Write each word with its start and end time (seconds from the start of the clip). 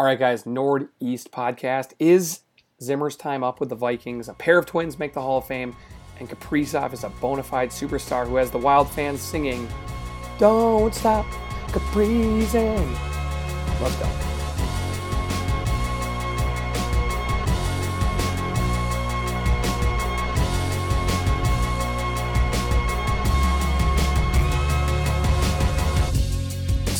All 0.00 0.06
right, 0.06 0.18
guys, 0.18 0.44
Nordy's 0.44 1.26
podcast. 1.26 1.92
Is 1.98 2.40
Zimmer's 2.82 3.16
time 3.16 3.44
up 3.44 3.60
with 3.60 3.68
the 3.68 3.74
Vikings? 3.74 4.30
A 4.30 4.32
pair 4.32 4.56
of 4.56 4.64
twins 4.64 4.98
make 4.98 5.12
the 5.12 5.20
Hall 5.20 5.36
of 5.36 5.46
Fame, 5.46 5.76
and 6.18 6.26
Kaprizov 6.26 6.94
is 6.94 7.04
a 7.04 7.10
bona 7.20 7.42
fide 7.42 7.68
superstar 7.68 8.26
who 8.26 8.36
has 8.36 8.50
the 8.50 8.56
Wild 8.56 8.88
fans 8.88 9.20
singing, 9.20 9.68
Don't 10.38 10.94
stop, 10.94 11.26
Kaprizin. 11.66 12.98
Let's 13.82 13.96
go. 13.96 14.29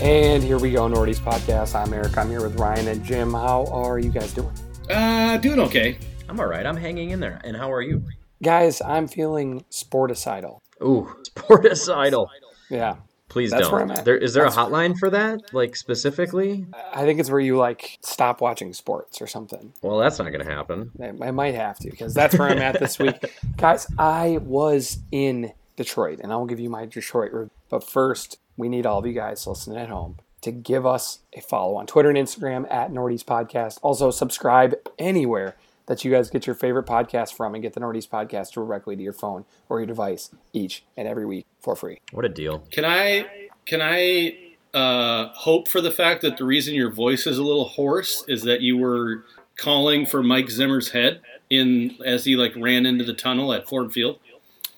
And 0.02 0.42
here 0.42 0.58
we 0.58 0.70
go, 0.72 0.88
Nordy's 0.88 1.20
podcast. 1.20 1.74
I'm 1.74 1.92
Eric. 1.92 2.16
I'm 2.16 2.30
here 2.30 2.40
with 2.42 2.58
Ryan 2.58 2.88
and 2.88 3.04
Jim. 3.04 3.32
How 3.34 3.66
are 3.66 3.98
you 3.98 4.10
guys 4.10 4.32
doing? 4.32 4.52
Uh, 4.88 5.36
doing 5.36 5.60
okay. 5.60 5.98
I'm 6.28 6.40
all 6.40 6.46
right. 6.46 6.64
I'm 6.64 6.76
hanging 6.76 7.10
in 7.10 7.20
there. 7.20 7.38
And 7.44 7.54
how 7.56 7.70
are 7.70 7.82
you? 7.82 8.02
Guys, 8.42 8.80
I'm 8.80 9.06
feeling 9.06 9.62
sporticidal. 9.70 10.60
Ooh, 10.82 11.14
sporticidal. 11.36 12.28
Yeah. 12.70 12.96
Please 13.28 13.50
That's 13.50 13.64
don't. 13.64 13.72
where 13.72 13.82
I'm 13.82 13.90
at. 13.92 14.04
There 14.04 14.16
is 14.16 14.32
there 14.34 14.44
That's- 14.44 14.56
a 14.56 14.70
hotline 14.70 14.98
for 14.98 15.08
that, 15.10 15.54
like 15.54 15.76
specifically? 15.76 16.66
I 16.92 17.04
think 17.04 17.20
it's 17.20 17.30
where 17.30 17.38
you 17.38 17.58
like 17.58 17.98
stop 18.00 18.40
watching 18.40 18.72
sports 18.72 19.20
or 19.22 19.28
something. 19.28 19.72
Well, 19.82 19.98
that's 19.98 20.18
not 20.18 20.30
going 20.32 20.44
to 20.44 20.50
happen. 20.50 20.90
I 21.00 21.28
I 21.28 21.30
might 21.30 21.54
have 21.54 21.78
to 21.80 21.90
because 21.90 22.12
that's 22.12 22.36
where 22.36 22.48
I'm 22.48 22.58
at 22.58 22.80
this 22.80 22.98
week. 22.98 23.14
Guys, 23.56 23.86
I 23.98 24.38
was 24.42 24.98
in 25.12 25.52
Detroit 25.80 26.20
and 26.22 26.30
I'll 26.30 26.44
give 26.44 26.60
you 26.60 26.68
my 26.68 26.84
Detroit 26.84 27.32
review. 27.32 27.50
But 27.70 27.88
first, 27.88 28.38
we 28.56 28.68
need 28.68 28.84
all 28.84 28.98
of 28.98 29.06
you 29.06 29.14
guys 29.14 29.46
listening 29.46 29.78
at 29.78 29.88
home 29.88 30.18
to 30.42 30.52
give 30.52 30.84
us 30.84 31.20
a 31.32 31.40
follow 31.40 31.76
on 31.76 31.86
Twitter 31.86 32.10
and 32.10 32.18
Instagram 32.18 32.70
at 32.70 32.92
Nordy's 32.92 33.24
Podcast. 33.24 33.78
Also, 33.82 34.10
subscribe 34.10 34.74
anywhere 34.98 35.56
that 35.86 36.04
you 36.04 36.10
guys 36.10 36.28
get 36.28 36.46
your 36.46 36.54
favorite 36.54 36.86
podcast 36.86 37.34
from 37.34 37.54
and 37.54 37.62
get 37.62 37.72
the 37.72 37.80
Nordy's 37.80 38.06
Podcast 38.06 38.52
directly 38.52 38.94
to 38.94 39.02
your 39.02 39.14
phone 39.14 39.46
or 39.70 39.80
your 39.80 39.86
device 39.86 40.30
each 40.52 40.84
and 40.96 41.08
every 41.08 41.24
week 41.24 41.46
for 41.60 41.74
free. 41.74 41.98
What 42.12 42.26
a 42.26 42.28
deal. 42.28 42.62
Can 42.70 42.84
I 42.84 43.48
can 43.64 43.80
I 43.82 44.36
uh, 44.74 45.28
hope 45.32 45.66
for 45.66 45.80
the 45.80 45.90
fact 45.90 46.20
that 46.22 46.36
the 46.36 46.44
reason 46.44 46.74
your 46.74 46.92
voice 46.92 47.26
is 47.26 47.38
a 47.38 47.42
little 47.42 47.64
hoarse 47.64 48.22
is 48.28 48.42
that 48.42 48.60
you 48.60 48.76
were 48.76 49.24
calling 49.56 50.04
for 50.04 50.22
Mike 50.22 50.50
Zimmer's 50.50 50.90
head 50.90 51.20
in 51.48 51.96
as 52.04 52.24
he 52.24 52.36
like 52.36 52.52
ran 52.56 52.86
into 52.86 53.04
the 53.04 53.14
tunnel 53.14 53.52
at 53.52 53.66
Ford 53.68 53.92
Field? 53.92 54.18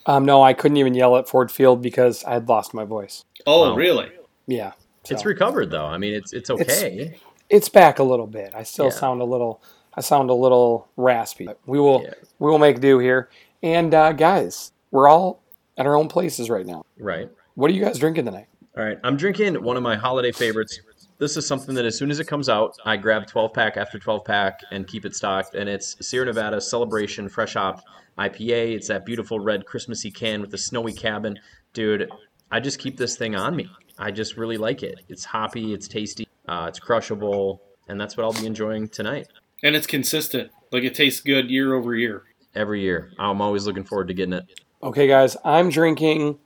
Um, 0.07 0.25
no, 0.25 0.43
I 0.43 0.53
couldn't 0.53 0.77
even 0.79 0.95
yell 0.95 1.17
at 1.17 1.29
Ford 1.29 1.51
Field 1.51 1.81
because 1.83 2.25
I 2.25 2.33
had 2.35 2.49
lost 2.49 2.75
my 2.75 2.85
voice. 2.85 3.25
Oh, 3.47 3.71
Wow. 3.71 3.77
really? 3.77 4.11
Yeah. 4.47 4.73
It's 5.09 5.25
recovered 5.25 5.71
though. 5.71 5.85
I 5.87 5.99
mean, 5.99 6.15
it's 6.15 6.33
it's 6.33 6.49
okay. 6.51 7.17
it's 7.51 7.69
back 7.69 7.99
a 7.99 8.03
little 8.05 8.27
bit. 8.27 8.55
I 8.55 8.63
still 8.63 8.87
Yeah. 8.87 8.91
sound 8.93 9.21
a 9.21 9.25
little 9.25 9.63
I 9.95 10.01
sound 10.01 10.31
a 10.31 10.35
little 10.35 10.89
raspy. 10.97 11.45
But 11.47 11.59
we 11.67 11.79
will 11.81 12.03
Yeah. 12.05 12.15
we 12.39 12.51
will 12.51 12.59
make 12.59 12.81
do 12.81 12.99
here. 12.99 13.29
And 13.63 13.93
uh, 13.95 14.13
guys, 14.13 14.73
we're 14.91 15.09
all 15.09 15.43
at 15.77 15.87
our 15.87 15.97
own 15.97 16.09
places 16.09 16.49
right 16.51 16.65
now. 16.67 16.85
right. 16.99 17.29
What 17.55 17.71
are 17.71 17.75
you 17.75 17.85
guys 17.85 17.99
drinking 17.99 18.25
tonight? 18.25 18.47
All 18.77 18.83
right. 18.85 18.99
I'm 19.05 19.17
drinking 19.17 19.63
one 19.63 19.77
of 19.77 19.83
my 19.83 19.97
holiday 19.97 20.33
favorites. 20.33 20.81
This 21.23 21.37
is 21.37 21.47
something 21.47 21.77
that 21.77 21.85
as 21.85 21.97
soon 21.97 22.11
as 22.11 22.19
it 22.19 22.27
comes 22.27 22.49
out, 22.49 22.77
I 22.85 22.97
grab 22.97 23.29
12 23.29 23.53
pack 23.53 23.77
after 23.77 23.97
12 23.97 24.25
pack 24.25 24.59
and 24.73 24.89
keep 24.89 25.05
it 25.05 25.15
stocked. 25.15 25.55
And 25.55 25.69
it's 25.69 25.95
Sierra 26.05 26.27
Nevada 26.27 26.61
Celebration 26.61 27.29
Fresh 27.29 27.55
Hop 27.55 27.81
IPA. 28.19 28.75
It's 28.75 28.89
that 28.89 29.07
beautiful 29.07 29.39
red 29.39 29.65
Christmassy 29.65 30.11
can 30.11 30.41
with 30.41 30.51
the 30.51 30.59
snowy 30.59 30.93
cabin. 30.93 31.39
Dude, 31.75 32.11
I 32.51 32.59
just 32.59 32.81
keep 32.81 32.97
this 32.97 33.17
thing 33.17 33.37
on 33.37 33.55
me. 33.55 33.71
I 34.01 34.11
just 34.11 34.37
really 34.37 34.57
like 34.57 34.83
it. 34.83 34.99
It's 35.09 35.25
hoppy, 35.25 35.73
it's 35.73 35.87
tasty, 35.87 36.27
uh, 36.49 36.67
it's 36.69 36.81
crushable, 36.81 37.63
and 37.87 38.01
that's 38.01 38.17
what 38.17 38.25
I'll 38.25 38.33
be 38.33 38.45
enjoying 38.49 38.89
tonight. 38.89 39.29
And 39.63 39.77
it's 39.77 39.87
consistent. 39.87 40.51
Like 40.73 40.83
it 40.83 40.97
tastes 40.97 41.21
good 41.21 41.49
year 41.49 41.75
over 41.75 41.95
year. 41.95 42.25
Every 42.57 42.81
year. 42.81 43.13
I'm 43.17 43.41
always 43.41 43.65
looking 43.65 43.85
forward 43.85 44.09
to 44.09 44.15
getting 44.15 44.33
it. 44.33 44.61
Okay, 44.83 45.07
guys, 45.07 45.37
I'm 45.45 45.69
drinking 45.71 46.41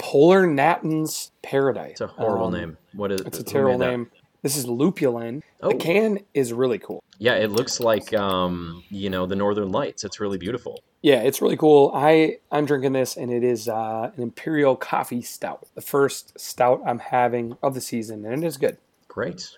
Polar 0.00 0.46
Natton's 0.46 1.30
Paradise. 1.42 1.92
It's 1.92 2.00
a 2.00 2.06
horrible 2.08 2.46
Um, 2.46 2.52
name. 2.54 2.76
What 2.94 3.12
is 3.12 3.20
it? 3.20 3.26
It's 3.28 3.38
a 3.38 3.44
terrible 3.44 3.78
made 3.78 3.86
that? 3.86 3.90
name. 3.90 4.10
This 4.42 4.56
is 4.56 4.64
lupulin. 4.66 5.42
Oh. 5.62 5.68
The 5.68 5.74
can 5.76 6.20
is 6.32 6.52
really 6.52 6.78
cool. 6.78 7.04
Yeah, 7.18 7.34
it 7.34 7.50
looks 7.50 7.78
like 7.80 8.14
um, 8.14 8.82
you 8.88 9.10
know, 9.10 9.26
the 9.26 9.36
Northern 9.36 9.70
Lights. 9.70 10.02
It's 10.02 10.18
really 10.18 10.38
beautiful. 10.38 10.82
Yeah, 11.02 11.20
it's 11.20 11.42
really 11.42 11.56
cool. 11.58 11.92
I 11.94 12.38
I'm 12.50 12.64
drinking 12.64 12.94
this, 12.94 13.16
and 13.16 13.30
it 13.30 13.44
is 13.44 13.68
uh, 13.68 14.10
an 14.16 14.22
imperial 14.22 14.76
coffee 14.76 15.20
stout, 15.22 15.66
the 15.74 15.82
first 15.82 16.38
stout 16.40 16.80
I'm 16.86 16.98
having 16.98 17.56
of 17.62 17.74
the 17.74 17.80
season, 17.82 18.24
and 18.24 18.42
it 18.42 18.46
is 18.46 18.56
good. 18.56 18.78
Great. 19.08 19.50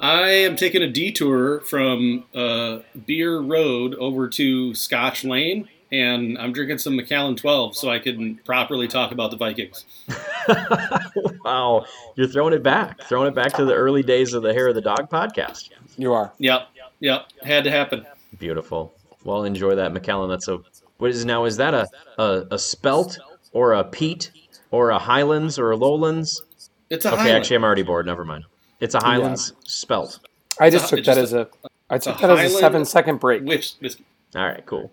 I 0.00 0.28
am 0.30 0.56
taking 0.56 0.82
a 0.82 0.90
detour 0.90 1.60
from 1.60 2.24
uh, 2.34 2.80
Beer 3.06 3.38
Road 3.38 3.94
over 3.96 4.28
to 4.30 4.74
Scotch 4.74 5.24
Lane, 5.24 5.68
and 5.94 6.36
I'm 6.38 6.52
drinking 6.52 6.78
some 6.78 6.96
Macallan 6.96 7.36
12 7.36 7.76
so 7.76 7.88
I 7.88 7.98
can 8.00 8.36
properly 8.44 8.88
talk 8.88 9.12
about 9.12 9.30
the 9.30 9.36
Vikings. 9.36 9.84
wow, 11.44 11.84
you're 12.16 12.26
throwing 12.26 12.52
it 12.52 12.62
back, 12.62 13.02
throwing 13.04 13.28
it 13.28 13.34
back 13.34 13.52
to 13.54 13.64
the 13.64 13.74
early 13.74 14.02
days 14.02 14.34
of 14.34 14.42
the 14.42 14.52
Hair 14.52 14.68
of 14.68 14.74
the 14.74 14.80
Dog 14.80 15.08
podcast. 15.08 15.70
You 15.96 16.12
are. 16.12 16.32
Yep, 16.38 16.68
yep, 17.00 17.26
had 17.42 17.64
to 17.64 17.70
happen. 17.70 18.04
Beautiful. 18.38 18.92
Well, 19.22 19.44
enjoy 19.44 19.76
that, 19.76 19.92
Macallan. 19.92 20.28
That's 20.28 20.48
a 20.48 20.58
what 20.98 21.10
is 21.10 21.24
now? 21.24 21.44
Is 21.44 21.56
that 21.58 21.74
a 21.74 21.86
a, 22.18 22.46
a 22.50 22.58
spelt 22.58 23.18
or 23.52 23.74
a 23.74 23.84
peat 23.84 24.32
or 24.72 24.90
a 24.90 24.98
Highlands 24.98 25.58
or 25.58 25.70
a 25.70 25.76
Lowlands? 25.76 26.42
It's 26.90 27.04
a 27.04 27.08
Okay, 27.08 27.16
Highland. 27.18 27.36
actually, 27.38 27.56
I'm 27.56 27.64
already 27.64 27.82
bored. 27.82 28.06
Never 28.06 28.24
mind. 28.24 28.44
It's 28.80 28.94
a 28.94 29.00
Highlands 29.00 29.52
spelt. 29.64 30.18
I 30.58 30.70
just 30.70 30.88
took 30.88 30.98
that 30.98 31.04
just 31.04 31.18
as 31.18 31.32
a 31.32 31.48
I 31.88 31.98
took 31.98 32.20
a 32.22 32.26
that 32.26 32.38
as 32.38 32.54
a 32.54 32.58
seven 32.58 32.84
second 32.84 33.20
break. 33.20 33.44
Which 33.44 33.74
whiskey? 33.80 34.04
All 34.34 34.44
right, 34.44 34.64
cool. 34.66 34.92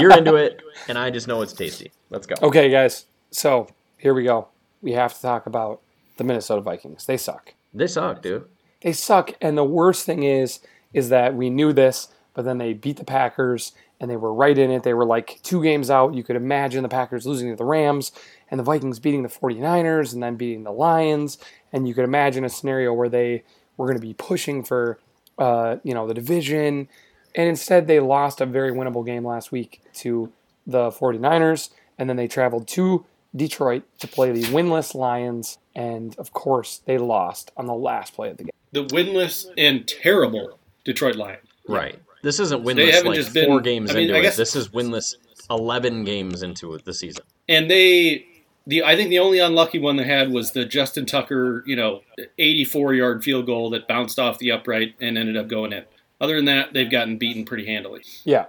You're 0.00 0.16
into 0.16 0.36
it, 0.36 0.62
and 0.88 0.96
I 0.96 1.10
just 1.10 1.28
know 1.28 1.42
it's 1.42 1.52
tasty. 1.52 1.92
Let's 2.10 2.26
go. 2.26 2.34
Okay, 2.42 2.70
guys. 2.70 3.06
So 3.30 3.68
here 3.98 4.14
we 4.14 4.24
go. 4.24 4.48
We 4.80 4.92
have 4.92 5.14
to 5.14 5.20
talk 5.20 5.46
about 5.46 5.80
the 6.16 6.24
Minnesota 6.24 6.62
Vikings. 6.62 7.04
They 7.06 7.16
suck. 7.16 7.54
They 7.74 7.86
suck, 7.86 8.22
dude. 8.22 8.46
They 8.82 8.92
suck. 8.92 9.32
And 9.40 9.56
the 9.56 9.64
worst 9.64 10.06
thing 10.06 10.22
is, 10.22 10.60
is 10.92 11.08
that 11.10 11.34
we 11.34 11.50
knew 11.50 11.72
this, 11.72 12.08
but 12.34 12.44
then 12.44 12.58
they 12.58 12.72
beat 12.72 12.96
the 12.96 13.04
Packers 13.04 13.72
and 14.00 14.10
they 14.10 14.16
were 14.16 14.34
right 14.34 14.56
in 14.58 14.70
it. 14.70 14.82
They 14.82 14.94
were 14.94 15.04
like 15.04 15.38
two 15.42 15.62
games 15.62 15.88
out. 15.88 16.14
You 16.14 16.24
could 16.24 16.36
imagine 16.36 16.82
the 16.82 16.88
Packers 16.88 17.26
losing 17.26 17.50
to 17.50 17.56
the 17.56 17.64
Rams 17.64 18.10
and 18.50 18.58
the 18.58 18.64
Vikings 18.64 18.98
beating 18.98 19.22
the 19.22 19.28
49ers 19.28 20.12
and 20.12 20.22
then 20.22 20.36
beating 20.36 20.64
the 20.64 20.72
Lions. 20.72 21.38
And 21.72 21.86
you 21.86 21.94
could 21.94 22.04
imagine 22.04 22.44
a 22.44 22.48
scenario 22.48 22.92
where 22.92 23.08
they 23.08 23.44
were 23.76 23.86
going 23.86 23.98
to 23.98 24.06
be 24.06 24.14
pushing 24.14 24.64
for, 24.64 24.98
uh, 25.38 25.76
you 25.84 25.94
know, 25.94 26.06
the 26.06 26.14
division. 26.14 26.88
And 27.34 27.48
instead, 27.48 27.86
they 27.86 28.00
lost 28.00 28.40
a 28.40 28.46
very 28.46 28.72
winnable 28.72 29.04
game 29.04 29.26
last 29.26 29.52
week 29.52 29.80
to 29.94 30.32
the 30.66 30.90
49ers. 30.90 31.70
And 31.98 32.08
then 32.08 32.16
they 32.16 32.28
traveled 32.28 32.68
to 32.68 33.04
Detroit 33.34 33.84
to 34.00 34.06
play 34.08 34.32
the 34.32 34.42
winless 34.44 34.94
Lions. 34.94 35.58
And 35.74 36.14
of 36.18 36.32
course, 36.32 36.82
they 36.84 36.98
lost 36.98 37.50
on 37.56 37.66
the 37.66 37.74
last 37.74 38.14
play 38.14 38.30
of 38.30 38.36
the 38.36 38.44
game. 38.44 38.50
The 38.72 38.84
winless 38.86 39.46
and 39.56 39.86
terrible 39.86 40.58
Detroit 40.84 41.16
Lions. 41.16 41.46
Right. 41.68 41.98
This 42.22 42.38
isn't 42.40 42.62
winless 42.64 42.76
They 42.76 42.90
haven't 42.92 43.08
like 43.08 43.16
just 43.16 43.34
been- 43.34 43.46
four 43.46 43.60
games 43.60 43.90
I 43.90 43.94
mean, 43.94 44.02
into 44.10 44.16
I 44.16 44.30
it. 44.30 44.36
This 44.36 44.54
is 44.56 44.68
winless 44.68 45.16
eleven 45.50 46.04
games 46.04 46.42
into 46.42 46.72
it 46.74 46.84
the 46.84 46.94
season. 46.94 47.24
And 47.48 47.70
they 47.70 48.26
the 48.66 48.84
I 48.84 48.94
think 48.96 49.10
the 49.10 49.18
only 49.18 49.38
unlucky 49.40 49.78
one 49.78 49.96
they 49.96 50.04
had 50.04 50.30
was 50.32 50.52
the 50.52 50.64
Justin 50.64 51.04
Tucker, 51.04 51.64
you 51.66 51.74
know, 51.76 52.02
84 52.38 52.94
yard 52.94 53.24
field 53.24 53.46
goal 53.46 53.70
that 53.70 53.88
bounced 53.88 54.18
off 54.18 54.38
the 54.38 54.52
upright 54.52 54.94
and 55.00 55.18
ended 55.18 55.36
up 55.36 55.48
going 55.48 55.72
in. 55.72 55.84
Other 56.22 56.36
than 56.36 56.44
that, 56.44 56.72
they've 56.72 56.90
gotten 56.90 57.18
beaten 57.18 57.44
pretty 57.44 57.66
handily. 57.66 58.02
Yeah. 58.24 58.46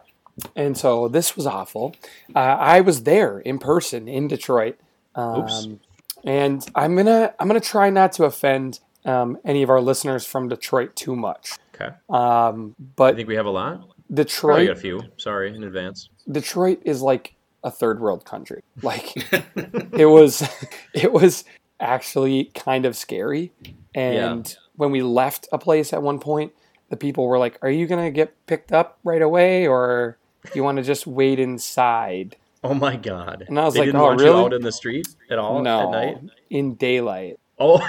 And 0.56 0.78
so 0.78 1.08
this 1.08 1.36
was 1.36 1.48
awful. 1.48 1.96
Uh, 2.36 2.40
I 2.40 2.82
was 2.82 3.04
there 3.04 3.40
in 3.40 3.58
person 3.58 4.08
in 4.08 4.28
Detroit. 4.28 4.78
Oops. 5.18 5.66
Um, 5.66 5.80
and 6.24 6.66
I'm 6.76 6.96
gonna 6.96 7.34
I'm 7.40 7.48
gonna 7.48 7.60
try 7.60 7.90
not 7.90 8.14
to 8.14 8.26
offend 8.26 8.80
um, 9.06 9.38
any 9.44 9.64
of 9.64 9.70
our 9.70 9.82
listeners 9.82 10.26
from 10.26 10.48
Detroit 10.50 10.96
too 10.96 11.16
much. 11.16 11.54
Okay. 11.76 11.94
Um, 12.10 12.76
I 13.00 13.14
think 13.14 13.28
we 13.28 13.36
have 13.36 13.46
a 13.46 13.52
lot. 13.52 13.80
Probably 13.80 13.96
Detroit 14.14 14.68
got 14.68 14.78
a 14.78 14.80
few. 14.80 15.02
Sorry 15.18 15.54
in 15.54 15.64
advance. 15.64 16.10
Detroit 16.32 16.80
is 16.86 17.02
like 17.02 17.36
a 17.64 17.72
third 17.72 18.00
world 18.00 18.26
country. 18.26 18.64
Like 18.82 19.14
it 19.92 20.06
was 20.06 20.48
it 20.94 21.12
was 21.12 21.44
actually 21.80 22.46
kind 22.56 22.86
of 22.86 22.96
scary. 22.96 23.52
And 23.96 24.56
when 24.76 24.92
we 24.92 25.02
left 25.02 25.48
a 25.52 25.58
place 25.58 25.94
at 25.94 26.02
one 26.02 26.20
point, 26.20 26.54
the 26.94 26.98
people 26.98 27.26
were 27.28 27.40
like, 27.40 27.58
"Are 27.64 27.72
you 27.72 27.88
gonna 27.88 28.12
get 28.12 28.34
picked 28.46 28.72
up 28.72 29.00
right 29.04 29.22
away, 29.22 29.66
or 29.68 30.18
do 30.46 30.52
you 30.54 30.64
want 30.64 30.78
to 30.78 30.84
just 30.84 31.08
wait 31.08 31.40
inside?" 31.40 32.36
Oh 32.64 32.76
my 32.76 32.96
god. 32.96 33.46
And 33.48 33.60
I 33.60 33.66
was 33.66 33.74
they 33.74 33.80
like, 33.82 33.88
didn't 33.88 34.02
"Oh, 34.02 34.04
want 34.04 34.22
really?" 34.22 34.38
you 34.40 34.46
out 34.46 34.54
in 34.54 34.62
the 34.62 34.72
street 34.72 35.08
at 35.32 35.40
all 35.40 35.58
at 35.58 35.64
no, 35.64 35.90
night. 35.92 36.18
in 36.52 36.76
daylight. 36.76 37.40
Oh. 37.60 37.80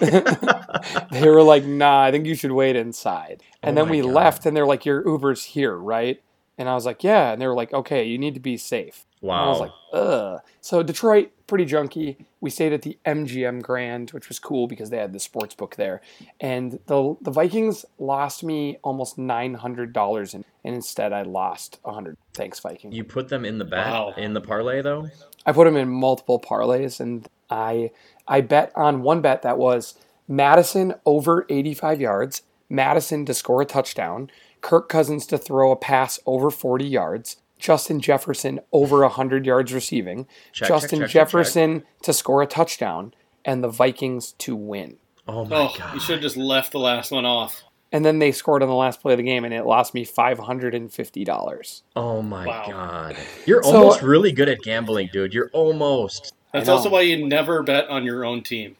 They 1.10 1.28
were 1.28 1.42
like, 1.42 1.64
"Nah, 1.64 2.04
I 2.04 2.10
think 2.10 2.26
you 2.26 2.34
should 2.34 2.52
wait 2.52 2.76
inside." 2.76 3.42
And 3.62 3.76
Oh 3.78 3.82
then 3.82 3.90
we 3.90 4.00
God. 4.00 4.10
left, 4.10 4.46
and 4.46 4.56
they're 4.56 4.66
like, 4.66 4.84
"Your 4.86 5.06
Uber's 5.06 5.44
here, 5.44 5.76
right?" 5.76 6.20
And 6.58 6.68
I 6.68 6.74
was 6.74 6.86
like, 6.86 7.02
"Yeah." 7.04 7.32
And 7.32 7.40
they 7.40 7.46
were 7.46 7.54
like, 7.54 7.72
"Okay, 7.72 8.04
you 8.04 8.18
need 8.18 8.34
to 8.34 8.40
be 8.40 8.56
safe." 8.56 9.04
And 9.22 9.30
I 9.32 9.48
was 9.48 9.60
like, 9.60 9.72
ugh. 9.92 10.40
So 10.60 10.82
Detroit, 10.82 11.32
pretty 11.46 11.64
junky. 11.66 12.24
We 12.40 12.50
stayed 12.50 12.72
at 12.72 12.82
the 12.82 12.98
MGM 13.06 13.62
Grand, 13.62 14.10
which 14.10 14.28
was 14.28 14.38
cool 14.38 14.66
because 14.66 14.90
they 14.90 14.98
had 14.98 15.12
the 15.12 15.20
sports 15.20 15.54
book 15.54 15.76
there. 15.76 16.00
And 16.40 16.78
the 16.86 17.16
the 17.20 17.30
Vikings 17.30 17.84
lost 17.98 18.42
me 18.44 18.78
almost 18.82 19.18
nine 19.18 19.54
hundred 19.54 19.92
dollars, 19.92 20.34
and 20.34 20.44
instead 20.64 21.12
I 21.12 21.22
lost 21.22 21.78
a 21.84 21.92
hundred. 21.92 22.16
Thanks, 22.34 22.60
Viking. 22.60 22.92
You 22.92 23.04
put 23.04 23.28
them 23.28 23.44
in 23.44 23.58
the 23.58 23.64
bet 23.64 23.86
Wow. 23.86 24.14
in 24.16 24.34
the 24.34 24.40
parlay 24.40 24.82
though. 24.82 25.08
I 25.44 25.52
put 25.52 25.64
them 25.64 25.76
in 25.76 25.88
multiple 25.88 26.40
parlays, 26.40 27.00
and 27.00 27.28
I 27.50 27.90
I 28.26 28.40
bet 28.40 28.72
on 28.74 29.02
one 29.02 29.20
bet 29.20 29.42
that 29.42 29.58
was 29.58 29.94
Mattison 30.28 30.94
over 31.04 31.46
85 31.48 32.00
yards, 32.00 32.42
Mattison 32.68 33.24
to 33.26 33.34
score 33.34 33.62
a 33.62 33.64
touchdown, 33.64 34.28
Kirk 34.60 34.88
Cousins 34.88 35.24
to 35.28 35.38
throw 35.38 35.70
a 35.70 35.76
pass 35.76 36.18
over 36.26 36.50
40 36.50 36.84
yards, 36.84 37.36
Justin 37.58 38.00
Jefferson 38.00 38.60
over 38.72 39.00
100 39.00 39.46
yards 39.46 39.72
receiving, 39.72 40.26
Check, 40.52 40.68
check, 40.68 40.68
Justin 40.68 40.98
check, 41.00 41.08
check, 41.08 41.12
check. 41.12 41.22
Jefferson 41.28 41.82
to 42.02 42.12
score 42.12 42.42
a 42.42 42.46
touchdown, 42.46 43.14
and 43.44 43.62
the 43.64 43.68
Vikings 43.68 44.32
to 44.38 44.54
win. 44.56 44.96
Oh 45.28 45.44
my 45.44 45.56
Oh, 45.56 45.74
god. 45.76 45.94
you 45.94 46.00
should 46.00 46.14
have 46.16 46.22
just 46.22 46.36
left 46.36 46.72
the 46.72 46.78
last 46.78 47.10
one 47.10 47.24
off. 47.24 47.62
And 47.92 48.04
then 48.04 48.18
they 48.18 48.32
scored 48.32 48.62
on 48.62 48.68
the 48.68 48.74
last 48.74 49.00
play 49.00 49.12
of 49.14 49.16
the 49.18 49.22
game, 49.22 49.44
and 49.44 49.54
it 49.54 49.64
lost 49.64 49.94
me 49.94 50.04
$550. 50.04 51.82
Oh 51.94 52.22
my 52.22 52.46
Wow. 52.46 52.64
god. 52.68 53.16
You're 53.46 53.62
So- 53.62 53.76
almost 53.76 54.02
really 54.02 54.32
good 54.32 54.48
at 54.48 54.60
gambling, 54.62 55.08
dude. 55.12 55.32
You're 55.34 55.50
almost. 55.52 56.32
That's 56.52 56.68
also 56.68 56.88
why 56.90 57.02
you 57.02 57.26
never 57.26 57.62
bet 57.62 57.88
on 57.88 58.04
your 58.04 58.24
own 58.24 58.42
team. 58.42 58.76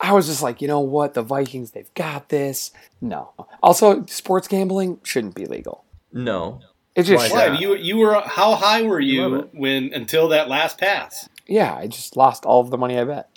I 0.00 0.12
was 0.12 0.26
just 0.26 0.42
like, 0.42 0.60
you 0.60 0.68
know 0.68 0.80
what? 0.80 1.14
The 1.14 1.22
Vikings, 1.22 1.70
they've 1.70 1.92
got 1.94 2.28
this. 2.28 2.72
No. 3.00 3.30
Also, 3.62 4.04
sports 4.06 4.48
gambling 4.48 4.98
shouldn't 5.04 5.34
be 5.34 5.46
legal. 5.46 5.84
No. 6.12 6.60
It 6.94 7.02
just 7.04 7.16
Why 7.18 7.24
is 7.24 7.30
should. 7.30 7.36
Why? 7.36 7.48
that? 7.50 7.60
You 7.60 7.74
you 7.76 7.96
were 7.98 8.20
how 8.20 8.54
high 8.54 8.82
were 8.82 9.00
You 9.00 9.14
you, 9.22 9.28
love 9.28 9.40
it. 9.44 9.50
when 9.52 9.92
until 9.92 10.28
that 10.28 10.48
last 10.48 10.78
pass? 10.78 11.28
Yeah, 11.46 11.74
I 11.74 11.88
just 11.88 12.16
lost 12.16 12.44
all 12.46 12.60
of 12.60 12.70
the 12.70 12.78
money 12.78 12.98
I 12.98 13.04
bet. 13.04 13.28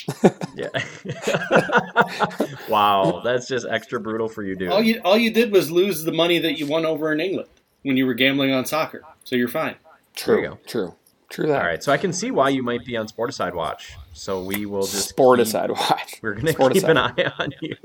Yeah. 0.56 0.70
wow, 2.70 3.22
that's 3.24 3.48
just 3.48 3.66
extra 3.70 4.00
brutal 4.00 4.30
for 4.30 4.44
you, 4.44 4.56
dude. 4.56 4.70
All 4.70 4.82
you 4.82 5.02
all 5.04 5.18
you 5.18 5.32
did 5.32 5.52
was 5.52 5.72
lose 5.72 6.04
the 6.04 6.12
money 6.12 6.40
that 6.40 6.58
you 6.60 6.68
won 6.68 6.86
over 6.86 7.12
in 7.12 7.20
England 7.20 7.50
when 7.84 7.98
you 7.98 8.06
were 8.06 8.14
gambling 8.14 8.52
on 8.54 8.66
soccer. 8.66 9.02
So 9.24 9.36
you're 9.36 9.48
fine. 9.48 9.76
True. 10.16 10.42
you. 10.42 10.58
True. 10.68 10.96
True 11.30 11.48
that. 11.48 11.60
All 11.62 11.68
right, 11.68 11.84
so 11.84 11.92
I 11.92 11.98
can 11.98 12.14
see 12.14 12.32
why 12.32 12.50
you 12.50 12.64
might 12.64 12.86
be 12.86 12.96
on 12.96 13.08
Sporticide 13.08 13.54
Watch. 13.54 13.96
So 14.14 14.42
we 14.44 14.66
will 14.66 14.84
just 14.88 15.16
keep- 15.16 15.20
watch. 15.20 16.20
We're 16.22 16.36
gonna 16.36 16.54
Sporticide. 16.54 16.74
keep 16.74 16.84
an 16.86 16.98
eye 16.98 17.32
on 17.38 17.54
you. 17.62 17.76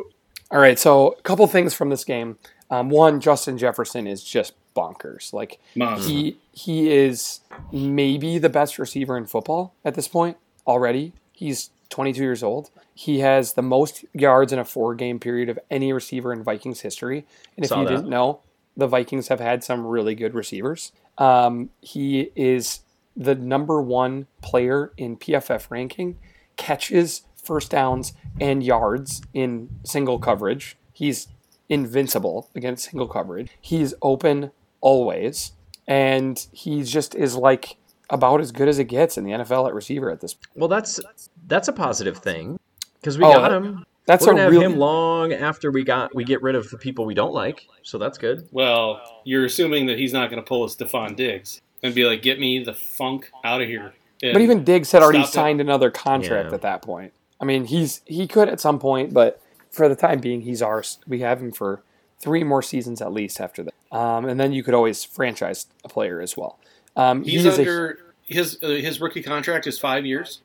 All 0.53 0.61
right, 0.61 0.79
so 0.79 1.09
a 1.19 1.23
couple 1.23 1.45
things 1.49 1.75
from 1.75 1.91
this 1.91 2.05
game. 2.05 2.39
Um, 2.71 2.89
one, 2.89 3.21
Justin 3.21 3.59
Jefferson 3.59 4.07
is 4.07 4.23
just 4.23 4.53
bonkers. 4.75 5.33
Like 5.33 5.61
Monster. 5.75 6.09
he 6.09 6.39
he 6.53 6.93
is 6.93 7.41
maybe 7.73 8.39
the 8.39 8.49
best 8.49 8.79
receiver 8.79 9.17
in 9.17 9.27
football 9.27 9.75
at 9.85 9.95
this 9.95 10.09
point 10.09 10.37
already. 10.67 11.13
He's 11.33 11.71
22 11.91 12.23
years 12.23 12.43
old. 12.43 12.71
He 12.95 13.21
has 13.21 13.53
the 13.53 13.63
most 13.63 14.05
yards 14.15 14.53
in 14.53 14.59
a 14.59 14.65
four-game 14.65 15.19
period 15.19 15.49
of 15.49 15.59
any 15.71 15.93
receiver 15.93 16.33
in 16.33 16.43
Vikings 16.43 16.81
history. 16.81 17.27
And 17.57 17.65
if 17.65 17.69
Saw 17.69 17.81
you 17.81 17.89
that. 17.89 17.97
didn't 17.97 18.09
know, 18.09 18.41
the 18.77 18.87
Vikings 18.87 19.29
have 19.29 19.41
had 19.41 19.63
some 19.63 19.87
really 19.87 20.15
good 20.15 20.35
receivers. 20.35 20.93
Um, 21.19 21.71
he 21.81 22.31
is 22.35 22.81
the 23.15 23.35
number 23.35 23.83
one 23.83 24.27
player 24.41 24.93
in 24.97 25.17
PFF 25.17 25.71
ranking, 25.71 26.19
catches, 26.57 27.23
first 27.37 27.71
downs, 27.71 28.15
and 28.41 28.63
yards 28.63 29.21
in 29.35 29.69
single 29.85 30.19
coverage. 30.19 30.77
He's 30.93 31.29
invincible 31.69 32.49
against 32.55 32.91
single 32.91 33.09
coverage. 33.09 33.51
He's 33.61 33.95
open 34.03 34.51
always, 34.82 35.52
and 35.88 36.46
he 36.52 36.82
just 36.82 37.14
is 37.14 37.34
like 37.37 37.76
about 38.11 38.40
as 38.43 38.52
good 38.52 38.69
as 38.69 38.79
it 38.79 38.84
gets 38.84 39.17
in 39.17 39.25
the 39.25 39.31
NFL 39.31 39.67
at 39.69 39.75
receiver 39.75 40.11
at 40.11 40.20
this. 40.20 40.34
point. 40.34 40.49
Well, 40.56 40.69
that's 40.69 41.00
that's 41.46 41.69
a 41.69 41.73
positive 41.73 42.19
thing 42.19 42.61
because 43.00 43.17
we 43.17 43.25
Oh, 43.25 43.32
got 43.32 43.52
him. 43.52 43.84
That's 44.05 44.26
We're 44.26 44.32
a 44.32 44.34
gonna 44.34 44.43
have 44.43 44.50
real. 44.52 44.61
him 44.62 44.79
long 44.79 45.32
after 45.32 45.70
we 45.70 45.84
got 45.84 46.14
we 46.14 46.25
get 46.25 46.43
rid 46.43 46.56
of 46.56 46.69
the 46.70 46.76
people 46.76 47.06
we 47.06 47.14
don't 47.14 47.32
like. 47.32 47.67
So 47.84 47.96
that's 47.99 48.19
good. 48.19 48.49
Well, 48.52 49.00
you're 49.25 49.44
assuming 49.46 49.87
that 49.87 49.96
he's 49.99 50.12
not 50.12 50.29
going 50.29 50.43
to 50.43 50.46
pull 50.46 50.64
a 50.64 50.67
Stefon 50.69 51.14
Diggs 51.17 51.61
and 51.85 51.94
be 51.94 52.05
like, 52.05 52.20
"Get 52.20 52.38
me 52.40 52.62
the 52.64 52.75
funk 52.75 53.31
out 53.44 53.62
of 53.62 53.69
here." 53.69 53.94
But 54.20 54.40
even 54.40 54.62
Diggs 54.64 54.93
had 54.93 55.02
already 55.02 55.20
Stop 55.20 55.28
it. 55.28 55.32
signed 55.32 55.61
another 55.61 55.90
contract 55.90 56.49
Yeah. 56.50 56.55
at 56.55 56.62
that 56.62 56.82
point. 56.82 57.12
I 57.40 57.44
mean, 57.44 57.64
he's 57.67 58.02
he 58.05 58.26
could 58.26 58.49
at 58.49 58.61
some 58.61 58.78
point, 58.81 59.14
but 59.14 59.40
for 59.70 59.88
the 59.88 59.96
time 59.96 60.19
being, 60.20 60.43
he's 60.43 60.62
ours. 60.62 60.99
We 61.06 61.20
have 61.20 61.40
him 61.40 61.50
for 61.52 61.82
three 62.20 62.43
more 62.44 62.62
seasons 62.62 63.00
at 63.00 63.12
least 63.12 63.40
after 63.40 63.62
that. 63.64 63.75
Um, 63.93 64.25
and 64.25 64.41
then 64.41 64.53
you 64.53 64.62
could 64.65 64.75
always 64.75 65.05
franchise 65.05 65.67
a 65.85 65.89
player 65.89 66.21
as 66.21 66.37
well. 66.37 66.59
Um, 66.97 67.23
he's 67.25 67.43
he 67.43 67.49
is 67.49 67.59
a- 67.59 67.61
under 67.61 67.99
his 68.25 68.59
uh, 68.62 68.69
his 68.69 69.00
rookie 69.00 69.23
contract 69.23 69.67
is 69.67 69.79
five 69.79 70.05
years, 70.06 70.41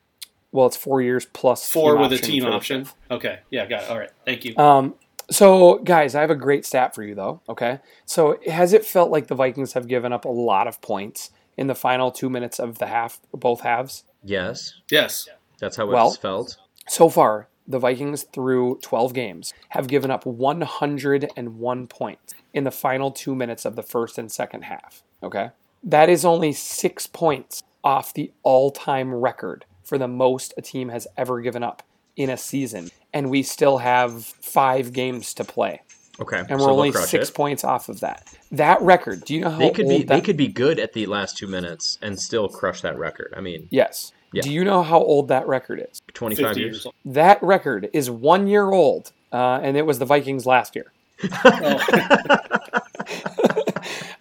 well, 0.52 0.66
it's 0.68 0.78
four 0.78 1.02
years 1.02 1.26
plus 1.26 1.70
four 1.70 1.94
team 1.94 2.02
with 2.02 2.14
a 2.14 2.18
team 2.18 2.46
option. 2.46 2.86
fifth. 2.86 2.96
Okay, 3.12 3.40
yeah, 3.50 3.66
got 3.66 3.84
it. 3.84 3.90
All 3.90 3.98
right, 3.98 4.12
thank 4.26 4.44
you. 4.46 4.56
Um, 4.58 4.96
so, 5.30 5.80
guys, 5.80 6.16
I 6.16 6.22
have 6.22 6.30
a 6.30 6.36
great 6.36 6.66
stat 6.66 6.96
for 6.96 7.04
you, 7.04 7.14
though. 7.14 7.42
Okay. 7.50 7.80
So, 8.06 8.40
has 8.48 8.72
it 8.72 8.86
felt 8.86 9.12
like 9.12 9.28
the 9.28 9.36
Vikings 9.36 9.74
have 9.74 9.88
given 9.88 10.14
up 10.14 10.24
a 10.24 10.30
lot 10.30 10.68
of 10.68 10.82
points 10.82 11.32
in 11.58 11.68
the 11.68 11.76
final 11.76 12.12
two 12.12 12.30
minutes 12.30 12.60
of 12.60 12.78
the 12.80 12.88
half, 12.88 13.20
both 13.34 13.60
halves? 13.62 14.06
Yes, 14.24 14.74
yes, 14.90 15.28
that's 15.60 15.76
how 15.76 15.86
Well- 15.86 16.08
it's 16.10 16.18
felt. 16.18 16.58
So 16.88 17.10
far, 17.10 17.50
the 17.68 17.80
Vikings, 17.80 18.24
through 18.24 18.80
12 18.82 19.14
games, 19.14 19.54
have 19.70 19.88
given 19.88 20.10
up 20.10 20.26
101 20.26 21.88
points 21.88 22.34
in 22.54 22.64
the 22.64 22.72
final 22.72 23.12
two 23.12 23.36
minutes 23.36 23.66
of 23.66 23.76
the 23.76 23.84
first 23.84 24.18
and 24.18 24.32
second 24.32 24.64
half. 24.64 25.04
Okay. 25.22 25.50
That 25.84 26.10
is 26.10 26.26
only 26.26 26.54
six 26.54 27.08
points 27.08 27.64
off 27.84 28.14
the 28.14 28.32
all 28.44 28.72
time 28.72 29.14
record 29.14 29.66
for 29.84 29.98
the 29.98 30.08
most 30.08 30.54
a 30.58 30.62
team 30.62 30.90
has 30.90 31.08
ever 31.18 31.40
given 31.42 31.64
up 31.64 31.84
in 32.16 32.30
a 32.30 32.38
season. 32.38 32.90
And 33.14 33.30
we 33.30 33.44
still 33.44 33.78
have 33.78 34.24
five 34.24 34.92
games 34.94 35.34
to 35.36 35.44
play. 35.44 35.82
Okay, 36.20 36.40
and 36.40 36.50
we're 36.50 36.60
so 36.60 36.72
only 36.72 36.92
six 36.92 37.30
it. 37.30 37.36
points 37.36 37.64
off 37.64 37.90
of 37.90 38.00
that. 38.00 38.28
That 38.52 38.82
record. 38.82 39.24
Do 39.24 39.36
you 39.36 39.42
know 39.42 39.52
how 39.52 39.60
They 39.60 39.70
could 39.70 39.88
be 39.88 40.00
that? 40.00 40.08
they 40.08 40.22
could 40.22 40.36
be 40.38 40.48
good 40.48 40.80
at 40.80 40.94
the 40.94 41.06
last 41.06 41.38
two 41.38 41.46
minutes 41.48 42.00
and 42.02 42.20
still 42.20 42.50
crush 42.50 42.82
that 42.82 42.98
record. 42.98 43.34
I 43.38 43.42
mean, 43.42 43.68
yes. 43.70 44.12
Yeah. 44.34 44.42
Do 44.42 44.52
you 44.52 44.64
know 44.66 44.84
how 44.84 45.00
old 45.00 45.30
that 45.30 45.48
record 45.48 45.86
is? 45.92 46.02
25 46.14 46.58
years. 46.58 46.58
years 46.58 46.86
old. 46.86 46.96
That 47.06 47.42
record 47.42 47.90
is 47.94 48.10
one 48.10 48.48
year 48.48 48.66
old, 48.72 49.12
uh, 49.32 49.60
and 49.64 49.78
it 49.78 49.86
was 49.86 50.00
the 50.00 50.06
Vikings 50.06 50.46
last 50.46 50.76
year. 50.76 50.92
Oh, 51.24 51.30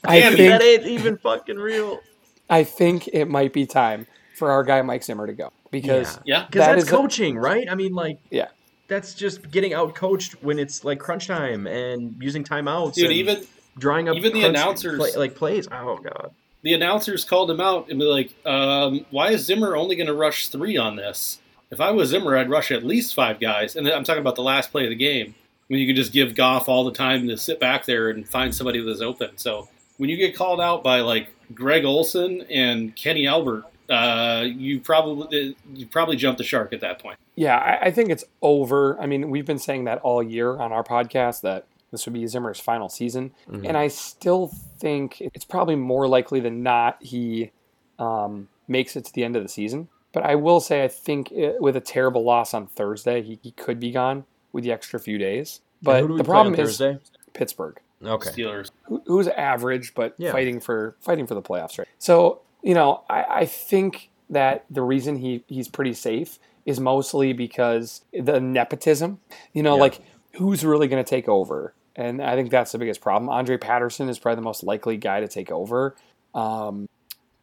I 0.04 0.20
Damn, 0.20 0.36
think 0.36 0.50
That 0.50 0.62
ain't 0.62 0.86
even 0.86 1.18
fucking 1.18 1.56
real. 1.56 2.00
I 2.48 2.62
think 2.64 3.08
it 3.08 3.26
might 3.26 3.52
be 3.52 3.66
time 3.66 4.06
for 4.36 4.50
our 4.52 4.62
guy 4.62 4.80
Mike 4.82 5.02
Zimmer 5.02 5.26
to 5.26 5.32
go 5.32 5.50
because 5.70 6.18
yeah, 6.24 6.44
Because 6.46 6.60
That 6.60 6.74
that's 6.74 6.84
is 6.84 6.88
a- 6.88 6.96
coaching, 6.96 7.36
right? 7.36 7.66
I 7.68 7.74
mean, 7.74 7.92
like, 7.94 8.18
Yeah. 8.30 8.48
that's 8.86 9.14
just 9.14 9.50
getting 9.50 9.74
out 9.74 9.94
coached 9.94 10.42
when 10.44 10.58
it's 10.58 10.84
like 10.84 11.00
crunch 11.00 11.26
time 11.26 11.66
and 11.66 12.14
using 12.20 12.44
timeouts. 12.44 12.94
dude. 12.94 13.06
and 13.06 13.14
Even 13.14 13.44
drawing 13.78 14.08
up 14.08 14.16
even 14.16 14.32
the 14.32 14.44
announcers- 14.44 14.98
play, 14.98 15.10
like 15.16 15.34
plays. 15.34 15.66
Oh 15.72 15.96
god. 15.96 16.30
The 16.66 16.74
announcers 16.74 17.24
called 17.24 17.48
him 17.48 17.60
out 17.60 17.90
and 17.90 18.00
be 18.00 18.04
like, 18.04 18.34
um, 18.44 19.06
"Why 19.12 19.30
is 19.30 19.44
Zimmer 19.44 19.76
only 19.76 19.94
going 19.94 20.08
to 20.08 20.14
rush 20.14 20.48
three 20.48 20.76
on 20.76 20.96
this? 20.96 21.38
If 21.70 21.80
I 21.80 21.92
was 21.92 22.08
Zimmer, 22.08 22.36
I'd 22.36 22.50
rush 22.50 22.72
at 22.72 22.82
least 22.82 23.14
five 23.14 23.38
guys." 23.38 23.76
And 23.76 23.86
I'm 23.86 24.02
talking 24.02 24.20
about 24.20 24.34
the 24.34 24.42
last 24.42 24.72
play 24.72 24.82
of 24.82 24.90
the 24.90 24.96
game 24.96 25.36
when 25.68 25.78
you 25.78 25.86
could 25.86 25.94
just 25.94 26.12
give 26.12 26.34
Goff 26.34 26.68
all 26.68 26.84
the 26.84 26.90
time 26.90 27.28
to 27.28 27.36
sit 27.36 27.60
back 27.60 27.84
there 27.86 28.10
and 28.10 28.28
find 28.28 28.52
somebody 28.52 28.84
that's 28.84 29.00
open. 29.00 29.30
So 29.36 29.68
when 29.98 30.10
you 30.10 30.16
get 30.16 30.34
called 30.34 30.60
out 30.60 30.82
by 30.82 31.02
like 31.02 31.28
Greg 31.54 31.84
Olsen 31.84 32.42
and 32.50 32.96
Kenny 32.96 33.28
Albert, 33.28 33.64
uh, 33.88 34.44
you 34.44 34.80
probably 34.80 35.54
you 35.72 35.86
probably 35.86 36.16
jumped 36.16 36.38
the 36.38 36.44
shark 36.44 36.72
at 36.72 36.80
that 36.80 36.98
point. 36.98 37.16
yeah, 37.36 37.58
I, 37.58 37.86
I 37.86 37.90
think 37.92 38.10
it's 38.10 38.24
over. 38.42 39.00
I 39.00 39.06
mean, 39.06 39.30
we've 39.30 39.46
been 39.46 39.60
saying 39.60 39.84
that 39.84 39.98
all 39.98 40.20
year 40.20 40.56
on 40.58 40.72
our 40.72 40.82
podcast 40.82 41.42
that 41.42 41.64
this 41.92 42.04
would 42.06 42.12
be 42.14 42.26
Zimmer's 42.26 42.60
final 42.60 42.88
season, 42.88 43.32
Mhm. 43.48 43.66
and 43.68 43.76
I 43.76 43.88
still 43.88 44.48
think 44.78 45.20
it's 45.20 45.44
probably 45.44 45.76
more 45.76 46.06
likely 46.08 46.40
than 46.40 46.62
not 46.62 47.02
he 47.02 47.52
um, 47.98 48.48
makes 48.68 48.94
it 48.96 49.04
to 49.06 49.12
the 49.14 49.24
end 49.24 49.36
of 49.36 49.42
the 49.42 49.48
season. 49.48 49.88
But 50.12 50.24
I 50.24 50.34
will 50.34 50.60
say, 50.60 50.84
I 50.84 50.88
think 50.88 51.30
it, 51.32 51.60
with 51.60 51.76
a 51.76 51.80
terrible 51.80 52.24
loss 52.24 52.52
on 52.54 52.66
Thursday, 52.66 53.22
he, 53.22 53.38
he 53.42 53.50
could 53.52 53.78
be 53.80 53.90
gone 53.90 54.24
with 54.52 54.64
the 54.64 54.72
extra 54.72 54.98
few 55.00 55.16
days. 55.18 55.60
But 55.82 56.04
Who 56.04 56.16
the 56.18 56.24
problem 56.24 56.54
is 56.54 56.78
Thursday? 56.78 56.98
Pittsburgh. 57.32 57.78
Okay. 58.04 58.30
Steelers. 58.30 58.70
who- 58.84 59.02
who's 59.06 59.28
average 59.28 59.94
but 59.94 60.14
Yeah. 60.18 60.30
fighting 60.32 60.60
for 60.60 60.96
fighting 61.00 61.26
for 61.26 61.34
the 61.34 61.40
playoffs 61.40 61.78
right 61.78 61.88
so 61.98 62.40
you 62.62 62.74
know 62.74 63.02
I, 63.08 63.24
I 63.30 63.44
think 63.46 64.10
that 64.28 64.66
the 64.70 64.82
reason 64.82 65.16
he 65.16 65.42
he's 65.46 65.66
pretty 65.68 65.94
safe 65.94 66.38
is 66.66 66.78
mostly 66.78 67.32
because 67.32 68.04
the 68.12 68.38
nepotism 68.38 69.20
you 69.54 69.62
know 69.62 69.76
Yeah. 69.76 69.80
like 69.80 70.00
who's 70.36 70.64
really 70.64 70.88
going 70.88 71.02
to 71.02 71.08
take 71.08 71.28
over 71.28 71.72
and 71.94 72.22
i 72.22 72.34
think 72.34 72.50
that's 72.50 72.72
the 72.72 72.78
biggest 72.78 73.00
problem 73.00 73.28
andre 73.28 73.56
patterson 73.56 74.08
is 74.08 74.18
probably 74.18 74.36
the 74.36 74.42
most 74.42 74.62
likely 74.62 74.96
guy 74.96 75.20
to 75.20 75.28
take 75.28 75.50
over 75.50 75.94
um, 76.34 76.88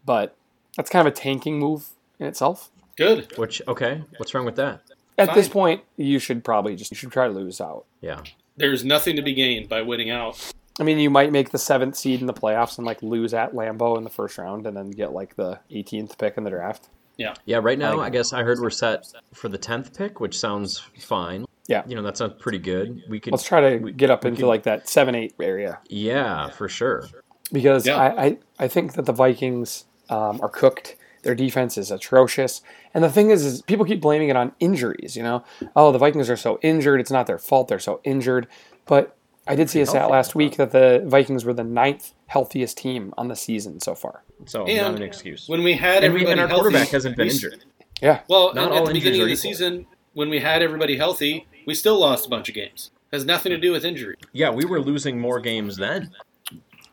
but 0.06 0.36
that's 0.78 0.90
kind 0.90 1.08
of 1.08 1.12
a 1.14 1.16
tanking 1.16 1.60
move 1.60 1.90
in 2.20 2.28
itself 2.28 2.70
Good. 2.96 3.36
Which 3.40 3.60
okay, 3.68 4.04
what's 4.18 4.34
wrong 4.36 4.46
with 4.46 4.56
that? 4.58 4.82
at 5.18 5.34
this 5.34 5.48
point 5.50 5.82
you 5.98 6.20
should 6.20 6.44
probably 6.44 6.76
just 6.76 6.92
you 6.92 6.96
should 6.98 7.12
try 7.12 7.28
to 7.28 7.34
lose 7.34 7.60
out 7.62 7.86
Yeah. 8.02 8.22
There's 8.56 8.86
nothing 8.86 9.16
to 9.16 9.24
be 9.24 9.34
gained 9.34 9.68
by 9.68 9.82
winning 9.82 10.12
out. 10.12 10.54
I 10.80 10.84
mean, 10.84 11.00
you 11.00 11.10
might 11.10 11.32
make 11.32 11.50
the 11.50 11.58
seventh 11.58 11.96
seed 11.96 12.22
in 12.22 12.28
the 12.28 12.34
playoffs 12.36 12.78
and 12.78 12.86
like 12.86 13.02
lose 13.02 13.34
at 13.34 13.54
Lambeau 13.54 13.98
in 13.98 14.04
the 14.04 14.12
first 14.12 14.38
round, 14.38 14.68
and 14.68 14.78
then 14.78 14.92
get 14.92 15.12
like 15.12 15.36
the 15.36 15.60
18th 15.72 16.20
pick 16.20 16.38
in 16.38 16.44
the 16.44 16.52
draft. 16.52 16.90
Yeah, 17.18 17.34
Yeah. 17.46 17.62
right 17.64 17.80
now 17.80 17.96
Like- 17.98 18.08
I 18.08 18.10
guess 18.12 18.32
I 18.32 18.44
heard 18.44 18.60
we're 18.60 18.70
set 18.70 19.06
for 19.34 19.50
the 19.50 19.58
tenth 19.58 19.98
pick, 19.98 20.20
which 20.20 20.38
sounds 20.38 20.78
fine. 21.00 21.46
Yeah. 21.68 21.84
you 21.88 21.96
know 21.96 22.02
that 22.04 22.18
sounds 22.18 22.34
pretty 22.40 22.60
good. 22.60 23.04
We 23.10 23.20
could, 23.20 23.32
Let's 23.32 23.44
try 23.46 23.62
to 23.62 23.78
we- 23.78 23.92
get 23.94 24.10
up 24.10 24.26
into 24.26 24.42
could- 24.42 24.48
like 24.48 24.64
that 24.64 24.90
seven 24.90 25.16
eight 25.16 25.34
area 25.40 25.80
yeah, 25.90 26.50
for 26.50 26.68
sure. 26.68 27.08
because 27.52 27.86
Yeah. 27.88 27.98
I, 27.98 28.26
I 28.26 28.38
I 28.60 28.68
think 28.68 28.94
that 28.94 29.06
the 29.06 29.14
Vikings 29.14 29.86
um, 30.10 30.40
are 30.42 30.50
cooked. 30.50 30.96
Their 31.24 31.36
defense 31.36 31.78
is 31.78 31.90
atrocious, 31.90 32.62
and 32.94 33.02
the 33.02 33.10
thing 33.10 33.30
is, 33.30 33.46
is 33.46 33.62
people 33.62 33.86
keep 33.86 34.02
blaming 34.02 34.28
it 34.28 34.36
on 34.36 34.52
injuries. 34.60 35.16
You 35.16 35.24
know, 35.24 35.44
oh 35.74 35.94
the 35.94 35.98
Vikings 35.98 36.30
are 36.30 36.36
so 36.36 36.60
injured. 36.62 37.00
It's 37.00 37.12
not 37.12 37.28
their 37.28 37.40
fault. 37.40 37.70
They're 37.70 37.80
so 37.80 38.02
injured. 38.04 38.48
But 38.86 39.16
I 39.48 39.56
did 39.56 39.70
see 39.70 39.80
a 39.80 39.86
stat 39.86 40.10
last 40.10 40.36
week 40.36 40.58
that 40.58 40.72
the 40.72 41.02
Vikings 41.06 41.46
were 41.46 41.54
the 41.54 41.64
ninth 41.64 42.12
healthiest 42.28 42.78
team 42.78 43.14
on 43.18 43.30
the 43.30 43.36
season 43.38 43.80
so 43.80 43.96
far. 43.96 44.24
So 44.48 44.66
And 44.66 44.78
not 44.82 44.96
an 44.96 45.02
excuse. 45.02 45.48
When 45.48 45.64
we 45.64 45.74
had 45.76 46.04
And, 46.04 46.14
we, 46.14 46.20
everybody 46.22 46.32
and 46.34 46.42
our 46.42 46.48
healthy, 46.48 46.62
quarterback 46.64 46.90
hasn't 46.90 47.16
been 47.16 47.28
injured. 47.30 47.64
Yeah, 48.02 48.20
Well, 48.28 48.54
Not 48.54 48.66
and 48.66 48.74
all 48.74 48.80
at 48.80 48.86
the 48.88 48.94
beginning 48.94 49.22
of 49.22 49.28
the 49.28 49.34
equal. 49.34 49.42
season, 49.42 49.86
when 50.14 50.30
we 50.30 50.40
had 50.40 50.62
everybody 50.62 50.98
healthy, 50.98 51.48
we 51.66 51.74
still 51.76 52.00
lost 52.00 52.26
a 52.26 52.30
bunch 52.30 52.50
of 52.50 52.56
games. 52.56 52.92
Has 53.12 53.26
nothing 53.26 53.52
to 53.52 53.58
do 53.58 53.72
with 53.72 53.86
injury. 53.86 54.16
Yeah, 54.32 54.50
we 54.50 54.66
were 54.66 54.80
losing 54.82 55.20
more 55.20 55.40
games 55.40 55.78
then. 55.78 56.12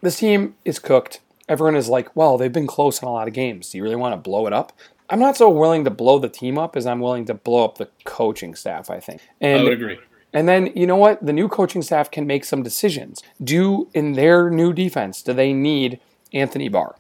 this 0.03 0.19
team 0.19 0.55
is 0.65 0.79
cooked. 0.79 1.21
Everyone 1.49 1.77
is 1.77 1.89
like, 1.89 2.15
well, 2.15 2.37
they've 2.39 2.53
been 2.53 2.67
close 2.67 3.01
in 3.03 3.09
a 3.09 3.13
lot 3.13 3.27
of 3.27 3.35
games. 3.35 3.71
Do 3.71 3.79
you 3.79 3.85
really 3.85 3.97
want 3.97 4.13
to 4.13 4.17
blow 4.17 4.47
it 4.47 4.53
up? 4.53 4.73
I'm 5.09 5.19
not 5.19 5.37
so 5.37 5.49
willing 5.51 5.85
to 5.85 5.91
blow 5.91 6.19
the 6.19 6.29
team 6.29 6.57
up 6.59 6.77
as 6.77 6.87
I'm 6.87 7.01
willing 7.01 7.25
to 7.25 7.35
blow 7.35 7.65
up 7.65 7.79
the 7.79 7.89
coaching 8.05 8.55
staff, 8.55 8.91
I 8.91 9.01
think. 9.01 9.21
And 9.41 9.61
I 9.61 9.65
would 9.65 9.73
agree. 9.73 9.99
and 10.33 10.49
then 10.49 10.71
you 10.77 10.87
know 10.87 10.97
what? 10.97 11.25
The 11.25 11.33
new 11.33 11.49
coaching 11.49 11.83
staff 11.83 12.11
can 12.11 12.27
make 12.27 12.45
some 12.45 12.63
decisions. 12.63 13.21
Do 13.43 13.89
in 13.93 14.13
their 14.13 14.51
new 14.51 14.73
defense, 14.73 15.23
do 15.23 15.33
they 15.33 15.53
need 15.53 15.99
Anthony 16.33 16.69
Barr? 16.69 16.95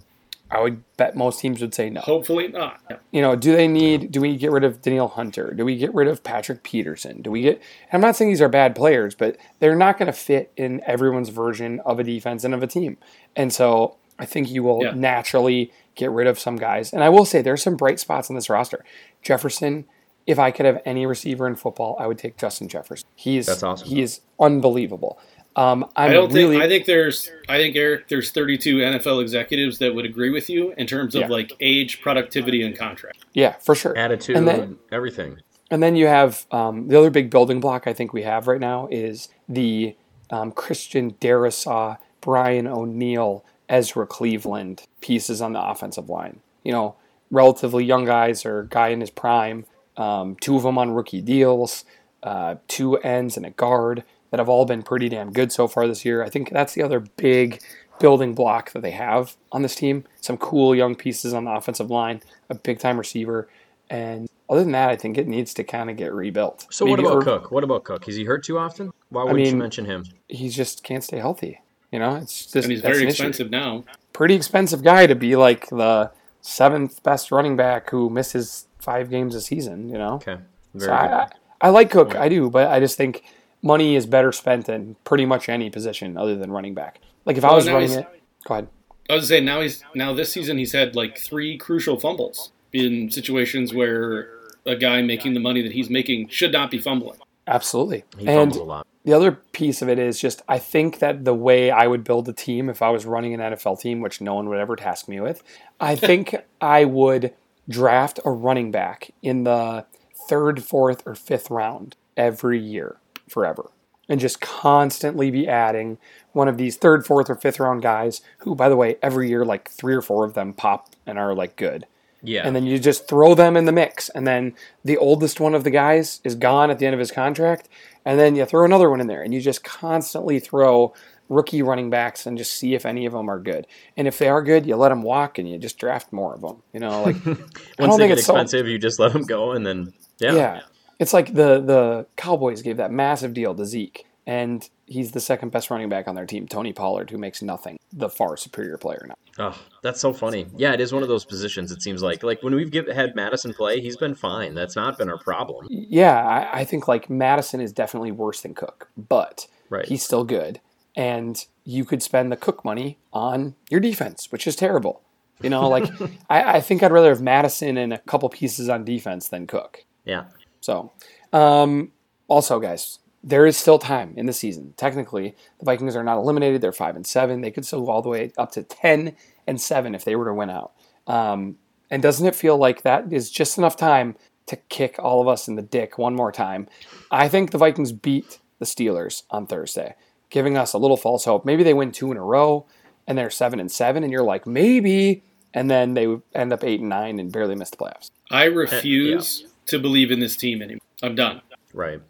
I 0.50 0.60
would 0.60 0.82
bet 0.96 1.14
most 1.16 1.40
teams 1.40 1.60
would 1.60 1.74
say 1.74 1.90
no. 1.90 2.00
Hopefully 2.00 2.48
not. 2.48 2.80
You 3.12 3.22
know, 3.22 3.36
do 3.36 3.54
they 3.54 3.68
need? 3.68 4.10
Do 4.10 4.20
we 4.20 4.36
get 4.36 4.50
rid 4.50 4.64
of 4.64 4.82
Danielle 4.82 5.08
Hunter? 5.08 5.52
Do 5.54 5.64
we 5.64 5.76
get 5.76 5.94
rid 5.94 6.08
of 6.08 6.24
Patrick 6.24 6.62
Peterson? 6.62 7.22
Do 7.22 7.30
we 7.30 7.42
get? 7.42 7.62
I'm 7.92 8.00
not 8.00 8.16
saying 8.16 8.30
these 8.30 8.40
are 8.42 8.48
bad 8.48 8.74
players, 8.74 9.14
but 9.14 9.36
they're 9.60 9.76
not 9.76 9.96
going 9.98 10.06
to 10.06 10.12
fit 10.12 10.52
in 10.56 10.82
everyone's 10.86 11.28
version 11.28 11.80
of 11.86 12.00
a 12.00 12.04
defense 12.04 12.42
and 12.44 12.52
of 12.52 12.62
a 12.62 12.66
team. 12.66 12.98
And 13.36 13.52
so 13.52 13.96
I 14.18 14.26
think 14.26 14.50
you 14.50 14.62
will 14.64 14.82
Yeah. 14.82 14.92
naturally 14.94 15.72
get 15.94 16.10
rid 16.10 16.26
of 16.26 16.38
some 16.38 16.56
guys. 16.56 16.92
And 16.92 17.04
I 17.04 17.08
will 17.10 17.24
say 17.24 17.42
there's 17.42 17.62
some 17.62 17.76
bright 17.76 18.00
spots 18.00 18.28
on 18.28 18.36
this 18.36 18.50
roster. 18.50 18.84
Jefferson. 19.22 19.84
If 20.26 20.38
I 20.38 20.50
could 20.50 20.66
have 20.66 20.80
any 20.84 21.06
receiver 21.06 21.46
in 21.46 21.56
football, 21.56 21.96
I 21.98 22.06
would 22.06 22.18
take 22.18 22.36
Justin 22.36 22.68
Jefferson. 22.68 23.08
He's 23.16 23.46
That's 23.46 23.62
awesome. 23.62 23.88
He 23.88 24.02
is 24.02 24.20
unbelievable. 24.38 25.18
Um, 25.56 25.84
I'm 25.96 26.10
I 26.10 26.12
don't 26.12 26.32
really. 26.32 26.54
think. 26.56 26.62
I 26.62 26.68
think 26.68 26.86
there's. 26.86 27.30
I 27.48 27.56
think 27.58 27.74
Eric. 27.76 28.08
There's 28.08 28.30
32 28.30 28.76
NFL 28.78 29.20
executives 29.20 29.78
that 29.78 29.94
would 29.94 30.04
agree 30.04 30.30
with 30.30 30.48
you 30.48 30.72
in 30.78 30.86
terms 30.86 31.14
of 31.14 31.22
Yeah. 31.22 31.28
like 31.28 31.52
age, 31.60 32.00
productivity, 32.00 32.62
and 32.62 32.76
contract. 32.78 33.24
yeah, 33.34 33.54
for 33.60 33.74
sure. 33.74 33.96
Attitude, 33.96 34.36
And 34.36 34.46
then- 34.46 34.78
everything. 34.92 35.38
And 35.72 35.80
then 35.82 35.94
you 35.96 36.06
have 36.08 36.46
um, 36.50 36.88
the 36.88 36.98
other 36.98 37.10
big 37.10 37.30
building 37.30 37.60
block 37.60 37.86
I 37.86 37.92
think 37.92 38.12
we 38.12 38.22
have 38.22 38.48
right 38.48 38.58
now 38.60 38.88
is 38.90 39.28
the 39.48 39.94
um, 40.30 40.50
Christian 40.52 41.12
Darrisaw, 41.20 41.98
Brian 42.20 42.66
O'Neill, 42.66 43.44
Ezra 43.68 44.04
Cleveland 44.06 44.82
pieces 45.00 45.40
on 45.40 45.52
the 45.52 45.62
offensive 45.62 46.08
line. 46.08 46.40
You 46.64 46.72
know, 46.72 46.96
relatively 47.30 47.84
young 47.84 48.04
guys 48.04 48.44
or 48.44 48.64
guy 48.64 48.88
in 48.88 49.00
his 49.00 49.10
prime. 49.10 49.64
Um, 49.96 50.36
two 50.40 50.56
of 50.56 50.62
them 50.64 50.76
on 50.78 50.90
rookie 50.90 51.20
deals, 51.20 51.84
uh, 52.24 52.56
two 52.66 52.96
ends 52.98 53.36
and 53.36 53.46
a 53.46 53.50
guard 53.50 54.02
that 54.30 54.38
have 54.38 54.48
all 54.48 54.64
been 54.64 54.82
pretty 54.82 55.08
damn 55.08 55.32
good 55.32 55.52
so 55.52 55.66
far 55.68 55.86
this 55.86 56.04
year. 56.04 56.22
I 56.22 56.28
think 56.28 56.50
that's 56.50 56.74
the 56.74 56.82
other 56.82 57.00
big 57.00 57.60
building 57.98 58.34
block 58.34 58.72
that 58.72 58.80
they 58.82 58.92
have 58.92 59.36
on 59.52 59.62
this 59.62 59.74
team. 59.74 60.04
Some 60.20 60.36
cool 60.38 60.74
young 60.74 60.94
pieces 60.94 61.34
on 61.34 61.44
the 61.44 61.50
offensive 61.52 61.90
line, 61.90 62.22
a 62.48 62.54
big 62.54 62.78
time 62.78 62.96
receiver, 62.98 63.48
and 63.90 64.28
other 64.48 64.62
than 64.62 64.72
that, 64.72 64.88
I 64.90 64.96
think 64.96 65.16
it 65.18 65.28
needs 65.28 65.52
to 65.54 65.64
kind 65.64 65.90
of 65.90 65.96
get 65.96 66.12
rebuilt. 66.12 66.66
So 66.70 66.86
what 66.86 66.98
about 66.98 67.16
Irv- 67.18 67.24
Cook? 67.24 67.50
What 67.50 67.62
about 67.64 67.84
Cook? 67.84 68.08
Is 68.08 68.16
he 68.16 68.24
hurt 68.24 68.42
too 68.44 68.58
often? 68.58 68.92
Why 69.10 69.22
wouldn't 69.24 69.40
you 69.40 69.46
mean- 69.52 69.58
mention 69.58 69.84
him? 69.84 70.04
He 70.28 70.48
just 70.48 70.82
can't 70.82 71.04
stay 71.04 71.18
healthy. 71.18 71.60
You 71.92 71.98
know, 71.98 72.14
it's 72.16 72.44
just 72.46 72.54
And 72.66 72.70
he's 72.72 72.80
very 72.82 72.98
an 73.02 73.08
issue. 73.08 73.08
expensive 73.10 73.50
now. 73.50 73.84
Pretty 74.12 74.34
expensive 74.34 74.82
guy 74.84 75.06
to 75.08 75.14
be 75.16 75.34
like 75.36 75.68
the 75.70 76.12
seventh 76.40 77.02
best 77.02 77.30
running 77.32 77.56
back 77.56 77.90
who 77.90 78.08
misses 78.08 78.66
five 78.78 79.10
games 79.10 79.34
a 79.34 79.40
season. 79.40 79.88
You 79.88 79.98
know, 79.98 80.14
Okay, 80.14 80.36
very 80.74 80.86
so 80.86 80.86
good. 80.86 80.92
I, 80.92 81.22
I, 81.22 81.28
I 81.62 81.68
like 81.70 81.90
Cook, 81.90 82.14
I 82.16 82.28
do, 82.28 82.48
but 82.48 82.68
I 82.68 82.78
just 82.80 82.96
think 82.96 83.24
money 83.62 83.96
is 83.96 84.06
better 84.06 84.32
spent 84.32 84.68
in 84.68 84.96
pretty 85.04 85.26
much 85.26 85.48
any 85.48 85.70
position 85.70 86.16
other 86.16 86.36
than 86.36 86.50
running 86.50 86.74
back. 86.74 87.00
Like 87.24 87.36
if 87.36 87.44
I 87.44 87.54
was 87.54 87.66
now 87.66 87.74
running 87.74 87.92
it, 87.92 88.06
go 88.46 88.54
ahead. 88.54 88.68
I 89.08 89.14
was 89.14 89.28
saying 89.28 89.44
now 89.44 89.60
he's 89.60 89.84
now 89.94 90.14
this 90.14 90.32
season 90.32 90.58
he's 90.58 90.72
had 90.72 90.94
like 90.94 91.18
three 91.18 91.58
crucial 91.58 91.98
fumbles 91.98 92.52
in 92.72 93.10
situations 93.10 93.74
where 93.74 94.30
a 94.64 94.76
guy 94.76 95.02
making 95.02 95.34
the 95.34 95.40
money 95.40 95.62
that 95.62 95.72
he's 95.72 95.90
making 95.90 96.28
should 96.28 96.52
not 96.52 96.70
be 96.70 96.78
fumbling. 96.78 97.18
Absolutely. 97.46 98.04
he 98.16 98.26
and 98.28 98.52
fumbles 98.52 98.56
a 98.56 98.64
lot. 98.64 98.86
the 99.04 99.12
other 99.12 99.32
piece 99.32 99.82
of 99.82 99.88
it 99.88 99.98
is 99.98 100.20
just 100.20 100.42
I 100.48 100.58
think 100.58 101.00
that 101.00 101.24
the 101.24 101.34
way 101.34 101.70
I 101.70 101.86
would 101.86 102.04
build 102.04 102.28
a 102.28 102.32
team 102.32 102.68
if 102.68 102.82
I 102.82 102.90
was 102.90 103.04
running 103.04 103.34
an 103.34 103.40
NFL 103.40 103.80
team, 103.80 104.00
which 104.00 104.20
no 104.20 104.34
one 104.34 104.48
would 104.48 104.58
ever 104.58 104.76
task 104.76 105.08
me 105.08 105.20
with, 105.20 105.42
I 105.80 105.96
think 105.96 106.36
I 106.60 106.84
would 106.84 107.34
draft 107.68 108.20
a 108.24 108.30
running 108.30 108.70
back 108.70 109.10
in 109.22 109.44
the 109.44 109.86
third, 110.28 110.62
fourth, 110.62 111.02
or 111.06 111.14
fifth 111.14 111.50
round 111.50 111.96
every 112.16 112.60
year 112.60 112.99
forever. 113.30 113.70
And 114.08 114.18
just 114.18 114.40
constantly 114.40 115.30
be 115.30 115.46
adding 115.46 115.98
one 116.32 116.48
of 116.48 116.56
these 116.56 116.76
third, 116.76 117.06
fourth, 117.06 117.30
or 117.30 117.36
fifth 117.36 117.60
round 117.60 117.82
guys 117.82 118.22
who, 118.38 118.56
by 118.56 118.68
the 118.68 118.76
way, 118.76 118.96
every 119.02 119.28
year 119.28 119.44
like 119.44 119.70
three 119.70 119.94
or 119.94 120.02
four 120.02 120.24
of 120.24 120.34
them 120.34 120.52
pop 120.52 120.88
and 121.06 121.18
are 121.18 121.34
like 121.34 121.56
good. 121.56 121.86
Yeah, 122.22 122.46
and 122.46 122.54
then 122.54 122.64
you 122.64 122.78
just 122.78 123.08
throw 123.08 123.34
them 123.34 123.56
in 123.56 123.64
the 123.64 123.72
mix 123.72 124.10
and 124.10 124.26
then 124.26 124.54
the 124.84 124.98
oldest 124.98 125.40
one 125.40 125.54
of 125.54 125.64
the 125.64 125.70
guys 125.70 126.20
is 126.22 126.34
gone 126.34 126.70
at 126.70 126.78
the 126.78 126.84
end 126.84 126.92
of 126.92 126.98
his 126.98 127.10
contract 127.10 127.66
and 128.04 128.20
then 128.20 128.36
you 128.36 128.44
throw 128.44 128.64
another 128.64 128.90
one 128.90 129.00
in 129.00 129.06
there 129.06 129.22
and 129.22 129.32
you 129.32 129.40
just 129.40 129.64
constantly 129.64 130.38
throw 130.38 130.92
rookie 131.30 131.62
running 131.62 131.88
backs 131.88 132.26
and 132.26 132.36
just 132.36 132.52
see 132.52 132.74
if 132.74 132.84
any 132.84 133.06
of 133.06 133.14
them 133.14 133.30
are 133.30 133.38
good. 133.38 133.66
And 133.96 134.06
if 134.06 134.18
they 134.18 134.28
are 134.28 134.42
good 134.42 134.66
you 134.66 134.76
let 134.76 134.90
them 134.90 135.02
walk 135.02 135.38
and 135.38 135.48
you 135.48 135.56
just 135.56 135.78
draft 135.78 136.12
more 136.12 136.34
of 136.34 136.42
them 136.42 136.62
you 136.74 136.80
know 136.80 137.04
like 137.04 137.16
once 137.78 137.96
they 137.96 138.08
get 138.08 138.18
it's 138.18 138.26
so 138.26 138.34
expensive, 138.34 138.68
you 138.68 138.78
just 138.78 138.98
let 138.98 139.14
them 139.14 139.22
go, 139.22 139.52
and 139.52 139.64
then 139.64 139.94
yeah, 140.18 140.34
yeah 140.34 140.60
it's 141.00 141.12
like 141.12 141.34
the 141.34 141.60
the 141.60 142.06
cowboys 142.16 142.62
gave 142.62 142.76
that 142.76 142.92
massive 142.92 143.34
deal 143.34 143.54
to 143.56 143.64
zeke 143.64 144.06
and 144.26 144.68
he's 144.86 145.10
the 145.12 145.20
second 145.20 145.50
best 145.50 145.70
running 145.70 145.88
back 145.88 146.06
on 146.06 146.14
their 146.14 146.26
team 146.26 146.46
tony 146.46 146.72
pollard 146.72 147.10
who 147.10 147.18
makes 147.18 147.42
nothing 147.42 147.76
the 147.92 148.08
far 148.08 148.36
superior 148.36 148.76
player 148.78 149.04
now 149.08 149.14
Oh, 149.38 149.58
that's 149.82 150.00
so 150.00 150.12
funny. 150.12 150.48
Yeah, 150.56 150.74
it 150.74 150.80
is 150.82 150.92
one 150.92 151.02
of 151.02 151.08
those 151.08 151.24
positions. 151.24 151.72
It 151.72 151.80
seems 151.80 152.02
like 152.02 152.22
like 152.22 152.42
when 152.42 152.54
we've 152.54 152.70
give, 152.70 152.88
had 152.88 153.14
Mattison 153.16 153.54
play, 153.54 153.80
he's 153.80 153.96
been 153.96 154.14
fine. 154.14 154.54
That's 154.54 154.76
not 154.76 154.98
been 154.98 155.08
our 155.08 155.16
problem. 155.18 155.66
Yeah, 155.70 156.20
I, 156.20 156.60
I 156.60 156.64
think 156.64 156.86
like 156.88 157.08
Mattison 157.08 157.60
is 157.60 157.72
definitely 157.72 158.10
worse 158.10 158.42
than 158.42 158.52
Cook, 158.54 158.90
but 158.98 159.46
Right. 159.70 159.86
he's 159.86 160.02
still 160.02 160.24
good. 160.24 160.60
And 160.94 161.42
you 161.64 161.86
could 161.86 162.02
spend 162.02 162.30
the 162.30 162.36
Cook 162.36 162.64
money 162.64 162.98
on 163.14 163.54
your 163.70 163.80
defense, 163.80 164.30
which 164.30 164.46
is 164.46 164.56
terrible. 164.56 165.00
You 165.40 165.48
know, 165.48 165.66
like 165.68 165.88
I, 166.28 166.56
I 166.56 166.60
think 166.60 166.82
I'd 166.82 166.92
rather 166.92 167.08
have 167.10 167.22
Mattison 167.22 167.78
and 167.78 167.94
a 167.94 167.98
couple 167.98 168.28
pieces 168.28 168.68
on 168.68 168.84
defense 168.84 169.28
than 169.28 169.46
Cook. 169.46 169.84
Yeah. 170.04 170.24
So, 170.60 170.92
um, 171.32 171.92
also, 172.28 172.60
guys, 172.60 172.98
there 173.22 173.46
is 173.46 173.56
still 173.56 173.78
time 173.78 174.14
in 174.16 174.26
the 174.26 174.32
season. 174.32 174.74
Technically, 174.76 175.34
the 175.58 175.64
Vikings 175.64 175.96
are 175.96 176.04
not 176.04 176.16
eliminated. 176.18 176.60
They're 176.60 176.72
five 176.72 176.96
and 176.96 177.06
seven. 177.06 177.40
They 177.40 177.50
could 177.50 177.66
still 177.66 177.84
go 177.84 177.90
all 177.90 178.02
the 178.02 178.08
way 178.08 178.32
up 178.38 178.52
to 178.52 178.62
ten 178.62 179.16
and 179.46 179.60
seven 179.60 179.94
if 179.94 180.04
they 180.04 180.16
were 180.16 180.26
to 180.26 180.34
win 180.34 180.50
out. 180.50 180.72
Um, 181.06 181.56
and 181.90 182.02
doesn't 182.02 182.26
it 182.26 182.34
feel 182.34 182.56
like 182.56 182.82
that 182.82 183.12
is 183.12 183.30
just 183.30 183.58
enough 183.58 183.76
time 183.76 184.16
to 184.46 184.56
kick 184.56 184.96
all 184.98 185.20
of 185.20 185.28
us 185.28 185.48
in 185.48 185.56
the 185.56 185.62
dick 185.62 185.98
one 185.98 186.14
more 186.14 186.32
time? 186.32 186.68
I 187.10 187.28
think 187.28 187.50
the 187.50 187.58
Vikings 187.58 187.92
beat 187.92 188.38
the 188.58 188.64
Steelers 188.64 189.24
on 189.30 189.46
Thursday, 189.46 189.96
giving 190.30 190.56
us 190.56 190.72
a 190.72 190.78
little 190.78 190.96
false 190.96 191.24
hope. 191.24 191.44
Maybe 191.44 191.62
they 191.62 191.74
win 191.74 191.92
two 191.92 192.10
in 192.12 192.16
a 192.16 192.22
row 192.22 192.66
and 193.06 193.18
they're 193.18 193.30
seven 193.30 193.58
and 193.58 193.72
seven, 193.72 194.04
and 194.04 194.12
you're 194.12 194.22
like 194.22 194.46
maybe, 194.46 195.24
and 195.52 195.68
then 195.68 195.94
they 195.94 196.06
end 196.32 196.52
up 196.52 196.62
eight 196.62 196.80
and 196.80 196.88
nine 196.88 197.18
and 197.18 197.32
barely 197.32 197.56
miss 197.56 197.70
the 197.70 197.76
playoffs. 197.76 198.10
I 198.30 198.44
refuse 198.44 199.46
to 199.70 199.78
believe 199.78 200.10
in 200.10 200.20
this 200.20 200.36
team 200.36 200.62
anymore. 200.62 200.80
I'm 201.02 201.14
done. 201.14 201.40
Right. 201.72 202.00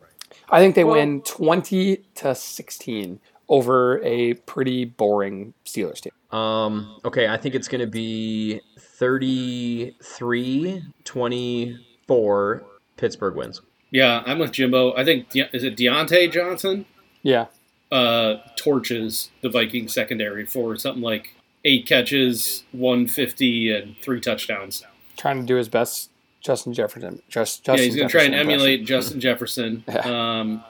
I 0.50 0.60
think 0.60 0.74
they 0.74 0.84
Well- 0.84 0.96
win 0.96 1.22
20 1.22 1.98
to 2.16 2.34
16 2.34 3.20
over 3.48 4.02
a 4.04 4.34
pretty 4.34 4.84
boring 4.84 5.54
Steelers 5.64 6.00
team. 6.00 6.12
Um, 6.38 6.96
okay, 7.04 7.28
I 7.28 7.36
think 7.36 7.54
it's 7.54 7.68
going 7.68 7.80
to 7.80 7.86
be 7.86 8.60
33 8.78 10.82
24 11.04 12.62
Pittsburgh 12.96 13.34
wins. 13.36 13.60
Yeah, 13.90 14.22
I'm 14.26 14.38
with 14.38 14.52
Jimbo. 14.52 14.94
I 14.96 15.04
think 15.04 15.26
is 15.34 15.64
it 15.64 15.76
Diontae 15.76 16.30
Johnson 16.30 16.84
Yeah. 17.22 17.46
uh, 17.90 18.36
torches 18.56 19.30
the 19.42 19.48
Viking 19.48 19.88
secondary 19.88 20.46
for 20.46 20.76
something 20.76 21.02
like 21.02 21.34
eight 21.64 21.86
catches, 21.86 22.64
150, 22.72 23.72
and 23.72 23.96
three 24.00 24.20
touchdowns. 24.20 24.84
Trying 25.16 25.40
to 25.40 25.46
do 25.46 25.56
his 25.56 25.68
best 25.68 26.09
Justin 26.40 26.72
Jefferson. 26.72 27.22
Just 27.28 27.66
yeah, 27.66 27.76
he's 27.76 27.96
going 27.96 28.08
to 28.08 28.12
try 28.12 28.24
and 28.24 28.34
emulate 28.34 28.84
Justin 28.84 29.20
Jefferson. 29.20 29.84
Yeah. 29.88 30.00
Um, 30.40 30.64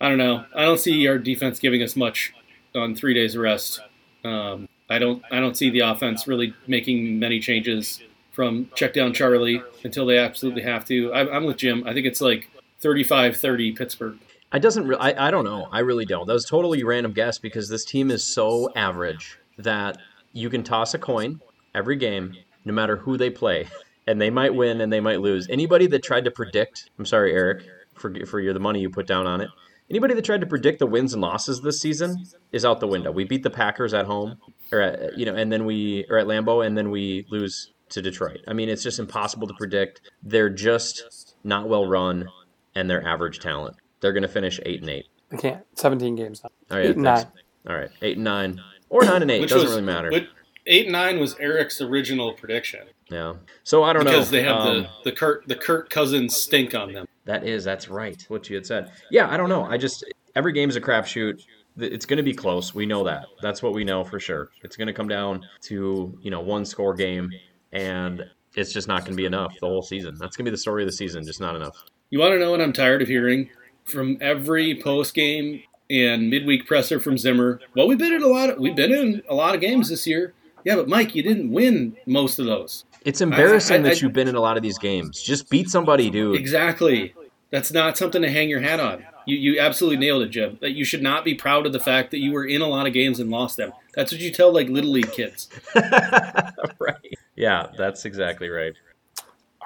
I 0.00 0.08
don't 0.08 0.18
know. 0.18 0.44
I 0.54 0.64
don't 0.64 0.80
see 0.80 1.06
our 1.06 1.16
defense 1.16 1.60
giving 1.60 1.80
us 1.80 1.94
much 1.94 2.32
on 2.74 2.96
three 2.96 3.14
days 3.14 3.36
of 3.36 3.42
rest. 3.42 3.80
Um, 4.24 4.68
I 4.90 4.98
don't. 4.98 5.22
I 5.30 5.38
don't 5.38 5.56
see 5.56 5.70
the 5.70 5.80
offense 5.80 6.26
really 6.26 6.54
making 6.66 7.18
many 7.18 7.38
changes 7.38 8.02
from 8.32 8.68
check 8.74 8.94
down 8.94 9.12
Charlie 9.12 9.62
until 9.84 10.04
they 10.06 10.18
absolutely 10.18 10.62
have 10.62 10.84
to. 10.86 11.12
I, 11.12 11.36
I'm 11.36 11.44
with 11.44 11.56
Jim. 11.56 11.84
I 11.86 11.92
think 11.92 12.06
it's 12.06 12.20
like 12.20 12.50
35-30 12.82 13.76
Pittsburgh. 13.76 14.18
I 14.50 14.58
doesn't. 14.58 14.86
Re- 14.86 14.96
I 14.98 15.28
I 15.28 15.30
don't 15.30 15.44
know. 15.44 15.68
I 15.70 15.80
really 15.80 16.04
don't. 16.04 16.26
That 16.26 16.34
was 16.34 16.46
totally 16.46 16.82
random 16.84 17.12
guess 17.12 17.38
because 17.38 17.68
this 17.68 17.84
team 17.84 18.10
is 18.10 18.24
so 18.24 18.72
average 18.74 19.38
that 19.58 19.98
you 20.32 20.50
can 20.50 20.62
toss 20.62 20.94
a 20.94 20.98
coin 20.98 21.40
every 21.74 21.96
game, 21.96 22.34
no 22.64 22.72
matter 22.72 22.96
who 22.96 23.16
they 23.16 23.30
play, 23.30 23.68
and 24.06 24.20
they 24.20 24.30
might 24.30 24.54
win 24.54 24.80
and 24.80 24.92
they 24.92 25.00
might 25.00 25.20
lose. 25.20 25.46
Anybody 25.48 25.86
that 25.88 26.02
tried 26.02 26.24
to 26.24 26.30
predict, 26.30 26.90
I'm 26.98 27.06
sorry, 27.06 27.32
Eric, 27.32 27.64
for 27.94 28.12
for 28.26 28.40
your 28.40 28.52
the 28.54 28.60
money 28.60 28.80
you 28.80 28.90
put 28.90 29.06
down 29.06 29.26
on 29.26 29.40
it. 29.40 29.48
Anybody 29.90 30.14
that 30.14 30.24
tried 30.24 30.40
to 30.40 30.46
predict 30.46 30.78
the 30.78 30.86
wins 30.86 31.12
and 31.12 31.20
losses 31.20 31.60
this 31.60 31.80
season 31.80 32.24
is 32.50 32.64
out 32.64 32.80
the 32.80 32.86
window. 32.88 33.12
We 33.12 33.24
beat 33.24 33.42
the 33.42 33.50
Packers 33.50 33.92
at 33.92 34.06
home, 34.06 34.38
or 34.72 34.80
at, 34.80 35.18
you 35.18 35.26
know, 35.26 35.34
and 35.34 35.52
then 35.52 35.64
we 35.66 36.06
or 36.08 36.18
at 36.18 36.26
Lambeau, 36.26 36.64
and 36.66 36.76
then 36.78 36.90
we 36.90 37.26
lose 37.30 37.72
to 37.90 38.00
Detroit. 38.00 38.38
I 38.48 38.54
mean, 38.54 38.68
it's 38.70 38.82
just 38.82 38.98
impossible 38.98 39.46
to 39.48 39.54
predict. 39.54 40.00
They're 40.22 40.48
just 40.48 41.34
not 41.44 41.68
well 41.68 41.86
run, 41.86 42.28
and 42.74 42.88
they're 42.88 43.06
average 43.06 43.38
talent. 43.40 43.76
They're 44.00 44.12
going 44.14 44.22
to 44.22 44.28
finish 44.28 44.58
eight 44.64 44.80
and 44.80 44.88
eight. 44.88 45.06
They 45.30 45.36
can't. 45.36 45.64
17 45.74 46.14
games 46.16 46.42
now. 46.42 46.50
All 46.70 46.78
right, 46.78 46.86
eight 46.88 46.94
and 46.94 47.02
nine. 47.04 47.26
All 47.68 47.76
right, 47.76 47.90
eight 48.00 48.16
and 48.16 48.24
nine, 48.24 48.60
or 48.88 49.04
nine 49.04 49.22
and 49.22 49.30
eight 49.30 49.40
Which 49.42 49.50
doesn't 49.50 49.66
was, 49.66 49.72
really 49.76 49.86
matter. 49.86 50.10
which- 50.10 50.28
eight 50.66 50.86
and 50.86 50.92
nine 50.92 51.18
was 51.18 51.36
Eric's 51.38 51.80
original 51.80 52.32
prediction 52.32 52.86
yeah. 53.12 53.34
So 53.62 53.84
I 53.84 53.92
don't 53.92 54.04
because 54.04 54.12
know 54.12 54.18
because 54.18 54.30
they 54.30 54.42
have 54.42 54.56
Um, 54.56 54.82
the 55.04 55.10
the 55.10 55.12
Kurt 55.12 55.46
the 55.46 55.54
Kirk 55.54 55.90
Cousins 55.90 56.36
stink 56.36 56.74
on 56.74 56.92
them. 56.92 57.06
That 57.24 57.46
is, 57.46 57.62
that's 57.62 57.88
right. 57.88 58.24
What 58.28 58.48
you 58.48 58.56
had 58.56 58.66
said. 58.66 58.90
Yeah, 59.10 59.30
I 59.30 59.36
don't 59.36 59.48
know. 59.48 59.64
I 59.64 59.76
just 59.76 60.04
every 60.34 60.52
game's 60.52 60.76
a 60.76 60.80
crapshoot. 60.80 61.44
It's 61.78 62.04
going 62.04 62.16
to 62.16 62.22
be 62.22 62.34
close. 62.34 62.74
We 62.74 62.84
know 62.84 63.04
that. 63.04 63.26
That's 63.40 63.62
what 63.62 63.72
we 63.72 63.84
know 63.84 64.04
for 64.04 64.18
sure. 64.18 64.50
It's 64.62 64.76
going 64.76 64.88
to 64.88 64.92
come 64.92 65.08
down 65.08 65.46
to 65.62 66.18
you 66.22 66.30
know 66.30 66.40
one 66.40 66.64
score 66.64 66.94
game, 66.94 67.30
and 67.72 68.24
it's 68.54 68.72
just 68.72 68.88
not 68.88 69.00
going 69.00 69.12
to 69.12 69.16
be 69.16 69.26
enough 69.26 69.54
the 69.60 69.66
whole 69.66 69.82
season. 69.82 70.16
That's 70.18 70.36
going 70.36 70.44
to 70.44 70.50
be 70.50 70.54
the 70.54 70.60
story 70.60 70.82
of 70.82 70.88
the 70.88 70.96
season. 70.96 71.24
Just 71.24 71.40
not 71.40 71.54
enough. 71.54 71.76
You 72.10 72.18
want 72.18 72.32
to 72.32 72.38
know 72.38 72.50
what 72.50 72.60
I'm 72.60 72.72
tired 72.72 73.02
of 73.02 73.08
hearing 73.08 73.50
from 73.84 74.18
every 74.20 74.80
post 74.82 75.14
game 75.14 75.62
and 75.90 76.30
midweek 76.30 76.66
presser 76.66 76.98
from 76.98 77.18
Zimmer? 77.18 77.60
Well, 77.74 77.86
we've 77.86 77.98
been 77.98 78.12
in 78.12 78.22
a 78.22 78.26
lot. 78.26 78.50
Of, 78.50 78.58
we've 78.58 78.76
been 78.76 78.92
in 78.92 79.22
a 79.28 79.34
lot 79.34 79.54
of 79.54 79.60
games 79.60 79.90
this 79.90 80.06
year. 80.06 80.34
Yeah, 80.64 80.76
but 80.76 80.88
Mike, 80.88 81.14
you 81.14 81.22
didn't 81.22 81.50
win 81.50 81.96
most 82.06 82.38
of 82.38 82.46
those. 82.46 82.84
It's 83.04 83.20
embarrassing 83.20 83.76
I- 83.84 83.86
I- 83.86 83.90
that 83.90 84.02
you've 84.02 84.12
been 84.12 84.28
in 84.28 84.34
a 84.36 84.40
lot 84.40 84.56
of 84.56 84.62
these 84.62 84.78
games. 84.78 85.20
Just 85.20 85.50
beat 85.50 85.68
somebody, 85.68 86.08
dude. 86.10 86.36
Exactly. 86.36 87.14
That's 87.50 87.72
not 87.72 87.98
something 87.98 88.22
to 88.22 88.30
hang 88.30 88.48
your 88.48 88.60
hat 88.60 88.80
on. 88.80 89.04
You, 89.26 89.36
you 89.36 89.60
absolutely 89.60 89.98
nailed 89.98 90.22
it, 90.22 90.30
Jim. 90.30 90.58
That 90.60 90.70
you 90.72 90.84
should 90.84 91.02
not 91.02 91.24
be 91.24 91.34
proud 91.34 91.66
of 91.66 91.72
the 91.72 91.78
fact 91.80 92.10
that 92.12 92.18
you 92.18 92.32
were 92.32 92.44
in 92.44 92.60
a 92.60 92.66
lot 92.66 92.86
of 92.86 92.92
games 92.92 93.20
and 93.20 93.30
lost 93.30 93.56
them. 93.56 93.72
That's 93.94 94.10
what 94.10 94.20
you 94.20 94.32
tell 94.32 94.52
like 94.52 94.68
little 94.68 94.90
league 94.90 95.12
kids. 95.12 95.48
right. 95.74 97.18
Yeah, 97.36 97.68
that's 97.76 98.04
exactly 98.04 98.48
right. 98.48 98.74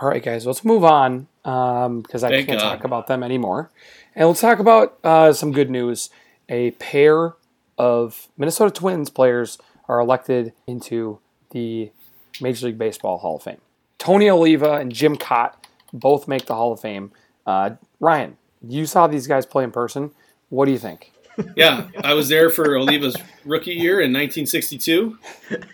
All 0.01 0.09
right, 0.09 0.23
guys, 0.23 0.47
let's 0.47 0.65
move 0.65 0.85
on 0.85 1.27
because 1.43 2.23
I 2.25 2.29
Thank 2.29 2.49
can't 2.49 2.61
God. 2.61 2.71
talk 2.77 2.85
about 2.85 3.07
them 3.07 3.23
anymore. 3.23 3.71
And 4.15 4.29
let's 4.29 4.41
talk 4.41 4.59
about 4.59 4.99
uh, 5.05 5.33
some 5.33 5.53
good 5.53 5.71
news. 5.71 6.11
A 6.49 6.73
pair 6.73 7.35
of 7.79 8.29
Minnesota 8.37 8.71
Twins 8.71 9.11
players 9.11 9.59
are 9.89 10.01
elected 10.01 10.53
into 10.67 11.19
the 11.51 11.91
Major 12.41 12.67
League 12.67 12.79
Baseball 12.79 13.19
Hall 13.19 13.37
of 13.37 13.43
Fame. 13.43 13.61
Tony 13.99 14.29
Oliva 14.29 14.75
and 14.75 14.93
Jim 14.93 15.17
Kaat 15.17 15.55
both 15.93 16.29
make 16.29 16.47
the 16.47 16.55
Hall 16.55 16.73
of 16.73 16.81
Fame. 16.81 17.13
Uh, 17.47 17.71
Ryan, 18.01 18.37
you 18.63 18.87
saw 18.87 19.07
these 19.07 19.27
guys 19.27 19.47
play 19.47 19.65
in 19.65 19.71
person. 19.71 20.13
What 20.49 20.67
do 20.67 20.73
you 20.73 20.79
think? 20.79 21.13
Yeah, 21.55 21.89
I 22.03 22.15
was 22.15 22.29
there 22.29 22.51
for 22.51 22.79
Oliva's 22.79 23.17
rookie 23.45 23.75
year 23.75 24.01
in 24.01 24.13
1962. 24.13 25.19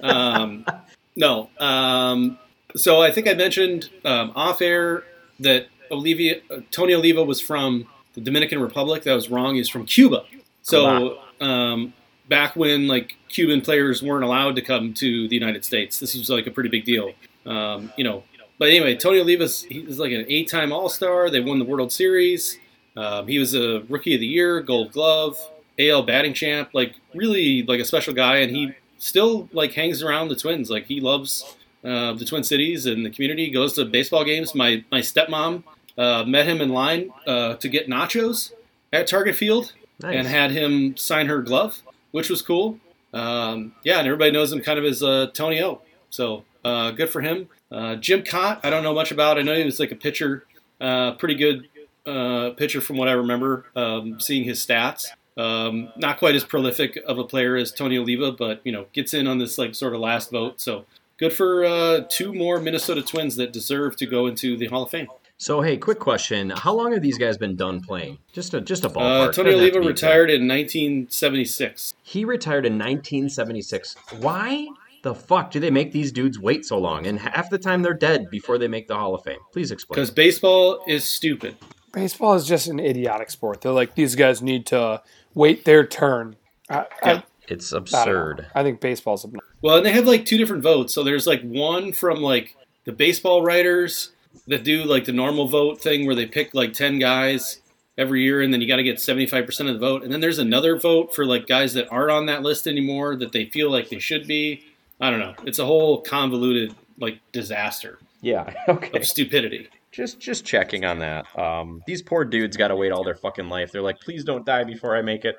Um, 0.01 0.67
no, 1.15 1.51
um, 1.59 2.39
so 2.75 3.01
I 3.01 3.13
think 3.13 3.29
I 3.29 3.35
mentioned 3.35 3.91
um, 4.05 4.33
off 4.35 4.61
air 4.61 5.05
that 5.41 5.67
Olivia, 5.91 6.41
uh, 6.51 6.61
Tony 6.71 6.95
Oliva 6.95 7.23
was 7.23 7.41
from 7.41 7.87
the 8.15 8.21
Dominican 8.21 8.61
Republic. 8.61 9.05
That 9.05 9.15
was 9.15 9.31
wrong. 9.31 9.55
He's 9.55 9.69
from 9.69 9.87
Cuba. 9.87 10.25
So 10.63 11.19
um, 11.41 11.93
back 12.33 12.57
when 12.57 12.89
like 12.89 13.15
Cuban 13.29 13.61
players 13.61 14.03
weren't 14.03 14.25
allowed 14.25 14.57
to 14.57 14.63
come 14.63 14.95
to 14.95 15.29
the 15.29 15.35
United 15.35 15.67
States, 15.67 16.01
this 16.01 16.15
was 16.15 16.31
like 16.31 16.47
a 16.47 16.51
pretty 16.51 16.71
big 16.71 16.87
deal. 16.87 17.13
Um, 17.45 17.93
you 17.99 18.05
know, 18.05 18.23
but 18.59 18.71
anyway, 18.71 18.95
Tony 18.97 19.21
Oliva's 19.21 19.65
he's 19.65 19.99
like 19.99 20.13
an 20.13 20.25
eight-time 20.29 20.73
All-Star. 20.73 21.29
They 21.29 21.41
won 21.41 21.59
the 21.59 21.67
World 21.67 21.93
Series. 21.93 22.59
Um, 22.97 23.27
he 23.29 23.39
was 23.39 23.55
a 23.55 23.81
Rookie 23.89 24.15
of 24.15 24.21
the 24.21 24.27
Year, 24.27 24.63
Gold 24.63 24.93
Glove, 24.93 25.37
AL 25.79 26.05
batting 26.05 26.33
champ. 26.33 26.71
Like 26.73 26.95
really, 27.15 27.65
like 27.65 27.81
a 27.81 27.85
special 27.85 28.15
guy, 28.15 28.37
and 28.39 28.51
he 28.57 28.73
still 28.97 29.51
like 29.53 29.73
hangs 29.75 30.03
around 30.03 30.29
the 30.29 30.37
Twins. 30.37 30.71
Like 30.71 30.87
he 30.87 31.01
loves 31.01 31.55
uh, 31.85 32.15
the 32.15 32.25
Twin 32.25 32.45
Cities 32.45 32.87
and 32.87 33.05
the 33.05 33.11
community. 33.11 33.51
Goes 33.51 33.75
to 33.75 33.85
baseball 33.85 34.25
games. 34.25 34.55
My 34.55 34.85
my 34.91 35.01
stepmom 35.01 35.65
uh, 35.99 36.25
met 36.25 36.47
him 36.47 36.63
in 36.63 36.71
line 36.71 37.13
uh, 37.27 37.57
to 37.57 37.69
get 37.69 37.89
nachos 37.89 38.53
at 38.91 39.07
Target 39.07 39.37
Field 39.37 39.75
Nice. 40.01 40.17
and 40.17 40.27
had 40.27 40.51
him 40.53 40.97
sign 40.97 41.27
her 41.27 41.43
glove, 41.43 41.83
which 42.13 42.31
was 42.31 42.41
cool. 42.41 42.79
Um, 43.13 43.75
yeah, 43.85 43.99
and 43.99 44.07
everybody 44.07 44.31
knows 44.31 44.53
him 44.53 44.61
kind 44.61 44.79
of 44.79 44.85
as 44.85 45.03
uh, 45.03 45.31
Tony 45.35 45.61
O. 45.63 45.83
So 46.11 46.45
uh, 46.65 46.93
good 46.93 47.11
for 47.11 47.21
him. 47.21 47.49
Uh, 47.71 47.97
Jim 47.97 48.23
Kaat, 48.23 48.61
I 48.63 48.71
don't 48.71 48.83
know 48.83 48.95
much 48.95 49.11
about. 49.11 49.39
I 49.39 49.43
know 49.43 49.55
he 49.55 49.65
was 49.65 49.81
like 49.81 49.91
a 49.91 49.97
pitcher, 49.97 50.47
uh, 50.81 51.13
pretty 51.13 51.35
good 51.35 51.69
uh, 52.07 52.51
pitcher 52.51 52.81
from 52.81 52.97
what 52.97 53.09
I 53.09 53.13
remember. 53.13 53.67
Um, 53.75 54.21
seeing 54.21 54.45
his 54.45 54.65
stats, 54.65 55.07
um, 55.37 55.93
not 55.97 56.19
quite 56.19 56.35
as 56.35 56.45
prolific 56.45 56.99
of 57.07 57.19
a 57.19 57.25
player 57.25 57.57
as 57.57 57.73
Tony 57.73 57.99
Oliva, 57.99 58.33
but 58.33 58.61
you 58.65 58.73
know 58.73 58.87
gets 58.93 59.15
in 59.15 59.27
on 59.27 59.39
this 59.39 59.59
like 59.59 59.75
sort 59.75 59.95
of 59.95 60.01
last 60.01 60.31
vote. 60.31 60.61
So 60.61 60.85
good 61.19 61.33
for 61.33 61.65
uh, 61.65 62.01
two 62.09 62.35
more 62.35 62.61
Minnesota 62.61 63.03
Twins 63.03 63.37
that 63.37 63.53
deserve 63.53 63.97
to 63.97 64.07
go 64.07 64.27
into 64.27 64.57
the 64.57 64.67
Hall 64.67 64.83
of 64.83 64.91
Fame. 64.91 65.09
So 65.39 65.61
hey, 65.61 65.77
quick 65.77 65.99
question: 65.99 66.51
How 66.51 66.73
long 66.73 66.93
have 66.93 67.03
these 67.03 67.19
guys 67.19 67.37
been 67.37 67.57
done 67.57 67.81
playing? 67.81 68.19
Just 68.33 68.55
a 68.55 68.61
just 68.61 68.85
a 68.85 68.89
ballpark. 68.89 69.29
Uh, 69.29 69.33
Tony 69.33 69.51
Doesn't 69.51 69.61
Oliva 69.61 69.75
to 69.77 69.81
be 69.81 69.89
exact. 69.89 70.03
retired 70.03 70.31
in 70.31 70.47
1976. 70.49 71.95
He 72.03 72.25
retired 72.25 72.65
in 72.67 72.75
1976. 72.75 73.97
Why 74.21 74.69
the 75.03 75.15
fuck 75.15 75.51
do 75.51 75.59
they 75.59 75.71
make 75.71 75.91
these 75.91 76.13
dudes 76.13 76.39
wait 76.39 76.65
so 76.65 76.79
long? 76.79 77.07
And 77.07 77.19
half 77.19 77.51
the 77.51 77.59
time 77.59 77.83
they're 77.83 77.93
dead 77.93 78.31
before 78.31 78.57
they 78.57 78.69
make 78.69 78.87
the 78.87 78.95
Hall 78.95 79.15
of 79.17 79.25
Fame. 79.25 79.41
Please 79.53 79.73
explain. 79.73 79.97
Because 79.97 80.13
baseball 80.13 80.85
is 80.87 81.05
stupid. 81.05 81.57
Baseball 81.93 82.35
is 82.35 82.47
just 82.47 82.69
an 82.69 82.79
idiotic 82.79 83.29
sport. 83.31 83.61
They're 83.61 83.73
like, 83.73 83.97
these 83.97 84.15
guys 84.15 84.41
need 84.41 84.65
to 84.67 85.03
wait 85.35 85.65
their 85.65 85.85
turn. 85.85 86.37
I, 86.71 86.87
I, 87.03 87.23
It's 87.49 87.73
I 87.73 87.77
don't 87.79 87.93
know. 87.93 87.99
absurd. 87.99 88.47
I 88.55 88.63
think 88.63 88.81
baseball's 88.81 89.25
obnoxious. 89.25 89.51
Well, 89.61 89.77
and 89.79 89.85
they 89.85 89.91
have 89.93 90.07
like 90.07 90.25
two 90.25 90.39
different 90.39 90.63
votes. 90.63 90.95
So 90.95 91.03
there's 91.03 91.27
like 91.27 91.43
one 91.43 91.93
from 91.93 92.21
like 92.23 92.57
the 92.85 92.93
baseball 92.93 93.43
writers 93.43 94.12
that 94.49 94.65
do 94.65 94.85
like 94.85 95.05
the 95.05 95.13
normal 95.13 95.47
vote 95.49 95.81
thing 95.81 96.07
where 96.07 96.15
they 96.15 96.27
pick 96.27 96.55
like 96.55 96.73
10 96.73 96.99
guys 96.99 97.61
every 97.99 98.23
year 98.23 98.41
and 98.43 98.53
then 98.53 98.61
you 98.61 98.67
got 98.69 98.77
to 98.77 98.83
get 98.83 98.97
75% 98.97 99.49
of 99.61 99.67
the 99.67 99.79
vote. 99.79 100.03
And 100.03 100.13
then 100.13 100.21
there's 100.21 100.39
another 100.39 100.79
vote 100.79 101.15
for 101.15 101.25
like 101.27 101.47
guys 101.47 101.75
that 101.75 101.89
aren't 101.91 102.11
on 102.11 102.27
that 102.27 102.43
list 102.43 102.67
anymore 102.67 103.17
that 103.17 103.33
they 103.33 103.47
feel 103.47 103.71
like 103.71 103.89
they 103.91 103.99
should 103.99 104.27
be. 104.27 104.65
I 105.01 105.11
don't 105.11 105.21
know. 105.21 105.35
It's 105.45 105.59
a 105.59 105.67
whole 105.67 106.01
convoluted 106.01 106.75
like 106.99 107.19
disaster 107.33 107.99
Yeah. 108.21 108.53
Okay. 108.69 108.91
of 108.99 109.07
stupidity. 109.07 109.69
Just 109.91 110.19
just 110.21 110.45
checking 110.47 110.85
on 110.87 110.99
that. 111.01 111.27
Um, 111.39 111.83
these 111.87 112.01
poor 112.01 112.25
dudes 112.25 112.57
got 112.57 112.69
to 112.69 112.77
wait 112.77 112.93
all 112.93 113.05
their 113.05 113.15
fucking 113.15 113.49
life. 113.51 113.73
They're 113.73 113.83
like, 113.83 114.01
please 114.01 114.25
don't 114.25 114.47
die 114.47 114.65
before 114.65 114.97
I 114.97 115.03
make 115.03 115.25
it. 115.27 115.37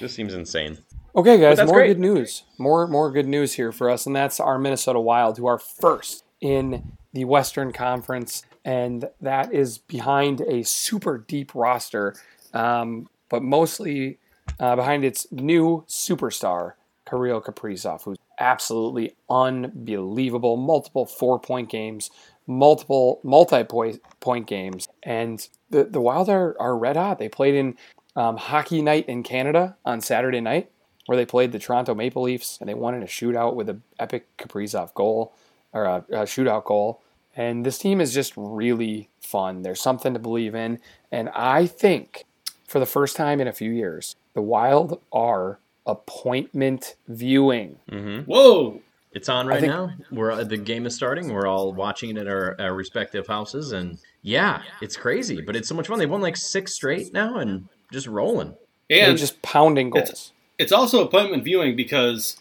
This 0.00 0.12
seems 0.12 0.34
insane. 0.34 0.78
Okay, 1.14 1.38
guys, 1.38 1.58
that's 1.58 1.68
more 1.70 1.80
great. 1.80 1.88
good 1.88 2.00
news. 2.00 2.42
More 2.58 2.88
more 2.88 3.12
good 3.12 3.28
news 3.28 3.52
here 3.52 3.70
for 3.70 3.88
us, 3.90 4.06
and 4.06 4.16
that's 4.16 4.40
our 4.40 4.58
Minnesota 4.58 4.98
Wild, 4.98 5.38
who 5.38 5.46
are 5.46 5.58
first 5.58 6.24
in 6.40 6.92
the 7.12 7.24
Western 7.24 7.72
Conference, 7.72 8.42
and 8.64 9.08
that 9.20 9.52
is 9.52 9.78
behind 9.78 10.40
a 10.42 10.62
super 10.64 11.18
deep 11.18 11.54
roster, 11.54 12.14
um, 12.54 13.08
but 13.28 13.42
mostly 13.42 14.18
uh, 14.58 14.76
behind 14.76 15.04
its 15.04 15.26
new 15.30 15.84
superstar, 15.88 16.74
Kirill 17.08 17.42
Kaprizov, 17.42 18.02
who's 18.04 18.18
absolutely 18.38 19.14
unbelievable. 19.28 20.56
Multiple 20.56 21.06
four 21.06 21.38
point 21.38 21.68
games, 21.68 22.10
multiple 22.46 23.20
multi 23.22 23.64
point 23.64 24.46
games, 24.46 24.88
and 25.02 25.48
the 25.70 25.84
the 25.84 26.00
Wild 26.00 26.28
are, 26.28 26.56
are 26.60 26.76
red 26.76 26.96
hot. 26.96 27.18
They 27.18 27.28
played 27.28 27.54
in 27.54 27.76
um, 28.16 28.36
hockey 28.36 28.82
night 28.82 29.08
in 29.08 29.22
Canada 29.22 29.76
on 29.84 30.00
Saturday 30.00 30.40
night, 30.40 30.70
where 31.06 31.16
they 31.16 31.26
played 31.26 31.52
the 31.52 31.58
Toronto 31.58 31.94
Maple 31.94 32.22
Leafs 32.22 32.58
and 32.60 32.68
they 32.68 32.74
won 32.74 32.94
in 32.94 33.02
a 33.02 33.06
shootout 33.06 33.54
with 33.54 33.68
an 33.68 33.82
epic 33.98 34.36
Kaprizov 34.38 34.94
goal 34.94 35.34
or 35.72 35.84
a, 35.84 35.96
a 36.10 36.22
shootout 36.24 36.64
goal. 36.64 37.00
And 37.34 37.64
this 37.64 37.78
team 37.78 38.00
is 38.00 38.12
just 38.12 38.32
really 38.36 39.08
fun. 39.20 39.62
There's 39.62 39.80
something 39.80 40.12
to 40.12 40.20
believe 40.20 40.54
in, 40.54 40.78
and 41.10 41.30
I 41.30 41.66
think 41.66 42.24
for 42.68 42.78
the 42.78 42.86
first 42.86 43.16
time 43.16 43.40
in 43.40 43.48
a 43.48 43.52
few 43.52 43.70
years, 43.70 44.16
the 44.34 44.42
Wild 44.42 45.00
are 45.12 45.58
appointment 46.06 46.96
viewing. 47.08 47.76
Mm-hmm. 47.90 48.30
Whoa. 48.30 48.80
It's 49.12 49.28
on 49.28 49.46
right 49.46 49.60
think- 49.60 49.72
now. 49.72 49.92
We're 50.10 50.30
uh, 50.32 50.44
the 50.44 50.56
game 50.56 50.86
is 50.86 50.94
starting. 50.94 51.32
We're 51.32 51.46
all 51.46 51.72
watching 51.74 52.10
it 52.10 52.16
at 52.16 52.28
our, 52.28 52.56
our 52.58 52.74
respective 52.74 53.26
houses, 53.26 53.72
and 53.72 53.98
yeah, 54.22 54.62
it's 54.80 54.96
crazy, 54.96 55.42
but 55.42 55.54
it's 55.54 55.68
so 55.68 55.74
much 55.74 55.88
fun. 55.88 55.98
They 55.98 56.06
won 56.06 56.22
like 56.22 56.36
six 56.36 56.72
straight 56.72 57.12
now, 57.12 57.36
and 57.36 57.68
just 57.92 58.06
rolling. 58.06 58.54
They're 58.88 59.10
And 59.10 59.18
just 59.18 59.40
pounding 59.42 59.90
goals. 59.90 60.32
it's 60.58 60.72
also 60.72 61.04
appointment 61.04 61.44
viewing 61.44 61.76
because 61.76 62.36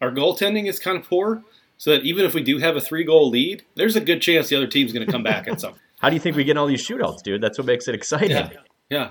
our 0.00 0.10
goaltending 0.10 0.66
is 0.68 0.80
kind 0.80 0.96
of 0.98 1.08
poor. 1.08 1.42
So 1.76 1.90
that 1.90 2.04
even 2.04 2.24
if 2.24 2.34
we 2.34 2.42
do 2.42 2.58
have 2.58 2.76
a 2.76 2.80
three 2.80 3.04
goal 3.04 3.28
lead, 3.30 3.64
there's 3.74 3.96
a 3.96 4.00
good 4.00 4.20
chance 4.20 4.48
the 4.48 4.56
other 4.56 4.66
team's 4.66 4.92
going 4.92 5.04
to 5.04 5.12
come 5.12 5.22
back 5.22 5.48
at 5.48 5.60
some. 5.60 5.74
How 6.00 6.08
do 6.10 6.14
you 6.14 6.20
think 6.20 6.36
we 6.36 6.44
get 6.44 6.56
all 6.56 6.66
these 6.66 6.86
shootouts, 6.86 7.22
dude? 7.22 7.40
That's 7.40 7.58
what 7.58 7.66
makes 7.66 7.88
it 7.88 7.94
exciting. 7.94 8.30
Yeah, 8.30 8.50
yeah. 8.90 9.10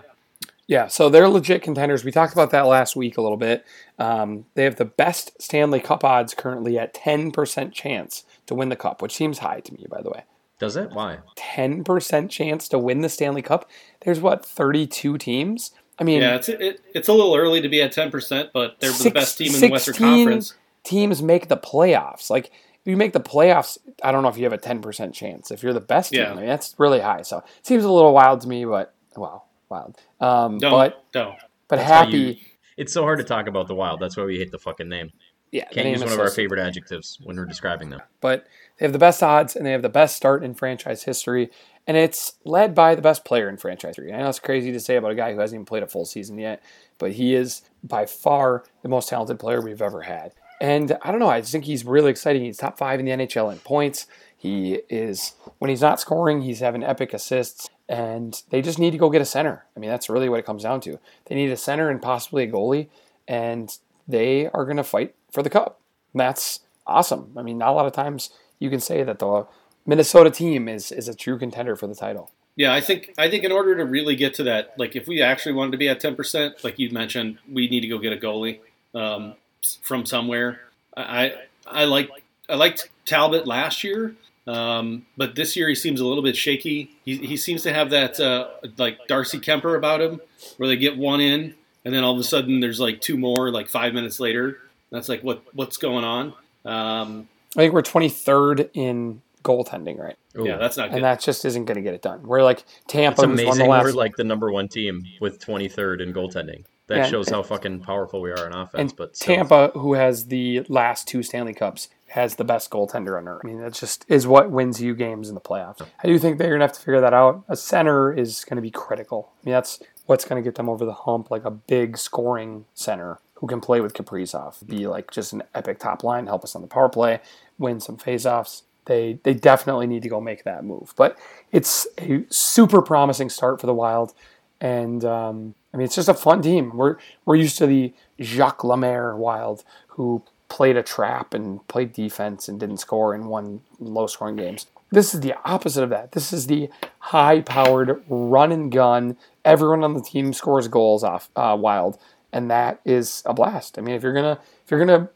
Yeah, 0.68 0.88
so 0.88 1.10
they're 1.10 1.30
legit 1.30 1.62
contenders. 1.62 2.04
We 2.04 2.12
talked 2.12 2.34
about 2.34 2.50
that 2.52 2.66
last 2.66 2.96
week 2.96 3.18
a 3.18 3.22
little 3.22 3.38
bit. 3.38 3.66
Um, 4.00 4.46
they 4.56 4.64
have 4.64 4.78
the 4.78 4.86
best 4.86 5.40
Stanley 5.40 5.80
Cup 5.80 6.04
odds 6.04 6.34
currently 6.34 6.80
at 6.80 6.94
10% 6.94 7.72
chance 7.72 8.24
to 8.48 8.56
win 8.56 8.70
the 8.70 8.76
Cup, 8.76 9.02
which 9.02 9.16
seems 9.16 9.40
high 9.40 9.60
to 9.60 9.74
me, 9.74 9.86
by 9.90 10.02
the 10.02 10.10
way. 10.10 10.24
Does 10.60 10.76
it? 10.76 10.90
Why? 10.92 11.20
10% 11.38 12.30
chance 12.30 12.68
to 12.70 12.80
win 12.80 13.02
the 13.02 13.10
Stanley 13.10 13.44
Cup? 13.44 13.70
There's 14.02 14.20
what, 14.20 14.44
32 14.44 15.20
teams? 15.20 15.72
I 15.98 16.04
mean, 16.04 16.22
Yeah, 16.22 16.36
it's 16.36 16.50
it, 16.50 16.82
it's 16.94 17.08
a 17.08 17.14
little 17.14 17.36
early 17.36 17.62
to 17.62 17.70
be 17.70 17.82
at 17.82 17.92
ten 17.92 18.12
percent, 18.12 18.50
but 18.54 18.80
they're 18.80 18.92
the 18.92 19.12
best 19.12 19.38
team 19.38 19.54
in 19.54 19.62
the 19.62 19.70
Western 19.70 19.96
Conference. 19.96 20.54
Teams 20.86 21.22
make 21.22 21.48
the 21.50 21.58
playoffs. 21.58 22.30
Like, 22.30 22.48
if 22.48 22.90
you 22.92 22.96
make 22.98 23.14
the 23.14 23.20
playoffs, 23.20 23.78
I 24.04 24.12
don't 24.12 24.22
know 24.24 24.30
if 24.30 24.38
you 24.38 24.44
have 24.44 24.54
a 24.54 24.58
10% 24.58 25.14
chance. 25.14 25.52
If 25.52 25.64
you're 25.64 25.74
the 25.74 25.80
best 25.82 26.12
team, 26.12 26.22
I 26.26 26.36
mean, 26.36 26.46
that's 26.46 26.76
really 26.78 27.00
high. 27.00 27.24
So 27.24 27.40
it 27.40 27.46
seems 27.66 27.84
a 27.84 27.92
little 27.92 28.14
wild 28.14 28.42
to 28.42 28.48
me, 28.48 28.64
but 28.66 28.94
wow, 29.18 29.44
wild. 29.70 29.98
Um, 30.22 30.60
Don't 30.60 30.72
but 30.72 31.12
don't. 31.12 31.36
but 31.68 31.78
That's 31.78 31.88
happy. 31.90 32.18
you- 32.18 32.36
It's 32.78 32.94
so 32.94 33.02
hard 33.04 33.18
to 33.20 33.24
talk 33.26 33.48
about 33.48 33.68
the 33.68 33.76
Wild. 33.76 34.00
That's 34.00 34.16
why 34.16 34.24
we 34.26 34.38
hate 34.38 34.52
the 34.52 34.60
fucking 34.60 34.88
name. 34.90 35.12
yeah, 35.52 35.64
Can't 35.66 35.86
name 35.86 35.94
use 35.94 36.04
one 36.04 36.12
of 36.14 36.20
our 36.20 36.30
favorite 36.30 36.60
adjectives 36.60 37.18
when 37.24 37.38
we're 37.38 37.46
describing 37.46 37.90
them. 37.90 38.02
but 38.22 38.46
they 38.78 38.86
have 38.86 38.94
the 38.94 39.00
best 39.00 39.24
odds 39.24 39.56
and 39.56 39.66
they 39.66 39.72
have 39.72 39.82
the 39.82 39.88
best 39.90 40.16
start 40.18 40.44
in 40.44 40.54
franchise 40.54 41.04
history. 41.04 41.50
And 41.88 41.96
it's 41.98 42.34
led 42.44 42.76
by 42.76 42.94
the 42.96 43.02
best 43.02 43.24
player 43.26 43.48
in 43.48 43.58
franchise 43.58 43.96
history. 43.96 44.12
I 44.12 44.18
know 44.18 44.28
it's 44.30 44.40
crazy 44.40 44.72
to 44.74 44.80
say 44.80 44.96
about 44.98 45.12
a 45.12 45.16
guy 45.16 45.34
who 45.34 45.40
hasn't 45.40 45.56
even 45.58 45.66
played 45.66 45.84
a 45.84 45.88
full 45.88 46.04
season 46.06 46.38
yet, 46.38 46.62
but 46.98 47.14
he 47.14 47.34
is 47.36 47.62
by 47.84 48.06
far 48.06 48.64
the 48.82 48.90
most 48.90 49.08
talented 49.10 49.40
player 49.40 49.62
we've 49.62 49.82
ever 49.82 50.02
had. 50.02 50.34
And 50.62 50.98
I 51.02 51.12
don't 51.12 51.20
know, 51.20 51.30
I 51.30 51.42
just 51.42 51.52
think 51.52 51.66
he's 51.66 51.86
really 51.86 52.12
exciting. 52.12 52.44
He's 52.44 52.58
top 52.58 52.78
five 52.78 53.00
in 53.00 53.06
the 53.06 53.12
NHL 53.12 53.52
in 53.52 53.60
points. 53.60 54.08
He 54.38 54.82
is, 54.90 55.34
when 55.60 55.70
he's 55.70 55.82
not 55.82 56.00
scoring, 56.00 56.42
he's 56.42 56.60
having 56.60 56.84
epic 56.84 57.14
assists. 57.14 57.70
And 57.90 58.42
they 58.50 58.62
just 58.62 58.80
need 58.80 58.92
to 58.92 58.98
go 58.98 59.10
get 59.10 59.22
a 59.22 59.26
center. 59.26 59.66
I 59.76 59.80
mean, 59.80 59.90
that's 59.90 60.10
really 60.10 60.30
what 60.30 60.40
it 60.40 60.46
comes 60.46 60.64
down 60.64 60.82
to. 60.82 61.00
They 61.26 61.36
need 61.36 61.52
a 61.52 61.58
center 61.58 61.90
and 61.90 62.02
possibly 62.02 62.44
a 62.44 62.52
goalie. 62.52 62.88
And 63.28 63.76
they 64.08 64.48
are 64.48 64.66
going 64.66 64.78
to 64.78 64.84
fight 64.84 65.16
for 65.32 65.44
the 65.44 65.50
cup. 65.50 65.80
And 66.14 66.20
that's 66.20 66.62
awesome. 66.88 67.34
I 67.38 67.42
mean, 67.42 67.58
not 67.58 67.70
a 67.70 67.74
lot 67.74 67.86
of 67.86 67.94
times 67.94 68.30
you 68.60 68.70
can 68.70 68.80
say 68.80 69.04
that 69.04 69.20
the 69.20 69.46
Minnesota 69.86 70.32
team 70.32 70.68
is 70.68 70.92
is 70.92 71.08
a 71.08 71.14
true 71.14 71.38
contender 71.38 71.76
for 71.76 71.88
the 71.88 71.96
title. 71.96 72.32
Yeah, 72.56 72.74
I 72.74 72.82
think 72.82 73.14
I 73.18 73.30
think 73.30 73.44
in 73.44 73.52
order 73.52 73.76
to 73.76 73.86
really 73.86 74.16
get 74.16 74.34
to 74.36 74.44
that, 74.44 74.74
like 74.78 74.96
if 74.96 75.08
we 75.08 75.22
actually 75.22 75.54
wanted 75.54 75.72
to 75.72 75.78
be 75.78 75.90
at 75.90 76.00
ten 76.00 76.16
percent, 76.16 76.64
like 76.64 76.80
you 76.80 76.90
mentioned, 76.90 77.40
we 77.52 77.68
need 77.68 77.82
to 77.82 77.88
go 77.88 77.98
get 77.98 78.14
a 78.14 78.18
goalie 78.18 78.60
um, 78.94 79.36
from 79.82 80.06
somewhere. 80.06 80.62
I 80.96 81.04
I 81.04 81.34
I 81.68 81.86
like 81.86 82.10
I 82.50 82.56
liked 82.56 82.90
Talbot 83.06 83.48
last 83.48 83.84
year, 83.84 84.16
um, 84.48 85.06
but 85.18 85.36
this 85.36 85.56
year 85.56 85.68
he 85.68 85.76
seems 85.76 86.00
a 86.00 86.06
little 86.06 86.24
bit 86.24 86.36
shaky. 86.36 86.96
He, 87.04 87.18
he 87.18 87.38
seems 87.38 87.64
to 87.64 87.74
have 87.74 87.90
that 87.92 88.20
uh, 88.20 88.50
like 88.78 89.08
Darcy 89.08 89.40
Kuemper 89.40 89.78
about 89.78 90.02
him, 90.02 90.22
where 90.58 90.68
they 90.68 90.78
get 90.78 90.98
one 90.98 91.22
in 91.22 91.56
and 91.86 91.94
then 91.94 92.04
all 92.04 92.14
of 92.14 92.20
a 92.20 92.24
sudden 92.24 92.60
there's 92.60 92.80
like 92.80 93.00
two 93.00 93.18
more 93.18 93.52
like 93.52 93.70
five 93.70 93.94
minutes 93.94 94.20
later. 94.20 94.60
That's 94.90 95.08
like 95.08 95.22
what 95.22 95.44
what's 95.54 95.78
going 95.78 96.04
on. 96.04 96.34
Um, 96.66 97.30
I 97.56 97.62
think 97.62 97.74
we're 97.74 97.84
23rd 97.84 98.72
in 98.74 99.22
goaltending, 99.44 100.00
right? 100.00 100.18
Ooh. 100.38 100.46
yeah, 100.46 100.58
that's 100.58 100.76
not 100.76 100.90
good. 100.90 100.98
And 100.98 101.06
that 101.06 101.22
just 101.22 101.46
isn't 101.46 101.66
going 101.66 101.76
to 101.76 101.82
get 101.82 101.94
it 101.94 102.02
done. 102.02 102.24
We're 102.24 102.44
like 102.44 102.66
Tampa, 102.88 103.22
It's 103.22 103.22
who's 103.22 103.28
won 103.28 103.36
the 103.38 103.44
amazing 103.44 103.70
last, 103.70 103.84
we're 103.84 103.92
like 103.92 104.16
the 104.16 104.24
number 104.24 104.52
one 104.52 104.68
team 104.68 105.06
with 105.22 105.40
23rd 105.40 106.02
in 106.02 106.14
goaltending. 106.14 106.66
That 106.88 106.98
Yeah, 106.98 107.08
shows 107.08 107.30
how 107.30 107.42
fucking 107.42 107.80
powerful 107.80 108.22
we 108.22 108.32
are 108.32 108.46
in 108.46 108.54
offense. 108.54 108.94
but 108.94 109.16
still. 109.16 109.36
Tampa, 109.36 109.72
who 109.74 109.94
has 109.94 110.28
the 110.28 110.62
last 110.70 111.08
two 111.08 111.24
Stanley 111.24 111.54
Cups, 111.54 111.90
has 112.10 112.36
the 112.36 112.44
best 112.44 112.70
goaltender 112.70 113.18
on 113.18 113.28
earth. 113.28 113.42
I 113.44 113.48
mean, 113.48 113.60
that 113.62 113.74
just 113.74 114.06
is 114.08 114.28
what 114.28 114.52
wins 114.52 114.82
you 114.82 114.96
games 114.96 115.28
in 115.28 115.36
the 115.36 115.42
playoffs. 115.42 115.86
I 116.04 116.08
do 116.08 116.20
think 116.20 116.38
they're 116.38 116.50
going 116.50 116.60
to 116.60 116.66
have 116.66 116.74
to 116.74 116.80
figure 116.80 117.02
that 117.02 117.14
out. 117.14 117.44
A 117.50 117.56
center 117.56 118.14
is 118.14 118.46
going 118.46 118.56
to 118.58 118.62
be 118.62 118.72
critical. 118.72 119.32
I 119.42 119.46
mean, 119.46 119.54
that's 119.54 119.82
what's 120.06 120.26
going 120.26 120.42
to 120.42 120.48
get 120.48 120.56
them 120.56 120.70
over 120.70 120.86
the 120.86 120.94
hump, 120.94 121.32
like 121.32 121.44
a 121.44 121.52
big 121.52 121.98
scoring 121.98 122.66
center 122.74 123.20
who 123.36 123.48
can 123.48 123.60
play 123.60 123.82
with 123.82 123.94
Kaprizov, 123.94 124.66
be 124.66 124.80
mm-hmm. 124.80 124.90
like 124.90 125.12
just 125.12 125.34
an 125.34 125.44
epic 125.54 125.80
top 125.80 126.04
line, 126.04 126.28
help 126.28 126.44
us 126.44 126.56
on 126.56 126.62
the 126.62 126.68
power 126.68 126.90
play, 126.90 127.20
win 127.58 127.80
some 127.80 127.98
faceoffs. 127.98 128.64
They 128.86 129.20
they 129.24 129.34
definitely 129.34 129.88
need 129.88 130.04
to 130.04 130.10
go 130.10 130.22
make 130.22 130.44
that 130.44 130.64
move. 130.64 130.94
But 130.96 131.18
it's 131.52 131.88
a 131.98 132.24
super 132.30 132.82
promising 132.82 133.30
start 133.30 133.60
for 133.60 133.68
the 133.68 133.74
Wild, 133.74 134.14
and 134.62 135.04
um, 135.06 135.56
I 135.74 135.78
mean 135.78 135.86
it's 135.86 135.96
just 135.96 136.10
a 136.10 136.14
fun 136.14 136.42
team. 136.42 136.76
We're 136.76 136.98
we're 137.26 137.36
used 137.36 137.58
to 137.60 137.68
the 137.68 137.94
Jacques 138.22 138.64
Lemaire 138.64 139.16
Wild 139.16 139.64
who 139.90 140.24
played 140.48 140.78
a 140.78 140.84
trap 140.84 141.34
and 141.34 141.66
played 141.68 141.94
defense 141.94 142.48
and 142.48 142.60
didn't 142.60 142.78
score 142.78 143.14
and 143.14 143.28
won 143.28 143.62
low 143.80 144.08
scoring 144.08 144.36
games. 144.36 144.68
This 144.92 145.14
is 145.14 145.22
the 145.22 145.36
opposite 145.44 145.84
of 145.84 145.90
that. 145.90 146.12
This 146.12 146.32
is 146.32 146.48
the 146.48 146.70
high 147.00 147.42
powered 147.42 148.04
run 148.08 148.52
and 148.52 148.72
gun. 148.72 149.18
Everyone 149.44 149.84
on 149.84 149.94
the 149.94 150.02
team 150.02 150.32
scores 150.34 150.68
goals 150.68 151.04
off 151.04 151.30
uh, 151.36 151.58
Wild, 151.60 151.98
and 152.32 152.50
that 152.52 152.80
is 152.86 153.24
a 153.26 153.34
blast. 153.34 153.78
I 153.78 153.82
mean, 153.82 153.96
if 153.96 154.04
you're 154.04 154.14
gonna 154.14 154.40
if 154.64 154.72
you're 154.72 154.80
gonna 154.80 155.10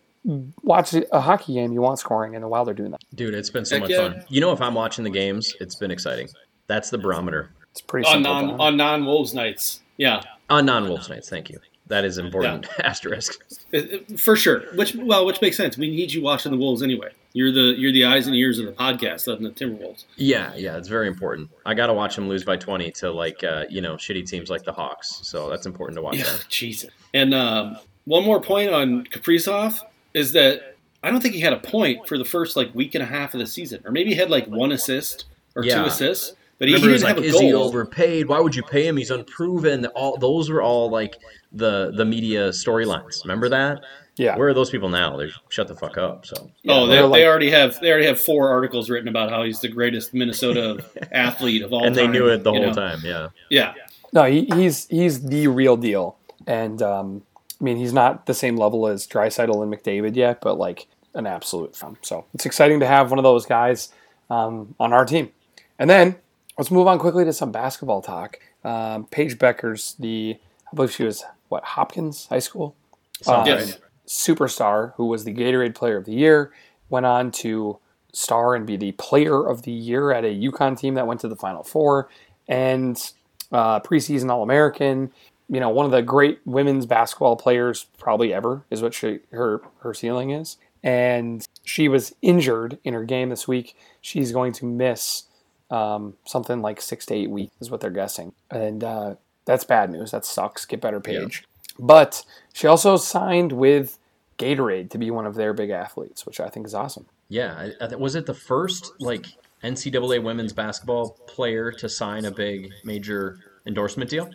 watch 0.63 0.93
a 0.93 1.21
hockey 1.21 1.54
game, 1.54 1.71
you 1.71 1.82
want 1.82 1.99
scoring, 1.99 2.36
and 2.36 2.43
the 2.43 2.47
Wild 2.47 2.67
are 2.69 2.73
doing 2.73 2.91
that. 2.91 3.02
Dude, 3.15 3.34
it's 3.34 3.49
been 3.49 3.65
so 3.65 3.75
Heck 3.75 3.84
much 3.84 3.91
yeah. 3.91 4.10
fun. 4.10 4.23
You 4.28 4.41
know, 4.41 4.52
if 4.52 4.62
I'm 4.62 4.73
watching 4.73 5.04
the 5.04 5.10
games, 5.10 5.56
it's 5.60 5.75
been 5.75 5.91
exciting. 5.91 6.28
That's 6.67 6.89
the 6.89 6.97
barometer. 6.97 7.52
It's 7.80 7.88
pretty 7.88 8.08
on 8.10 8.22
non 8.22 8.48
Don. 8.50 8.60
on 8.60 8.78
non 8.78 9.06
Wolves 9.06 9.34
nights. 9.34 9.82
Yeah, 9.98 10.22
On 10.50 10.65
non 10.65 10.88
Wolves 10.89 11.10
nights, 11.10 11.30
thank 11.30 11.50
you. 11.50 11.60
That 11.88 12.06
is 12.06 12.18
important. 12.18 12.68
Asterisk. 12.84 13.42
It- 13.72 13.92
it- 14.10 14.20
for 14.20 14.36
sure. 14.36 14.63
Which 14.76 14.96
well, 14.96 15.26
which 15.26 15.42
makes 15.42 15.58
sense. 15.58 15.78
We 15.78 15.89
need 15.89 16.12
you 16.12 16.22
watching 16.22 16.52
the 16.52 16.58
Wolves 16.58 16.84
anyway. 16.84 17.10
You're 17.34 17.52
the 17.52 17.74
you're 17.78 17.92
the 17.92 18.06
eyes 18.06 18.28
and 18.28 18.36
ears 18.36 18.60
of 18.60 18.65
the 18.65 18.72
podcast, 18.74 19.28
other 19.28 19.36
than 19.42 19.44
the 19.46 19.52
Timberwolves. 19.52 20.06
Yeah, 20.15 20.54
yeah, 20.56 20.78
it's 20.78 20.88
very 20.88 21.08
important. 21.08 21.50
I 21.65 21.74
got 21.74 21.88
to 21.88 21.94
watch 21.94 22.15
them 22.15 22.28
lose 22.28 22.44
by 22.44 22.58
20 22.58 22.92
to 22.92 23.12
like, 23.12 23.44
uh, 23.44 23.65
you 23.70 23.82
know, 23.82 23.96
shitty 23.96 24.28
teams 24.28 24.50
like 24.50 24.63
the 24.63 24.74
Hawks. 24.74 25.20
So 25.24 25.50
that's 25.50 25.65
important 25.65 25.96
to 25.98 26.02
watch 26.02 26.18
Yeah, 26.18 26.24
that. 26.26 26.46
Jesus. 26.50 26.89
And 27.13 27.34
um, 27.34 27.78
one 28.06 28.24
more 28.24 28.42
point 28.42 28.72
on 28.72 29.06
Kaprizov 29.06 29.80
is 30.13 30.32
that 30.34 30.76
I 31.04 31.12
don't 31.12 31.22
think 31.22 31.34
he 31.36 31.39
had 31.42 31.54
a 31.54 31.60
point 31.60 32.08
for 32.08 32.18
the 32.18 32.26
first 32.26 32.56
like 32.56 32.74
week 32.76 32.94
and 32.96 33.04
a 33.04 33.08
half 33.08 33.34
of 33.34 33.39
the 33.39 33.48
season, 33.48 33.82
or 33.86 33.92
maybe 33.92 34.10
he 34.12 34.15
had 34.15 34.30
like 34.30 34.48
one 34.48 34.72
assist 34.72 35.26
or 35.56 35.63
Yeah. 35.63 35.82
two 35.82 35.86
assists, 35.88 36.34
but 36.60 36.67
he, 36.67 36.74
he 36.74 36.76
Remember, 36.76 36.89
it 36.89 36.93
was 36.93 37.02
didn't 37.02 37.15
like, 37.17 37.26
have 37.26 37.36
is 37.36 37.41
a 37.41 37.43
he 37.43 37.54
overpaid? 37.54 38.28
Why 38.28 38.39
would 38.39 38.56
you 38.56 38.63
pay 38.63 38.86
him? 38.86 38.98
He's 38.98 39.12
unproven. 39.12 39.86
All 39.88 40.17
those 40.17 40.50
were 40.50 40.62
all 40.62 40.89
like 40.89 41.15
the 41.52 41.91
the 41.95 42.06
media 42.06 42.50
storylines. 42.50 43.24
Remember 43.24 43.50
that? 43.50 43.82
yeah, 44.17 44.38
Where 44.38 44.50
are 44.50 44.54
those 44.54 44.69
people 44.69 44.89
now? 44.89 45.15
They 45.15 45.30
shut 45.48 45.69
the 45.69 45.76
fuck 45.76 45.98
up. 45.98 46.26
So 46.26 46.52
Oh, 46.67 46.86
they, 46.86 46.98
they're 46.98 47.08
they 47.08 47.26
already 47.26 47.50
have 47.52 47.80
they 47.80 47.89
already 47.89 48.06
have 48.08 48.19
four 48.19 48.50
articles 48.50 48.89
written 48.89 49.08
about 49.08 49.30
how 49.30 49.43
he's 49.43 49.62
the 49.62 49.69
greatest 49.69 50.13
Minnesota 50.13 50.84
athlete 51.13 51.62
of 51.62 51.72
all 51.72 51.86
and 51.86 51.95
time. 51.95 52.06
And 52.06 52.13
they 52.13 52.19
knew 52.19 52.28
it 52.28 52.43
the 52.43 52.52
whole 52.52 52.67
know? 52.67 52.74
time. 52.74 53.00
Yeah. 53.04 53.30
Yeah, 53.50 53.74
no, 54.12 54.26
he, 54.26 54.45
he's 54.54 54.88
he's 54.88 55.24
the 55.24 55.48
real 55.48 55.78
deal, 55.78 56.17
and 56.45 56.82
um, 56.82 57.24
I 57.60 57.63
mean 57.63 57.78
he's 57.78 57.93
not 57.93 58.26
the 58.26 58.34
same 58.34 58.58
level 58.58 58.88
as 58.88 59.08
Draisaitl 59.08 59.63
and 59.63 59.74
McDavid 59.74 60.17
yet, 60.17 60.41
but 60.41 60.58
like 60.58 60.88
an 61.13 61.26
absolute 61.26 61.76
fun. 61.76 61.98
So 62.02 62.26
it's 62.34 62.45
exciting 62.45 62.82
to 62.82 62.88
have 62.88 63.12
one 63.12 63.19
of 63.19 63.24
those 63.24 63.45
guys 63.45 63.89
um, 64.30 64.76
on 64.80 64.91
our 64.91 65.06
team. 65.06 65.32
And 65.80 65.89
then 65.89 66.17
let's 66.60 66.69
move 66.69 66.88
on 66.88 67.00
quickly 67.00 67.24
to 67.26 67.34
some 67.34 67.52
basketball 67.52 68.02
talk. 68.02 68.38
Um, 68.63 69.06
Paige 69.06 69.38
Bueckers 69.39 69.98
the 69.98 70.38
I 70.72 70.76
believe 70.76 70.91
she 70.91 71.06
was 71.06 71.24
what 71.48 71.63
Hopkins 71.63 72.28
High 72.28 72.39
School 72.39 72.76
Sounds 73.22 73.48
Yes. 73.48 73.78
superstar 74.08 74.93
who 74.95 75.06
was 75.06 75.24
the 75.24 75.34
Gatorade 75.34 75.74
Player 75.74 75.98
of 75.98 76.06
the 76.06 76.13
Year, 76.13 76.52
went 76.89 77.06
on 77.06 77.32
to 77.32 77.80
star 78.13 78.56
and 78.56 78.65
be 78.67 78.76
the 78.76 78.91
Player 78.93 79.48
of 79.48 79.63
the 79.63 79.72
Year 79.72 80.12
at 80.12 80.26
a 80.26 80.28
UConn 80.28 80.78
team 80.78 80.95
that 80.95 81.08
went 81.08 81.22
to 81.22 81.28
the 81.28 81.36
Final 81.36 81.63
Four, 81.63 82.10
and 82.48 83.12
uh, 83.52 83.80
preseason 83.80 84.30
All 84.30 84.43
American. 84.43 85.12
You 85.48 85.60
know, 85.60 85.69
one 85.69 85.86
of 85.86 85.91
the 85.91 86.02
great 86.04 86.39
women's 86.45 86.86
basketball 86.86 87.36
players 87.36 87.86
probably 87.98 88.34
ever 88.34 88.63
is 88.69 88.82
what 88.82 88.93
she 88.93 89.19
her 89.32 89.62
her 89.80 89.93
ceiling 89.93 90.30
is. 90.30 90.58
And 90.84 91.45
she 91.63 91.88
was 91.88 92.15
injured 92.22 92.78
in 92.84 92.93
her 92.93 93.04
game 93.04 93.30
this 93.30 93.48
week. 93.48 93.76
She's 94.02 94.32
going 94.32 94.54
to 94.54 94.65
miss 94.65 95.24
um, 95.70 96.16
something 96.26 96.62
like 96.62 96.82
six 96.82 97.06
to 97.08 97.14
eight 97.14 97.30
weeks, 97.30 97.56
is 97.60 97.70
what 97.70 97.82
they're 97.82 97.90
guessing. 97.90 98.34
And 98.50 98.84
uh, 98.84 99.16
that's 99.46 99.64
bad 99.64 99.92
news. 99.92 100.12
That 100.12 100.26
sucks. 100.26 100.66
Get 100.66 100.82
better, 100.82 101.00
Paige. 101.00 101.44
But 101.78 102.26
she 102.54 102.68
also 102.68 102.98
signed 102.98 103.54
with 103.54 103.98
Gatorade 104.38 104.90
to 104.92 104.98
be 104.98 105.12
one 105.12 105.26
of 105.26 105.36
their 105.36 105.54
big 105.54 105.70
athletes, 105.70 106.26
which 106.26 106.40
I 106.40 106.50
think 106.50 106.66
is 106.66 106.74
awesome. 106.74 107.06
Yeah. 107.30 107.56
I, 107.56 107.86
I, 107.86 107.88
th- 107.88 108.00
was 108.00 108.16
it 108.16 108.26
the 108.26 108.34
first 108.34 108.94
like 109.00 109.26
NCAA 109.64 110.22
women's 110.24 110.54
basketball 110.54 111.12
player 111.28 111.72
to 111.74 111.88
sign 111.88 112.26
a 112.26 112.32
big 112.32 112.72
major 112.84 113.40
endorsement 113.66 114.10
deal? 114.10 114.30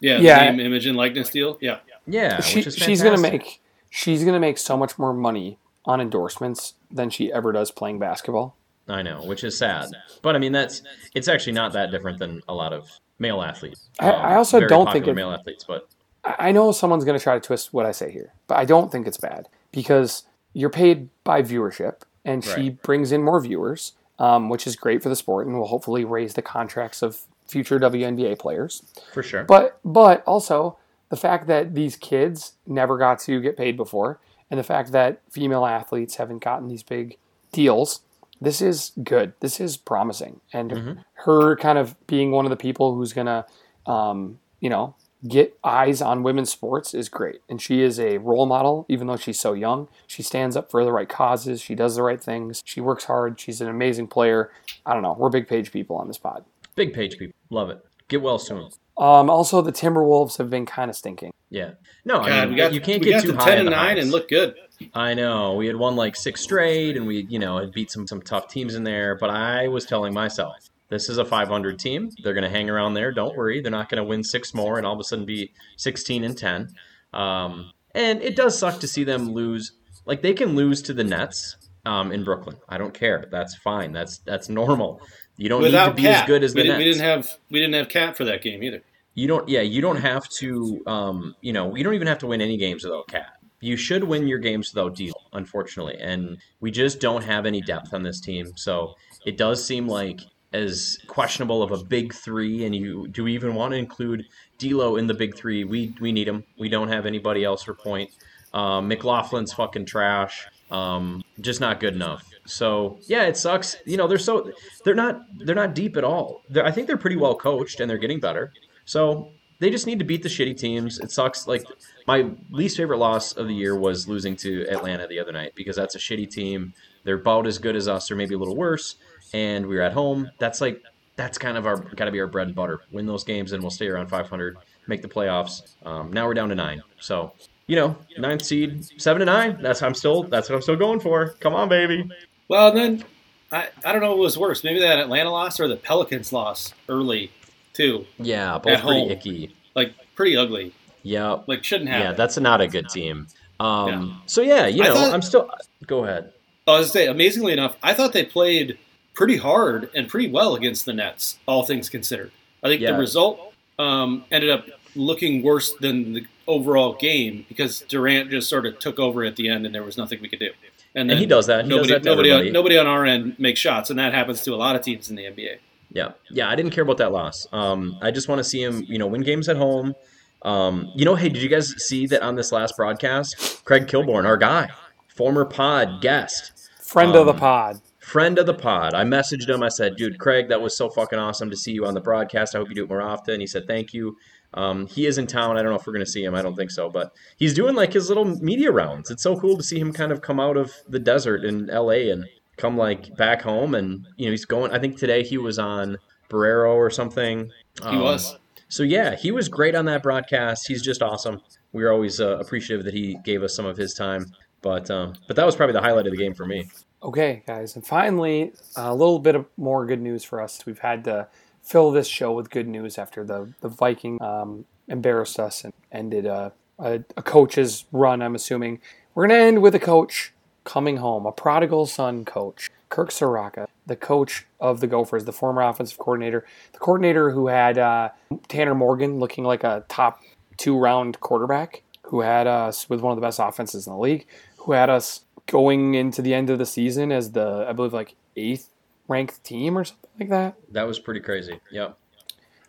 yeah, 0.00 0.18
Yeah. 0.18 0.50
Name, 0.50 0.60
image, 0.60 0.86
and 0.86 0.96
likeness 0.96 1.30
deal. 1.30 1.58
Yeah, 1.60 1.78
Yeah, 2.06 2.40
She, 2.40 2.56
which 2.56 2.66
is 2.68 2.76
she's 2.76 3.02
gonna 3.02 3.20
make 3.20 3.60
she's 3.90 4.24
gonna 4.24 4.40
make 4.40 4.58
so 4.58 4.76
much 4.76 4.98
more 4.98 5.12
money 5.12 5.58
on 5.84 6.00
endorsements 6.00 6.74
than 6.90 7.10
she 7.10 7.32
ever 7.32 7.52
does 7.52 7.70
playing 7.70 7.98
basketball. 7.98 8.56
I 8.88 9.02
know, 9.02 9.22
which 9.24 9.42
is 9.44 9.56
sad. 9.58 9.88
But 10.22 10.36
I 10.36 10.38
mean, 10.38 10.52
that's 10.52 10.82
it's 11.14 11.28
actually 11.28 11.52
not 11.54 11.72
that 11.72 11.90
different 11.90 12.18
than 12.18 12.42
a 12.48 12.54
lot 12.54 12.72
of 12.72 12.88
male 13.18 13.42
athletes. 13.42 13.88
I- 13.98 14.10
I 14.10 14.34
also 14.36 14.58
very 14.58 14.68
don't 14.68 14.90
think 14.92 15.06
it- 15.06 15.14
male 15.14 15.30
athletes, 15.32 15.64
but 15.64 15.88
I 16.24 16.34
I 16.48 16.52
know 16.52 16.72
someone's 16.72 17.04
going 17.04 17.18
to 17.18 17.22
try 17.22 17.34
to 17.34 17.40
twist 17.40 17.72
what 17.72 17.86
I 17.86 17.92
say 17.92 18.10
here, 18.10 18.32
but 18.48 18.56
I 18.58 18.64
don't 18.64 18.90
think 18.92 19.06
it's 19.06 19.16
bad 19.18 19.48
because 19.72 20.24
you're 20.52 20.70
paid 20.70 21.08
by 21.24 21.42
viewership 21.42 22.02
and 22.24 22.44
she 22.44 22.50
Right. 22.50 22.82
brings 22.82 23.12
in 23.12 23.22
more 23.22 23.40
viewers, 23.40 23.92
um, 24.18 24.48
which 24.48 24.66
is 24.66 24.74
great 24.76 25.02
for 25.02 25.08
the 25.08 25.14
sport, 25.16 25.46
and 25.46 25.56
will 25.58 25.66
hopefully 25.68 26.04
raise 26.04 26.34
the 26.34 26.42
contracts 26.42 27.00
of 27.02 27.22
future 27.46 27.78
WNBA 27.78 28.34
players. 28.36 28.82
For 29.12 29.22
sure. 29.22 29.44
But 29.44 29.78
but 29.84 30.24
also 30.26 30.78
the 31.10 31.16
fact 31.16 31.46
that 31.46 31.74
these 31.74 31.94
kids 31.96 32.54
never 32.66 32.98
got 32.98 33.20
to 33.20 33.40
get 33.40 33.56
paid 33.56 33.76
before, 33.76 34.18
and 34.50 34.58
the 34.58 34.64
fact 34.64 34.90
that 34.92 35.20
female 35.30 35.64
athletes 35.64 36.16
haven't 36.16 36.40
gotten 36.42 36.66
these 36.68 36.82
big 36.82 37.16
deals, 37.52 38.00
this 38.40 38.60
is 38.60 38.92
good. 39.02 39.32
This 39.40 39.60
is 39.60 39.76
promising, 39.76 40.40
and 40.52 40.70
Mhm. 40.70 41.04
her 41.24 41.56
kind 41.56 41.78
of 41.78 41.94
being 42.06 42.30
one 42.32 42.44
of 42.46 42.50
the 42.50 42.56
people 42.56 42.94
who's 42.94 43.12
gonna, 43.12 43.46
um, 43.86 44.38
you 44.60 44.68
know, 44.70 44.94
get 45.26 45.58
eyes 45.64 46.00
on 46.02 46.22
women's 46.22 46.50
sports 46.50 46.94
is 46.94 47.08
great. 47.08 47.40
And 47.48 47.60
she 47.60 47.82
is 47.82 47.98
a 47.98 48.18
role 48.18 48.46
model, 48.46 48.84
even 48.88 49.06
though 49.06 49.16
she's 49.16 49.40
so 49.40 49.54
young. 49.54 49.88
She 50.06 50.22
stands 50.22 50.56
up 50.56 50.70
for 50.70 50.84
the 50.84 50.92
right 50.92 51.08
causes. 51.08 51.60
She 51.60 51.74
does 51.74 51.96
the 51.96 52.02
right 52.02 52.22
things. 52.22 52.62
She 52.64 52.80
works 52.80 53.04
hard. 53.04 53.40
She's 53.40 53.60
an 53.60 53.68
amazing 53.68 54.06
player. 54.08 54.50
I 54.84 54.92
don't 54.92 55.02
know. 55.02 55.16
We're 55.18 55.30
big 55.30 55.48
Paige 55.48 55.72
people 55.72 55.96
on 55.96 56.06
this 56.06 56.18
pod. 56.18 56.44
Big 56.76 56.92
Paige 56.92 57.18
people. 57.18 57.34
Love 57.50 57.70
it. 57.70 57.84
Get 58.08 58.22
well 58.22 58.38
soon. 58.38 58.70
Um, 58.98 59.28
also, 59.28 59.62
the 59.62 59.72
Timberwolves 59.72 60.38
have 60.38 60.48
been 60.48 60.64
kind 60.66 60.90
of 60.90 60.96
stinking. 60.96 61.32
Yeah. 61.50 61.72
No, 62.04 62.16
I 62.20 62.40
mean, 62.42 62.50
we 62.50 62.56
got 62.56 62.72
you 62.72 62.80
can't 62.80 63.00
we 63.02 63.10
get 63.10 63.22
got 63.22 63.22
too 63.24 63.32
to 63.32 63.38
high 63.38 63.50
10 63.50 63.58
and 63.60 63.70
9 63.70 63.96
highs. 63.96 64.02
and 64.02 64.12
look 64.12 64.28
good. 64.28 64.54
I 64.94 65.14
know. 65.14 65.54
We 65.54 65.66
had 65.66 65.76
won 65.76 65.96
like 65.96 66.16
six 66.16 66.40
straight 66.40 66.96
and 66.96 67.06
we, 67.06 67.26
you 67.28 67.38
know, 67.38 67.58
had 67.58 67.72
beat 67.72 67.90
some 67.90 68.06
some 68.06 68.20
tough 68.22 68.48
teams 68.48 68.74
in 68.74 68.84
there, 68.84 69.14
but 69.14 69.30
I 69.30 69.68
was 69.68 69.84
telling 69.84 70.12
myself, 70.12 70.56
this 70.88 71.08
is 71.08 71.18
a 71.18 71.24
500 71.24 71.78
team. 71.78 72.10
They're 72.22 72.34
going 72.34 72.44
to 72.44 72.50
hang 72.50 72.70
around 72.70 72.94
there. 72.94 73.12
Don't 73.12 73.36
worry. 73.36 73.60
They're 73.60 73.70
not 73.70 73.88
going 73.88 74.02
to 74.02 74.08
win 74.08 74.22
six 74.22 74.54
more 74.54 74.78
and 74.78 74.86
all 74.86 74.94
of 74.94 75.00
a 75.00 75.04
sudden 75.04 75.24
be 75.24 75.52
16 75.76 76.24
and 76.24 76.36
10. 76.36 76.68
Um, 77.12 77.72
and 77.94 78.22
it 78.22 78.36
does 78.36 78.58
suck 78.58 78.80
to 78.80 78.88
see 78.88 79.04
them 79.04 79.30
lose. 79.30 79.72
Like 80.04 80.22
they 80.22 80.34
can 80.34 80.54
lose 80.54 80.82
to 80.82 80.92
the 80.92 81.04
Nets 81.04 81.56
um, 81.84 82.12
in 82.12 82.24
Brooklyn. 82.24 82.56
I 82.68 82.78
don't 82.78 82.94
care. 82.94 83.26
That's 83.30 83.56
fine. 83.56 83.92
That's 83.92 84.18
that's 84.18 84.48
normal. 84.48 85.00
You 85.36 85.48
don't 85.48 85.62
need 85.62 85.72
to 85.72 85.92
be 85.94 86.06
as 86.06 86.26
good 86.26 86.44
as 86.44 86.54
we 86.54 86.62
the 86.62 86.68
didn't, 86.68 86.78
Nets. 86.78 86.84
we 86.84 86.92
didn't 86.92 87.04
have 87.04 87.38
we 87.50 87.60
didn't 87.60 87.74
have 87.74 87.88
KAT 87.88 88.16
for 88.16 88.24
that 88.24 88.42
game 88.42 88.62
either. 88.62 88.82
You 89.16 89.26
don't, 89.26 89.48
yeah, 89.48 89.62
you 89.62 89.80
don't 89.80 89.96
have 89.96 90.28
to, 90.28 90.82
um, 90.86 91.34
you 91.40 91.54
know, 91.54 91.74
you 91.74 91.82
don't 91.82 91.94
even 91.94 92.06
have 92.06 92.18
to 92.18 92.26
win 92.26 92.42
any 92.42 92.58
games 92.58 92.84
without 92.84 93.08
KAT. 93.08 93.32
You 93.66 93.76
should 93.76 94.04
win 94.04 94.28
your 94.28 94.38
games 94.38 94.72
without 94.72 94.94
Deal, 94.94 95.20
unfortunately, 95.32 95.98
and 96.00 96.38
we 96.60 96.70
just 96.70 97.00
don't 97.00 97.24
have 97.24 97.46
any 97.46 97.60
depth 97.60 97.92
on 97.92 98.04
this 98.04 98.20
team. 98.20 98.52
So 98.56 98.94
it 99.24 99.36
does 99.36 99.64
seem 99.64 99.88
like 99.88 100.20
as 100.52 100.98
questionable 101.08 101.64
of 101.64 101.72
a 101.72 101.82
big 101.82 102.14
three, 102.14 102.64
and 102.64 102.76
you 102.76 103.08
do 103.08 103.24
we 103.24 103.34
even 103.34 103.56
want 103.56 103.72
to 103.72 103.76
include 103.76 104.24
D'Lo 104.58 104.96
in 104.96 105.08
the 105.08 105.14
big 105.14 105.36
three? 105.36 105.64
We 105.64 105.94
we 106.00 106.12
need 106.12 106.28
him. 106.28 106.44
We 106.56 106.68
don't 106.68 106.88
have 106.88 107.06
anybody 107.06 107.42
else 107.42 107.64
for 107.64 107.74
point. 107.74 108.10
Um, 108.54 108.88
McLaughlin's 108.88 109.52
fucking 109.52 109.86
trash. 109.86 110.46
Um, 110.70 111.24
just 111.40 111.60
not 111.60 111.80
good 111.80 111.94
enough. 111.94 112.24
So 112.46 113.00
yeah, 113.08 113.24
it 113.24 113.36
sucks. 113.36 113.76
You 113.84 113.96
know, 113.96 114.06
they're 114.06 114.18
so 114.18 114.52
they're 114.84 114.94
not 114.94 115.22
they're 115.38 115.56
not 115.56 115.74
deep 115.74 115.96
at 115.96 116.04
all. 116.04 116.42
They're, 116.48 116.64
I 116.64 116.70
think 116.70 116.86
they're 116.86 116.96
pretty 116.96 117.16
well 117.16 117.34
coached 117.34 117.80
and 117.80 117.90
they're 117.90 117.98
getting 117.98 118.20
better. 118.20 118.52
So 118.84 119.32
they 119.58 119.70
just 119.70 119.86
need 119.86 119.98
to 119.98 120.04
beat 120.04 120.22
the 120.22 120.28
shitty 120.28 120.58
teams. 120.58 120.98
It 120.98 121.10
sucks. 121.10 121.46
Like 121.46 121.64
my 122.06 122.30
least 122.50 122.76
favorite 122.76 122.98
loss 122.98 123.32
of 123.32 123.46
the 123.48 123.54
year 123.54 123.76
was 123.76 124.08
losing 124.08 124.36
to 124.36 124.66
Atlanta 124.68 125.06
the 125.06 125.18
other 125.18 125.32
night 125.32 125.52
because 125.54 125.76
that's 125.76 125.94
a 125.94 125.98
shitty 125.98 126.30
team. 126.30 126.74
They're 127.04 127.16
about 127.16 127.46
as 127.46 127.58
good 127.58 127.76
as 127.76 127.88
us, 127.88 128.10
or 128.10 128.16
maybe 128.16 128.34
a 128.34 128.38
little 128.38 128.56
worse. 128.56 128.96
And 129.32 129.66
we 129.66 129.76
were 129.76 129.82
at 129.82 129.92
home. 129.92 130.30
That's 130.38 130.60
like 130.60 130.82
that's 131.16 131.38
kind 131.38 131.56
of 131.56 131.66
our 131.66 131.76
got 131.76 132.04
to 132.04 132.10
be 132.10 132.20
our 132.20 132.26
bread 132.26 132.48
and 132.48 132.56
butter. 132.56 132.80
Win 132.92 133.06
those 133.06 133.24
games, 133.24 133.52
and 133.52 133.62
we'll 133.62 133.70
stay 133.70 133.88
around 133.88 134.08
500, 134.08 134.56
make 134.86 135.02
the 135.02 135.08
playoffs. 135.08 135.74
Um, 135.84 136.12
now 136.12 136.26
we're 136.26 136.34
down 136.34 136.50
to 136.50 136.54
nine. 136.54 136.82
So 137.00 137.32
you 137.66 137.76
know, 137.76 137.96
ninth 138.18 138.42
seed, 138.42 138.84
seven 139.00 139.20
to 139.20 139.26
nine. 139.26 139.58
That's 139.60 139.82
I'm 139.82 139.94
still 139.94 140.24
that's 140.24 140.48
what 140.48 140.56
I'm 140.56 140.62
still 140.62 140.76
going 140.76 141.00
for. 141.00 141.30
Come 141.40 141.54
on, 141.54 141.68
baby. 141.68 142.08
Well, 142.48 142.72
then 142.72 143.04
I, 143.50 143.68
I 143.84 143.92
don't 143.92 144.02
know 144.02 144.10
what 144.10 144.18
was 144.18 144.38
worse. 144.38 144.62
Maybe 144.62 144.80
that 144.80 144.98
Atlanta 144.98 145.30
loss 145.30 145.58
or 145.58 145.66
the 145.68 145.76
Pelicans 145.76 146.32
loss 146.32 146.74
early 146.88 147.30
too. 147.76 148.06
Yeah, 148.18 148.54
both 148.58 148.62
pretty 148.64 148.80
home. 148.80 149.10
icky. 149.10 149.54
Like 149.74 149.92
pretty 150.14 150.36
ugly. 150.36 150.72
Yeah, 151.02 151.38
Like 151.46 151.62
shouldn't 151.62 151.90
have. 151.90 152.00
yeah, 152.02 152.12
that's 152.12 152.36
not 152.38 152.60
a 152.60 152.66
good 152.66 152.88
team. 152.88 153.28
Um, 153.60 153.88
Yeah. 153.88 154.16
so 154.26 154.40
yeah, 154.42 154.66
you 154.66 154.82
know, 154.82 154.94
thought- 154.94 155.12
I'm 155.14 155.22
still. 155.22 155.50
Go 155.86 156.04
ahead. 156.04 156.32
I 156.66 156.78
was 156.80 156.90
say, 156.90 157.06
amazingly 157.06 157.52
enough, 157.52 157.76
I 157.82 157.94
thought 157.94 158.12
they 158.12 158.24
played 158.24 158.76
pretty 159.14 159.36
hard 159.36 159.88
and 159.94 160.08
pretty 160.08 160.28
well 160.28 160.56
against 160.56 160.84
the 160.84 160.92
Nets, 160.92 161.38
all 161.46 161.62
things 161.64 161.88
considered. 161.88 162.32
I 162.62 162.68
think 162.68 162.80
Yeah. 162.82 162.92
the 162.92 162.98
result 162.98 163.52
um, 163.78 164.24
ended 164.32 164.50
up 164.50 164.66
looking 164.96 165.42
worse 165.42 165.72
than 165.74 166.14
the 166.14 166.26
overall 166.48 166.94
game 166.94 167.44
because 167.48 167.84
Durant 167.88 168.30
just 168.30 168.48
sort 168.48 168.66
of 168.66 168.78
took 168.78 168.98
over 168.98 169.22
at 169.24 169.36
the 169.36 169.48
end 169.48 169.64
and 169.66 169.74
there 169.74 169.82
was 169.84 169.96
nothing 169.96 170.20
we 170.20 170.28
could 170.28 170.38
do. 170.40 170.50
And 170.94 171.10
he 171.12 171.26
does 171.26 171.46
that. 171.46 171.64
He 171.66 171.70
does 171.70 171.76
nobody, 171.76 171.92
that 171.92 172.02
to 172.02 172.08
nobody, 172.08 172.30
on, 172.32 172.52
nobody 172.52 172.78
on 172.78 172.86
our 172.86 173.04
end 173.04 173.38
makes 173.38 173.60
shots, 173.60 173.90
and 173.90 173.98
that 173.98 174.14
happens 174.14 174.40
to 174.42 174.54
a 174.54 174.56
lot 174.56 174.74
of 174.76 174.82
teams 174.82 175.10
in 175.10 175.16
the 175.16 175.24
NBA. 175.26 175.58
Yeah, 175.96 176.12
yeah. 176.30 176.48
I 176.50 176.54
didn't 176.54 176.72
care 176.72 176.82
about 176.84 176.98
that 176.98 177.10
loss. 177.12 177.46
Um, 177.52 177.96
I 178.02 178.10
just 178.10 178.28
want 178.28 178.38
to 178.38 178.44
see 178.44 178.62
him, 178.62 178.84
you 178.86 178.98
know, 178.98 179.06
win 179.06 179.22
games 179.22 179.48
at 179.48 179.56
home. 179.56 179.94
Um, 180.42 180.92
you 180.94 181.04
know, 181.06 181.14
hey, 181.14 181.30
did 181.30 181.42
you 181.42 181.48
guys 181.48 181.68
see 181.82 182.06
that 182.08 182.20
on 182.22 182.34
this 182.36 182.52
last 182.52 182.76
broadcast? 182.76 183.64
Craig 183.64 183.86
Kilborn, 183.86 184.26
our 184.26 184.36
guy, 184.36 184.68
former 185.08 185.44
pod 185.46 186.02
guest, 186.02 186.52
Friend 186.82 187.16
of 187.16 187.24
the 187.26 187.32
Um, 187.32 187.38
pod. 187.38 187.80
friend 187.98 188.38
of 188.38 188.44
the 188.46 188.54
pod. 188.54 188.92
I 188.94 189.04
messaged 189.04 189.48
him. 189.48 189.62
I 189.62 189.68
said, 189.70 189.96
"Dude, 189.96 190.18
Craig, 190.18 190.48
that 190.50 190.60
was 190.60 190.76
so 190.76 190.88
fucking 190.90 191.18
awesome 191.18 191.50
to 191.50 191.56
see 191.56 191.72
you 191.72 191.86
on 191.86 191.94
the 191.94 192.00
broadcast. 192.00 192.54
I 192.54 192.58
hope 192.58 192.68
you 192.68 192.74
do 192.76 192.84
it 192.84 192.88
more 192.90 193.02
often." 193.02 193.40
He 193.40 193.46
said, 193.46 193.66
"Thank 193.66 193.92
you." 193.94 194.16
Um, 194.54 194.86
he 194.86 195.06
is 195.06 195.18
in 195.18 195.26
town. 195.26 195.56
I 195.56 195.62
don't 195.62 195.72
know 195.72 195.78
if 195.78 195.86
we're 195.86 195.92
gonna 195.94 196.06
see 196.06 196.22
him. 196.24 196.34
I 196.34 196.42
don't 196.42 196.54
think 196.54 196.70
so, 196.70 196.88
but 196.90 197.10
he's 197.38 197.54
doing 197.54 197.74
like 197.74 197.92
his 197.94 198.08
little 198.08 198.24
media 198.24 198.70
rounds. 198.70 199.10
It's 199.10 199.22
so 199.22 199.36
cool 199.36 199.56
to 199.56 199.62
see 199.62 199.78
him 199.80 199.92
kind 199.92 200.12
of 200.12 200.20
come 200.20 200.38
out 200.38 200.56
of 200.56 200.72
the 200.88 200.98
desert 201.00 201.44
in 201.44 201.68
L.A. 201.70 202.10
and 202.10 202.24
come 202.56 202.76
like 202.76 203.14
back 203.16 203.42
home. 203.42 203.74
And 203.74 204.06
you 204.16 204.26
know, 204.26 204.30
he's 204.32 204.44
going. 204.44 204.72
I 204.72 204.78
think 204.78 204.98
today 204.98 205.22
he 205.22 205.38
was 205.38 205.58
on 205.58 205.98
Barreiro 206.30 206.74
or 206.74 206.90
something. 206.90 207.50
He 207.82 207.86
Um, 207.88 208.00
was. 208.00 208.38
So 208.68 208.82
yeah, 208.82 209.14
he 209.14 209.30
was 209.30 209.48
great 209.48 209.74
on 209.74 209.84
that 209.86 210.02
broadcast. 210.02 210.66
He's 210.66 210.82
just 210.82 211.02
awesome. 211.02 211.40
We 211.72 211.84
are 211.84 211.92
always 211.92 212.20
uh, 212.20 212.38
appreciative 212.38 212.84
that 212.84 212.94
he 212.94 213.18
gave 213.24 213.42
us 213.42 213.54
some 213.54 213.66
of 213.66 213.76
his 213.76 213.94
time. 213.94 214.26
But 214.62 214.90
um, 214.90 215.12
but 215.28 215.36
that 215.36 215.46
was 215.46 215.54
probably 215.54 215.74
the 215.74 215.82
highlight 215.82 216.06
of 216.06 216.12
the 216.12 216.18
game 216.18 216.34
for 216.34 216.46
me. 216.46 216.68
Okay, 217.02 217.44
guys, 217.46 217.76
and 217.76 217.86
finally, 217.86 218.52
a 218.74 218.92
little 218.94 219.18
bit 219.20 219.34
of 219.36 219.46
more 219.56 219.86
good 219.86 220.00
news 220.00 220.24
for 220.24 220.40
us. 220.40 220.64
We've 220.66 220.78
had 220.80 221.04
to 221.04 221.28
fill 221.62 221.90
this 221.92 222.08
show 222.08 222.32
with 222.32 222.50
good 222.50 222.66
news 222.66 222.98
after 222.98 223.22
the 223.22 223.52
the 223.60 223.68
Viking 223.68 224.20
um, 224.20 224.64
embarrassed 224.88 225.38
us 225.38 225.62
and 225.62 225.72
ended 225.92 226.26
a, 226.26 226.52
a, 226.78 227.00
a 227.16 227.22
coach's 227.22 227.84
run. 227.92 228.22
I'm 228.22 228.34
assuming 228.34 228.80
we're 229.14 229.28
gonna 229.28 229.40
end 229.40 229.62
with 229.62 229.74
a 229.74 229.78
coach 229.78 230.32
coming 230.66 230.98
home, 230.98 231.24
a 231.24 231.32
prodigal 231.32 231.86
son 231.86 232.26
coach, 232.26 232.70
Kirk 232.90 233.10
Ciarrocca, 233.10 233.66
the 233.86 233.96
coach 233.96 234.46
of 234.60 234.80
the 234.80 234.86
Gophers, 234.86 235.24
the 235.24 235.32
former 235.32 235.62
offensive 235.62 235.96
coordinator, 235.96 236.44
the 236.72 236.78
coordinator 236.78 237.30
who 237.30 237.46
had 237.46 237.78
uh, 237.78 238.10
Tanner 238.48 238.74
Morgan 238.74 239.18
looking 239.18 239.44
like 239.44 239.64
a 239.64 239.84
top 239.88 240.20
two 240.58 240.76
round 240.76 241.20
quarterback, 241.20 241.82
who 242.02 242.20
had 242.20 242.46
us 242.46 242.90
with 242.90 243.00
one 243.00 243.12
of 243.12 243.16
the 243.16 243.22
best 243.22 243.38
offenses 243.38 243.86
in 243.86 243.92
the 243.92 243.98
league, 243.98 244.26
who 244.58 244.72
had 244.72 244.90
us 244.90 245.22
going 245.46 245.94
into 245.94 246.20
the 246.20 246.34
end 246.34 246.50
of 246.50 246.58
the 246.58 246.66
season 246.66 247.12
as 247.12 247.32
the 247.32 247.64
I 247.68 247.72
believe 247.72 247.92
like 247.92 248.16
eighth 248.36 248.68
ranked 249.08 249.42
team 249.44 249.78
or 249.78 249.84
something 249.84 250.10
like 250.18 250.28
that. 250.30 250.56
That 250.72 250.82
was 250.82 250.98
pretty 250.98 251.20
crazy. 251.20 251.60
Yep. 251.70 251.96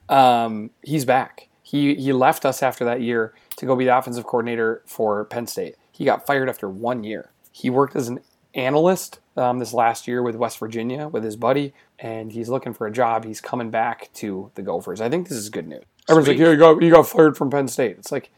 Um, 0.10 0.70
he's 0.84 1.04
back. 1.04 1.50
He 1.64 1.96
he 1.96 2.14
left 2.14 2.46
us 2.46 2.64
after 2.64 2.86
that 2.86 3.02
year 3.02 3.34
to 3.58 3.66
go 3.66 3.76
be 3.76 3.86
the 3.86 3.98
offensive 3.98 4.24
coordinator 4.24 4.84
for 4.86 5.26
Penn 5.26 5.48
State. 5.48 5.76
He 5.92 6.06
got 6.06 6.28
fired 6.28 6.48
after 6.48 6.70
one 6.70 7.04
year. 7.04 7.32
He 7.58 7.72
worked 7.72 7.96
as 7.96 8.08
an 8.08 8.20
analyst 8.54 9.20
um, 9.36 9.58
this 9.58 9.74
last 9.74 10.08
year 10.08 10.22
with 10.22 10.36
West 10.36 10.60
Virginia 10.60 11.08
with 11.08 11.24
his 11.24 11.36
buddy, 11.36 11.74
and 11.98 12.32
he's 12.32 12.50
looking 12.50 12.74
for 12.74 12.86
a 12.86 12.91
job. 12.91 13.26
He's 13.26 13.41
coming 13.41 13.72
back 13.72 14.12
to 14.15 14.52
the 14.54 14.62
Gophers. 14.62 15.02
I 15.02 15.10
think 15.10 15.28
this 15.28 15.38
is 15.38 15.50
good 15.50 15.67
news. 15.67 15.84
Everyone's 16.08 16.28
like, 16.28 16.38
Sweet. 16.38 16.43
"Yeah, 16.43 16.52
you 16.52 16.58
got 16.58 16.82
you 16.84 16.91
got 16.91 17.08
fired 17.08 17.36
from 17.36 17.50
Penn 17.50 17.67
State." 17.67 17.98
It's 17.98 18.12
like 18.12 18.30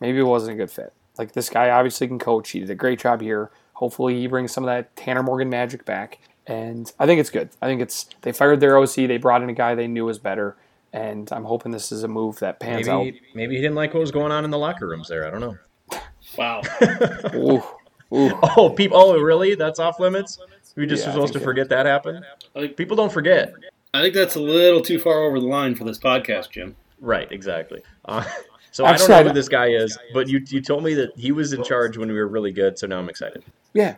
maybe 0.00 0.18
it 0.18 0.24
wasn't 0.24 0.54
a 0.54 0.56
good 0.56 0.72
fit. 0.72 0.92
Like 1.18 1.32
this 1.32 1.48
guy 1.48 1.70
obviously 1.70 2.08
can 2.08 2.18
coach. 2.18 2.50
He 2.50 2.60
did 2.60 2.70
a 2.70 2.74
great 2.74 2.98
job 2.98 3.20
here. 3.20 3.50
Hopefully, 3.74 4.18
he 4.20 4.26
brings 4.26 4.52
some 4.52 4.64
of 4.64 4.68
that 4.68 4.94
Tanner 4.96 5.22
Morgan 5.22 5.48
magic 5.48 5.84
back. 5.84 6.18
And 6.46 6.92
I 6.98 7.06
think 7.06 7.20
it's 7.20 7.30
good. 7.30 7.50
I 7.62 7.66
think 7.66 7.80
it's 7.80 8.06
they 8.22 8.32
fired 8.32 8.60
their 8.60 8.76
OC. 8.76 8.94
They 8.94 9.18
brought 9.18 9.42
in 9.42 9.48
a 9.48 9.54
guy 9.54 9.74
they 9.74 9.86
knew 9.86 10.04
was 10.04 10.18
better, 10.18 10.56
and 10.92 11.30
I'm 11.32 11.44
hoping 11.44 11.72
this 11.72 11.92
is 11.92 12.02
a 12.02 12.08
move 12.08 12.40
that 12.40 12.60
pans 12.60 12.88
out. 12.88 13.04
Maybe 13.04 13.20
maybe 13.34 13.54
he 13.54 13.62
didn't 13.62 13.76
like 13.76 13.94
what 13.94 14.00
was 14.00 14.10
going 14.10 14.32
on 14.32 14.44
in 14.44 14.50
the 14.50 14.58
locker 14.58 14.86
rooms 14.86 15.08
there. 15.08 15.26
I 15.26 15.30
don't 15.30 15.40
know. 15.40 15.56
Wow. 16.36 16.62
Ooh, 18.14 18.26
ooh. 18.28 18.38
Oh, 18.56 18.70
people! 18.70 18.96
Oh, 18.98 19.18
really? 19.18 19.54
That's 19.54 19.78
off 19.78 19.98
limits. 20.00 20.38
We 20.76 20.86
just 20.86 21.04
Yeah, 21.06 21.12
supposed 21.12 21.32
to 21.34 21.40
forget 21.40 21.68
that 21.68 21.86
happened. 21.86 22.24
Like, 22.54 22.76
People 22.76 22.96
don't 22.96 23.12
forget. 23.12 23.52
I 23.92 24.02
think 24.02 24.14
that's 24.14 24.34
a 24.34 24.40
little 24.40 24.80
too 24.80 24.98
far 24.98 25.22
over 25.22 25.38
the 25.38 25.46
line 25.46 25.74
for 25.76 25.84
this 25.84 25.98
podcast, 25.98 26.50
Jim. 26.50 26.74
Right. 27.00 27.30
Exactly. 27.30 27.82
Uh, 28.06 28.22
so 28.70 28.84
Actually, 28.84 29.14
I 29.14 29.18
I- 29.18 29.22
don't 29.22 29.26
know 29.26 29.30
who 29.30 29.34
this 29.34 29.48
guy 29.48 29.68
is, 29.68 29.96
but 30.12 30.28
you 30.28 30.42
you 30.48 30.60
told 30.60 30.82
me 30.84 30.94
that 30.94 31.16
he 31.16 31.30
was 31.32 31.52
in 31.52 31.62
charge 31.64 31.96
when 31.96 32.08
we 32.08 32.14
were 32.14 32.26
really 32.26 32.50
good. 32.52 32.78
So 32.78 32.86
now 32.88 32.98
I'm 32.98 33.08
excited. 33.08 33.42
Yeah. 33.72 33.96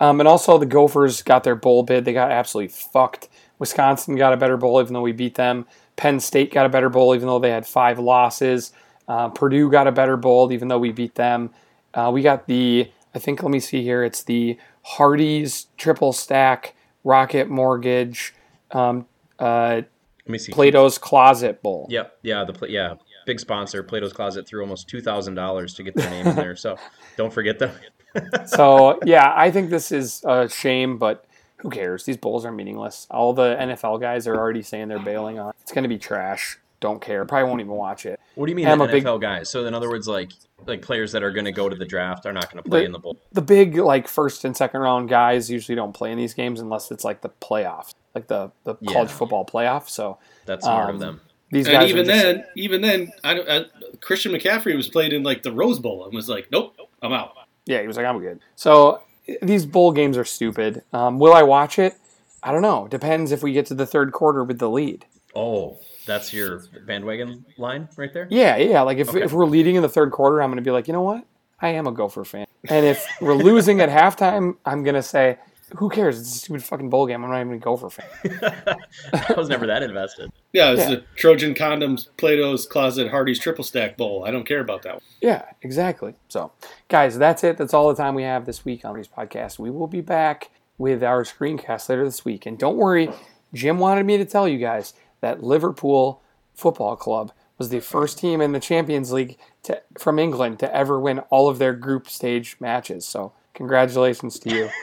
Um, 0.00 0.20
and 0.20 0.28
also, 0.28 0.58
the 0.58 0.66
Gophers 0.66 1.22
got 1.22 1.44
their 1.44 1.54
bowl 1.54 1.82
bid. 1.84 2.04
They 2.04 2.12
got 2.12 2.30
absolutely 2.32 2.68
fucked. 2.92 3.28
Wisconsin 3.58 4.16
got 4.16 4.32
a 4.32 4.36
better 4.36 4.56
bowl, 4.56 4.80
even 4.80 4.92
though 4.94 5.00
we 5.00 5.12
beat 5.12 5.36
them. 5.36 5.64
Penn 5.96 6.18
State 6.20 6.52
got 6.52 6.66
a 6.66 6.68
better 6.68 6.88
bowl, 6.90 7.14
even 7.14 7.28
though 7.28 7.38
they 7.38 7.50
had 7.50 7.66
five 7.66 7.98
losses. 7.98 8.72
Uh, 9.08 9.28
Purdue 9.28 9.70
got 9.70 9.86
a 9.86 9.92
better 9.92 10.16
bowl, 10.16 10.52
even 10.52 10.68
though 10.68 10.78
we 10.78 10.92
beat 10.92 11.14
them. 11.14 11.50
Uh, 11.94 12.10
we 12.12 12.20
got 12.22 12.46
the, 12.46 12.90
I 13.16 13.18
think, 13.18 13.42
let 13.42 13.50
me 13.50 13.60
see 13.60 13.82
here. 13.82 14.04
It's 14.04 14.22
the 14.22 14.58
Hardee's 14.82 15.68
triple 15.78 16.12
stack, 16.12 16.74
Rocket 17.02 17.48
Mortgage, 17.48 18.34
um, 18.72 19.06
uh, 19.38 19.80
Let 19.80 20.28
me 20.28 20.38
see. 20.38 20.52
Plato's 20.52 20.98
Closet 20.98 21.62
Bowl. 21.62 21.86
Yep. 21.88 22.18
Yeah. 22.22 22.44
The 22.44 22.66
yeah 22.68 22.94
big 23.26 23.40
sponsor. 23.40 23.82
Plato's 23.82 24.12
Closet 24.12 24.46
threw 24.46 24.62
almost 24.62 24.88
two 24.88 25.00
thousand 25.00 25.34
dollars 25.34 25.74
to 25.74 25.82
get 25.82 25.94
their 25.94 26.08
name 26.08 26.26
in 26.26 26.36
there. 26.36 26.56
So 26.56 26.76
don't 27.16 27.32
forget 27.32 27.58
them. 27.58 27.72
so 28.46 28.98
yeah, 29.04 29.32
I 29.36 29.50
think 29.50 29.70
this 29.70 29.92
is 29.92 30.22
a 30.24 30.48
shame, 30.48 30.96
but 30.98 31.26
who 31.56 31.70
cares? 31.70 32.04
These 32.04 32.16
bowls 32.16 32.44
are 32.46 32.52
meaningless. 32.52 33.06
All 33.10 33.32
the 33.32 33.56
NFL 33.56 34.00
guys 34.00 34.26
are 34.26 34.36
already 34.36 34.62
saying 34.62 34.88
they're 34.88 34.98
bailing 34.98 35.38
on. 35.38 35.52
It's 35.60 35.72
going 35.72 35.82
to 35.82 35.88
be 35.88 35.98
trash. 35.98 36.58
Don't 36.80 37.00
care. 37.00 37.24
Probably 37.24 37.48
won't 37.48 37.60
even 37.60 37.72
watch 37.72 38.04
it. 38.06 38.20
What 38.34 38.46
do 38.46 38.52
you 38.52 38.56
mean 38.56 38.68
I'm 38.68 38.78
the 38.78 38.84
a 38.84 38.88
big- 38.88 39.04
NFL 39.04 39.20
guys? 39.20 39.48
So 39.50 39.64
in 39.66 39.74
other 39.74 39.88
words, 39.88 40.06
like 40.06 40.30
like 40.66 40.82
players 40.82 41.12
that 41.12 41.22
are 41.22 41.30
going 41.30 41.44
to 41.44 41.52
go 41.52 41.68
to 41.68 41.76
the 41.76 41.84
draft 41.84 42.26
are 42.26 42.32
not 42.32 42.50
going 42.52 42.62
to 42.62 42.68
play 42.68 42.80
The- 42.80 42.86
in 42.86 42.92
the 42.92 42.98
bowl. 42.98 43.16
The 43.32 43.42
big 43.42 43.76
like 43.76 44.08
first 44.08 44.44
and 44.44 44.56
second 44.56 44.80
round 44.80 45.08
guys 45.08 45.50
usually 45.50 45.76
don't 45.76 45.92
play 45.92 46.12
in 46.12 46.18
these 46.18 46.34
games 46.34 46.60
unless 46.60 46.90
it's 46.90 47.04
like 47.04 47.20
the 47.22 47.30
playoffs, 47.30 47.94
like 48.14 48.26
the 48.26 48.50
the 48.64 48.74
college 48.88 49.10
football 49.10 49.44
playoff. 49.46 49.88
So 49.88 50.18
That's 50.44 50.64
smart 50.64 50.88
um, 50.90 50.94
of 50.96 51.00
them. 51.00 51.20
these 51.50 51.66
And 51.66 51.74
guys 51.74 51.88
even 51.90 52.04
just, 52.06 52.22
then, 52.22 52.44
even 52.56 52.80
then, 52.82 53.12
I, 53.24 53.34
don't- 53.34 53.48
I, 53.48 53.64
Christian 54.00 54.32
McCaffrey 54.32 54.76
was 54.76 54.88
played 54.88 55.12
in 55.12 55.22
like 55.22 55.42
the 55.42 55.52
Rose 55.52 55.78
Bowl 55.78 56.04
and 56.04 56.12
was 56.14 56.28
like, 56.28 56.48
"Nope, 56.52 56.74
I'm 57.02 57.12
out." 57.12 57.32
yeah, 57.64 57.80
he 57.80 57.86
was 57.86 57.96
like, 57.96 58.06
I'm 58.06 58.18
good. 58.20 58.40
So 58.54 59.00
these 59.42 59.64
bowl 59.66 59.92
games 59.92 60.16
are 60.18 60.24
stupid. 60.24 60.82
Um, 60.92 61.18
will 61.18 61.32
I 61.32 61.42
watch 61.42 61.78
it? 61.78 61.94
I 62.42 62.52
don't 62.52 62.62
know. 62.62 62.86
Depends 62.88 63.32
if 63.32 63.42
we 63.42 63.52
get 63.52 63.66
to 63.66 63.74
the 63.74 63.86
third 63.86 64.12
quarter 64.12 64.44
with 64.44 64.58
the 64.60 64.70
lead. 64.70 65.04
Oh, 65.34 65.78
that's 66.06 66.32
your 66.32 66.62
bandwagon 66.86 67.44
line 67.58 67.88
right 67.96 68.12
there. 68.12 68.26
Yeah, 68.30 68.56
yeah. 68.56 68.82
Like 68.82 68.98
if, 68.98 69.08
Okay. 69.10 69.22
if 69.22 69.32
we're 69.32 69.46
leading 69.46 69.76
in 69.76 69.82
the 69.82 69.88
third 69.88 70.12
quarter, 70.12 70.40
I'm 70.42 70.50
going 70.50 70.56
to 70.62 70.62
be 70.62 70.70
like, 70.70 70.86
you 70.88 70.92
know 70.92 71.02
what? 71.02 71.24
I 71.60 71.68
am 71.70 71.86
a 71.86 71.92
Gopher 71.92 72.24
fan. 72.24 72.46
And 72.68 72.84
if 72.86 73.06
we're 73.20 73.34
losing 73.34 73.80
at 73.80 73.88
halftime, 73.88 74.56
I'm 74.64 74.82
going 74.82 74.94
to 74.94 75.02
say, 75.02 75.38
who 75.76 75.88
cares? 75.88 76.20
It's 76.20 76.34
a 76.34 76.38
stupid 76.38 76.62
fucking 76.64 76.90
bowl 76.90 77.06
game. 77.06 77.24
I'm 77.24 77.30
not 77.30 77.40
even 77.40 77.54
a 77.54 77.58
Gopher 77.58 77.90
fan. 77.90 78.06
I 79.12 79.32
was 79.36 79.48
never 79.48 79.66
that 79.66 79.82
invested. 79.82 80.30
Yeah, 80.52 80.72
it's 80.72 80.82
Yeah. 80.82 80.90
the 80.96 81.04
Trojan 81.16 81.54
Condoms, 81.54 82.06
Plato's 82.18 82.66
Closet, 82.66 83.10
Hardee's 83.10 83.38
Triple 83.38 83.64
Stack 83.64 83.96
Bowl. 83.96 84.24
I 84.24 84.30
don't 84.30 84.44
care 84.46 84.60
about 84.60 84.82
that 84.82 84.94
one. 84.94 85.02
Yeah, 85.20 85.44
exactly. 85.62 86.14
So, 86.28 86.52
guys, 86.88 87.18
that's 87.18 87.42
it. 87.42 87.56
That's 87.56 87.74
all 87.74 87.88
the 87.88 87.94
time 88.00 88.14
we 88.14 88.22
have 88.22 88.46
this 88.46 88.64
week 88.64 88.84
on 88.84 88.96
this 88.96 89.08
podcast. 89.08 89.58
We 89.58 89.70
will 89.70 89.88
be 89.88 90.00
back 90.02 90.50
with 90.78 91.02
our 91.02 91.24
screencast 91.24 91.88
later 91.88 92.04
this 92.04 92.24
week. 92.24 92.46
And 92.46 92.58
don't 92.58 92.76
worry, 92.76 93.10
Jim 93.54 93.78
wanted 93.78 94.06
me 94.06 94.18
to 94.18 94.24
tell 94.24 94.46
you 94.46 94.58
guys 94.58 94.92
that 95.20 95.42
Liverpool 95.42 96.22
Football 96.54 96.96
Club 96.96 97.32
was 97.58 97.68
the 97.70 97.80
first 97.80 98.18
team 98.18 98.40
in 98.40 98.52
the 98.52 98.60
Champions 98.60 99.12
League 99.12 99.38
to, 99.62 99.80
from 99.98 100.18
England 100.18 100.58
to 100.58 100.74
ever 100.74 101.00
win 101.00 101.20
all 101.30 101.48
of 101.48 101.58
their 101.58 101.72
group 101.72 102.08
stage 102.08 102.56
matches. 102.60 103.06
So, 103.06 103.32
congratulations 103.54 104.38
to 104.40 104.50
you. 104.54 104.70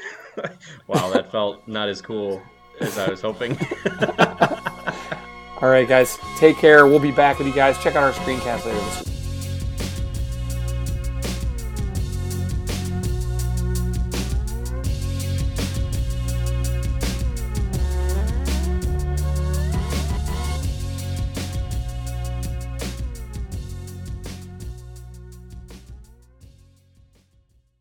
Wow, 0.88 1.12
that 1.12 1.32
felt 1.32 1.67
not 1.67 1.89
as 1.89 2.02
cool 2.02 2.41
as 2.80 2.98
I 2.98 3.08
was 3.08 3.22
hoping. 3.22 3.56
All 5.62 5.69
right, 5.69 5.88
guys, 5.88 6.17
take 6.38 6.58
care. 6.58 6.88
We'll 6.88 7.00
be 7.00 7.12
back 7.12 7.38
with 7.38 7.48
you 7.48 7.54
guys. 7.54 7.78
Check 7.84 7.96
out 7.96 8.04
our 8.04 8.12
screencast 8.12 8.65
later 8.65 8.80
this 8.80 9.06
week. 9.06 9.22